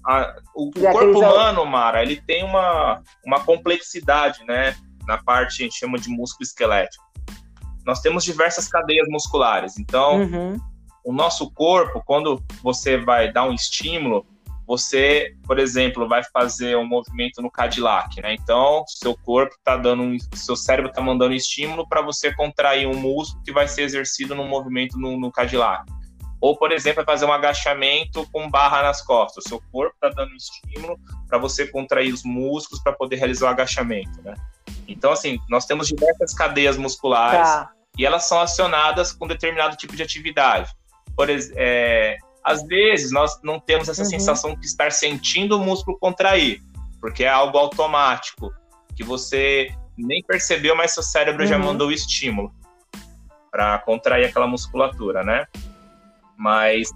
a, 0.06 0.36
o, 0.54 0.70
o 0.70 0.72
corpo 0.72 1.20
humano, 1.20 1.66
Mara, 1.66 2.02
ele 2.04 2.22
tem 2.22 2.44
uma, 2.44 3.02
uma 3.26 3.40
complexidade, 3.44 4.44
né? 4.46 4.76
Na 5.08 5.18
parte, 5.18 5.62
a 5.62 5.66
gente 5.66 5.78
chama 5.78 5.98
de 5.98 6.10
músculo 6.10 6.44
esquelético. 6.44 7.04
Nós 7.86 8.02
temos 8.02 8.24
diversas 8.24 8.68
cadeias 8.68 9.08
musculares. 9.10 9.78
Então, 9.78 10.22
uhum. 10.22 10.60
o 11.04 11.14
nosso 11.14 11.52
corpo, 11.52 12.02
quando 12.06 12.44
você 12.64 12.98
vai 12.98 13.32
dar 13.32 13.46
um 13.46 13.54
estímulo, 13.54 14.26
você, 14.68 15.36
por 15.44 15.60
exemplo, 15.60 16.08
vai 16.08 16.24
fazer 16.24 16.76
um 16.76 16.86
movimento 16.86 17.42
no 17.42 17.52
Cadillac, 17.52 18.20
né? 18.22 18.34
Então, 18.34 18.84
seu 18.88 19.16
corpo 19.16 19.54
está 19.56 19.78
dando, 19.78 20.02
um, 20.02 20.18
seu 20.34 20.56
cérebro 20.56 20.90
está 20.90 21.02
mandando 21.02 21.34
estímulo 21.34 21.88
para 21.88 22.02
você 22.02 22.34
contrair 22.34 22.88
um 22.88 22.96
músculo 22.96 23.44
que 23.44 23.52
vai 23.52 23.68
ser 23.68 23.84
exercido 23.84 24.34
no 24.34 24.44
movimento 24.46 24.98
no, 24.98 25.20
no 25.20 25.32
Cadillac. 25.32 25.86
Ou, 26.46 26.56
por 26.56 26.72
exemplo, 26.72 27.04
vai 27.04 27.16
fazer 27.16 27.26
um 27.26 27.34
agachamento 27.34 28.30
com 28.32 28.48
barra 28.48 28.84
nas 28.84 29.02
costas. 29.02 29.44
O 29.46 29.50
seu 29.50 29.64
corpo 29.72 29.96
está 29.96 30.10
dando 30.10 30.32
estímulo 30.36 30.96
para 31.28 31.40
você 31.40 31.66
contrair 31.66 32.14
os 32.14 32.24
músculos 32.24 32.84
para 32.84 32.94
poder 32.94 33.16
realizar 33.16 33.48
o 33.48 33.50
agachamento, 33.50 34.22
né? 34.22 34.36
Então, 34.88 35.12
assim, 35.12 35.40
nós 35.50 35.66
temos 35.66 35.88
diversas 35.88 36.36
cadeias 36.36 36.78
musculares 36.78 37.50
tá. 37.50 37.72
e 37.98 38.06
elas 38.06 38.26
são 38.26 38.40
acionadas 38.40 39.12
com 39.12 39.26
determinado 39.26 39.76
tipo 39.76 39.96
de 39.96 40.04
atividade. 40.04 40.72
Por 41.16 41.32
exemplo, 41.32 41.56
é, 41.58 42.18
às 42.44 42.62
vezes 42.62 43.12
nós 43.12 43.42
não 43.42 43.60
temos 43.60 43.90
essa 43.90 44.04
uhum. 44.04 44.10
sensação 44.12 44.56
de 44.56 44.68
estar 44.68 44.92
sentindo 44.92 45.58
o 45.58 45.60
músculo 45.60 45.98
contrair, 45.98 46.62
porque 47.02 47.24
é 47.24 47.30
algo 47.30 47.58
automático, 47.58 48.54
que 48.96 49.04
você 49.04 49.76
nem 49.98 50.22
percebeu, 50.22 50.76
mas 50.76 50.92
seu 50.92 51.02
cérebro 51.02 51.42
uhum. 51.42 51.50
já 51.50 51.58
mandou 51.58 51.88
o 51.88 51.92
estímulo 51.92 52.54
para 53.50 53.80
contrair 53.80 54.26
aquela 54.26 54.46
musculatura, 54.46 55.24
né? 55.24 55.48
Mas 56.38 56.90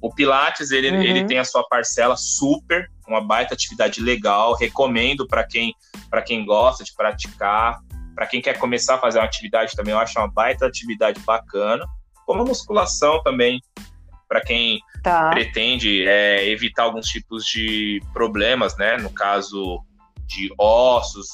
o 0.00 0.12
Pilates, 0.12 0.70
ele, 0.70 0.90
uhum. 0.90 1.02
ele 1.02 1.24
tem 1.24 1.38
a 1.38 1.44
sua 1.44 1.66
parcela 1.68 2.16
super, 2.16 2.90
uma 3.06 3.20
baita 3.20 3.54
atividade 3.54 4.00
legal, 4.00 4.54
recomendo 4.54 5.26
para 5.26 5.44
quem, 5.44 5.74
quem 6.26 6.44
gosta 6.44 6.82
de 6.82 6.92
praticar, 6.94 7.80
para 8.14 8.26
quem 8.26 8.40
quer 8.42 8.58
começar 8.58 8.96
a 8.96 8.98
fazer 8.98 9.18
uma 9.18 9.24
atividade 9.24 9.74
também, 9.74 9.92
eu 9.92 10.00
acho 10.00 10.18
uma 10.18 10.30
baita 10.30 10.66
atividade 10.66 11.20
bacana, 11.20 11.86
como 12.26 12.42
a 12.42 12.44
musculação 12.44 13.22
também, 13.22 13.60
para 14.28 14.40
quem 14.40 14.80
tá. 15.02 15.30
pretende 15.30 16.06
é, 16.06 16.48
evitar 16.48 16.84
alguns 16.84 17.06
tipos 17.06 17.44
de 17.44 18.00
problemas, 18.12 18.76
né? 18.76 18.96
No 18.96 19.10
caso 19.10 19.84
de 20.26 20.52
ossos 20.58 21.28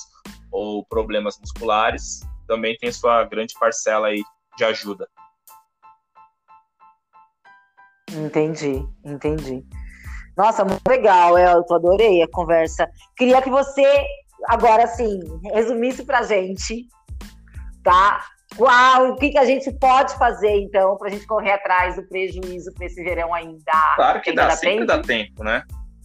ou 0.50 0.84
problemas 0.84 1.38
musculares, 1.38 2.20
também 2.46 2.76
tem 2.76 2.90
sua 2.90 3.24
grande 3.24 3.54
parcela 3.58 4.08
aí 4.08 4.22
de 4.56 4.64
ajuda. 4.64 5.08
Entendi, 8.12 8.86
entendi. 9.04 9.64
Nossa, 10.36 10.64
muito 10.64 10.86
legal, 10.88 11.36
Elton, 11.36 11.74
adorei 11.74 12.22
a 12.22 12.28
conversa. 12.28 12.88
Queria 13.16 13.42
que 13.42 13.50
você, 13.50 13.84
agora 14.46 14.86
sim, 14.86 15.20
resumisse 15.52 16.04
pra 16.04 16.22
gente, 16.22 16.86
tá? 17.82 18.24
Uau, 18.56 19.10
o 19.10 19.16
que, 19.16 19.30
que 19.30 19.38
a 19.38 19.44
gente 19.44 19.70
pode 19.72 20.16
fazer, 20.16 20.60
então, 20.60 20.96
para 20.96 21.08
a 21.08 21.10
gente 21.10 21.26
correr 21.26 21.52
atrás 21.52 21.96
do 21.96 22.02
prejuízo 22.04 22.72
para 22.72 22.86
esse 22.86 23.02
verão 23.02 23.34
ainda? 23.34 23.94
Claro 23.96 24.20
que 24.20 24.32
dá, 24.32 24.48
dá 24.48 24.56
sempre 24.56 24.76
tempo? 24.76 24.86
dá 24.86 25.02
tempo, 25.02 25.44
né? 25.44 25.62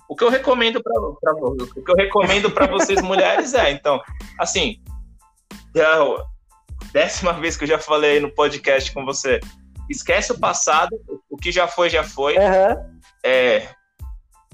O 0.10 0.16
que 0.16 0.24
eu 0.24 0.30
recomendo 0.30 0.82
para 0.84 1.02
o 1.02 1.56
que 1.56 1.92
eu 1.92 1.96
recomendo 1.96 2.52
para 2.52 2.68
vocês 2.68 3.02
mulheres 3.04 3.54
é, 3.54 3.72
então, 3.72 4.02
assim, 4.40 4.82
já, 5.76 6.00
décima 6.92 7.34
vez 7.34 7.56
que 7.56 7.64
eu 7.64 7.68
já 7.68 7.80
falei 7.80 8.20
no 8.20 8.30
podcast 8.34 8.92
com 8.92 9.06
você, 9.06 9.40
esquece 9.94 10.32
o 10.32 10.40
passado, 10.40 10.90
o 11.30 11.38
que 11.38 11.52
já 11.52 11.68
foi 11.68 11.90
já 11.90 12.04
foi. 12.04 12.38
Uhum. 12.38 13.00
É, 13.24 13.70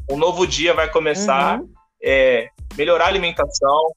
um 0.09 0.17
novo 0.17 0.45
dia 0.45 0.73
vai 0.73 0.89
começar. 0.89 1.59
Uhum. 1.59 1.69
é, 2.03 2.49
melhorar 2.77 3.05
a 3.05 3.07
alimentação, 3.07 3.91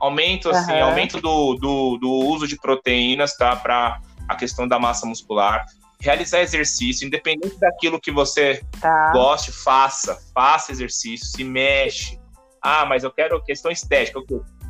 aumento, 0.00 0.50
assim, 0.50 0.72
uhum. 0.72 0.84
aumento 0.84 1.20
do, 1.20 1.54
do, 1.54 1.98
do, 1.98 2.10
uso 2.10 2.46
de 2.46 2.56
proteínas, 2.56 3.36
tá? 3.36 3.56
Para 3.56 4.00
a 4.28 4.36
questão 4.36 4.66
da 4.68 4.78
massa 4.78 5.06
muscular. 5.06 5.64
Realizar 6.00 6.40
exercício, 6.40 7.04
independente 7.04 7.58
daquilo 7.58 8.00
que 8.00 8.12
você 8.12 8.62
tá. 8.80 9.10
goste, 9.12 9.50
faça. 9.50 10.16
Faça 10.32 10.70
exercício, 10.70 11.26
se 11.26 11.42
mexe. 11.42 12.20
Ah, 12.62 12.86
mas 12.86 13.02
eu 13.02 13.10
quero 13.10 13.42
questão 13.42 13.70
estética. 13.70 14.20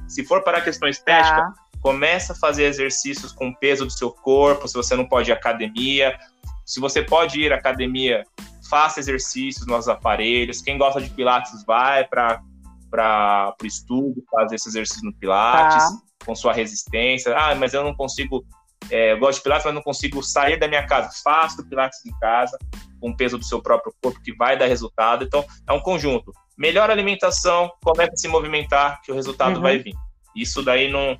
Se 0.06 0.24
for 0.24 0.42
para 0.42 0.58
a 0.58 0.60
questão 0.62 0.88
estética, 0.88 1.36
tá. 1.36 1.52
Começa 1.80 2.32
a 2.32 2.36
fazer 2.36 2.64
exercícios 2.64 3.32
com 3.32 3.48
o 3.48 3.56
peso 3.56 3.84
do 3.84 3.92
seu 3.92 4.10
corpo, 4.10 4.66
se 4.68 4.74
você 4.74 4.94
não 4.96 5.06
pode 5.06 5.30
ir 5.30 5.32
à 5.32 5.36
academia. 5.36 6.18
Se 6.64 6.80
você 6.80 7.02
pode 7.02 7.40
ir 7.40 7.52
à 7.52 7.56
academia, 7.56 8.24
faça 8.68 9.00
exercícios 9.00 9.66
nos 9.66 9.88
aparelhos. 9.88 10.60
Quem 10.60 10.76
gosta 10.76 11.00
de 11.00 11.08
pilates 11.08 11.64
vai 11.64 12.04
para 12.04 12.42
para 12.90 13.54
o 13.62 13.66
estudo, 13.66 14.22
fazer 14.30 14.56
esse 14.56 14.68
exercício 14.68 15.04
no 15.04 15.14
Pilates, 15.14 15.84
tá. 15.84 15.98
com 16.24 16.34
sua 16.34 16.52
resistência. 16.52 17.36
Ah, 17.36 17.54
mas 17.54 17.74
eu 17.74 17.84
não 17.84 17.94
consigo, 17.94 18.44
é, 18.90 19.12
eu 19.12 19.18
gosto 19.18 19.38
de 19.38 19.44
Pilates, 19.44 19.64
mas 19.64 19.74
não 19.74 19.82
consigo 19.82 20.22
sair 20.22 20.58
da 20.58 20.66
minha 20.66 20.86
casa. 20.86 21.10
Faça 21.22 21.60
o 21.60 21.68
Pilates 21.68 22.04
em 22.06 22.12
casa, 22.18 22.58
com 23.00 23.10
o 23.10 23.16
peso 23.16 23.38
do 23.38 23.44
seu 23.44 23.60
próprio 23.62 23.92
corpo, 24.02 24.20
que 24.22 24.34
vai 24.34 24.56
dar 24.56 24.66
resultado. 24.66 25.24
Então, 25.24 25.44
é 25.66 25.72
um 25.72 25.80
conjunto. 25.80 26.32
Melhor 26.56 26.90
alimentação, 26.90 27.70
comece 27.82 28.12
a 28.12 28.16
se 28.16 28.28
movimentar, 28.28 29.00
que 29.02 29.12
o 29.12 29.14
resultado 29.14 29.56
uhum. 29.56 29.62
vai 29.62 29.78
vir. 29.78 29.94
Isso 30.34 30.62
daí 30.62 30.90
não, 30.90 31.18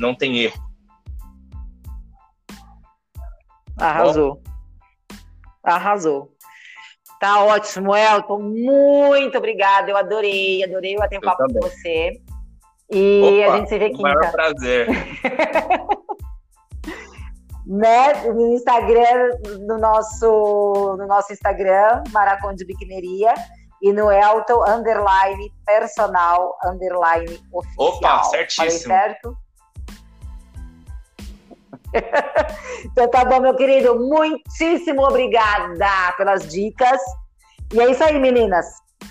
não 0.00 0.14
tem 0.14 0.38
erro. 0.38 0.58
Arrasou. 3.78 4.42
Arrasou. 5.62 6.34
Tá 7.20 7.44
ótimo, 7.44 7.94
Elton. 7.94 8.40
Muito 8.40 9.36
obrigada. 9.36 9.90
Eu 9.90 9.96
adorei, 9.96 10.64
adorei 10.64 10.96
bater 10.96 11.18
um 11.18 11.20
papo 11.20 11.44
com 11.52 11.60
você. 11.60 12.20
E 12.90 13.42
Opa, 13.44 13.52
a 13.52 13.56
gente 13.58 13.68
se 13.68 13.78
vê 13.78 13.90
quinta. 13.90 14.02
Maior 14.02 14.32
prazer. 14.32 14.88
né, 17.66 18.24
no 18.24 18.54
Instagram, 18.54 19.30
no 19.60 19.78
nosso, 19.78 20.96
no 20.98 21.06
nosso 21.06 21.32
Instagram, 21.32 22.02
Maraconde 22.10 22.64
Biquineria, 22.64 23.32
e 23.82 23.92
no 23.92 24.10
Elton, 24.10 24.64
underline, 24.68 25.52
personal, 25.64 26.58
underline, 26.64 27.40
oficial. 27.52 27.86
Opa, 27.88 28.24
certíssimo. 28.24 28.66
Falei 28.66 28.78
certo? 28.78 29.36
Então 32.84 33.08
tá 33.08 33.24
bom, 33.24 33.40
meu 33.40 33.54
querido. 33.54 33.98
Muitíssimo 33.98 35.02
obrigada 35.02 36.12
pelas 36.16 36.48
dicas. 36.48 37.00
E 37.72 37.80
é 37.80 37.90
isso 37.90 38.02
aí, 38.02 38.18
meninas. 38.18 38.66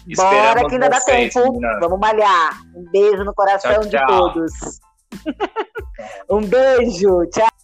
Esperamos 0.08 0.48
Bora 0.48 0.70
que 0.70 0.76
ainda 0.76 0.88
vocês, 0.88 1.34
dá 1.34 1.42
tempo. 1.42 1.54
Meninas. 1.54 1.80
Vamos 1.80 2.00
malhar. 2.00 2.62
Um 2.76 2.84
beijo 2.92 3.24
no 3.24 3.34
coração 3.34 3.82
tchau, 3.82 3.90
tchau. 3.90 3.90
de 3.90 4.08
todos. 4.08 4.52
um 6.30 6.42
beijo. 6.42 7.26
Tchau. 7.28 7.59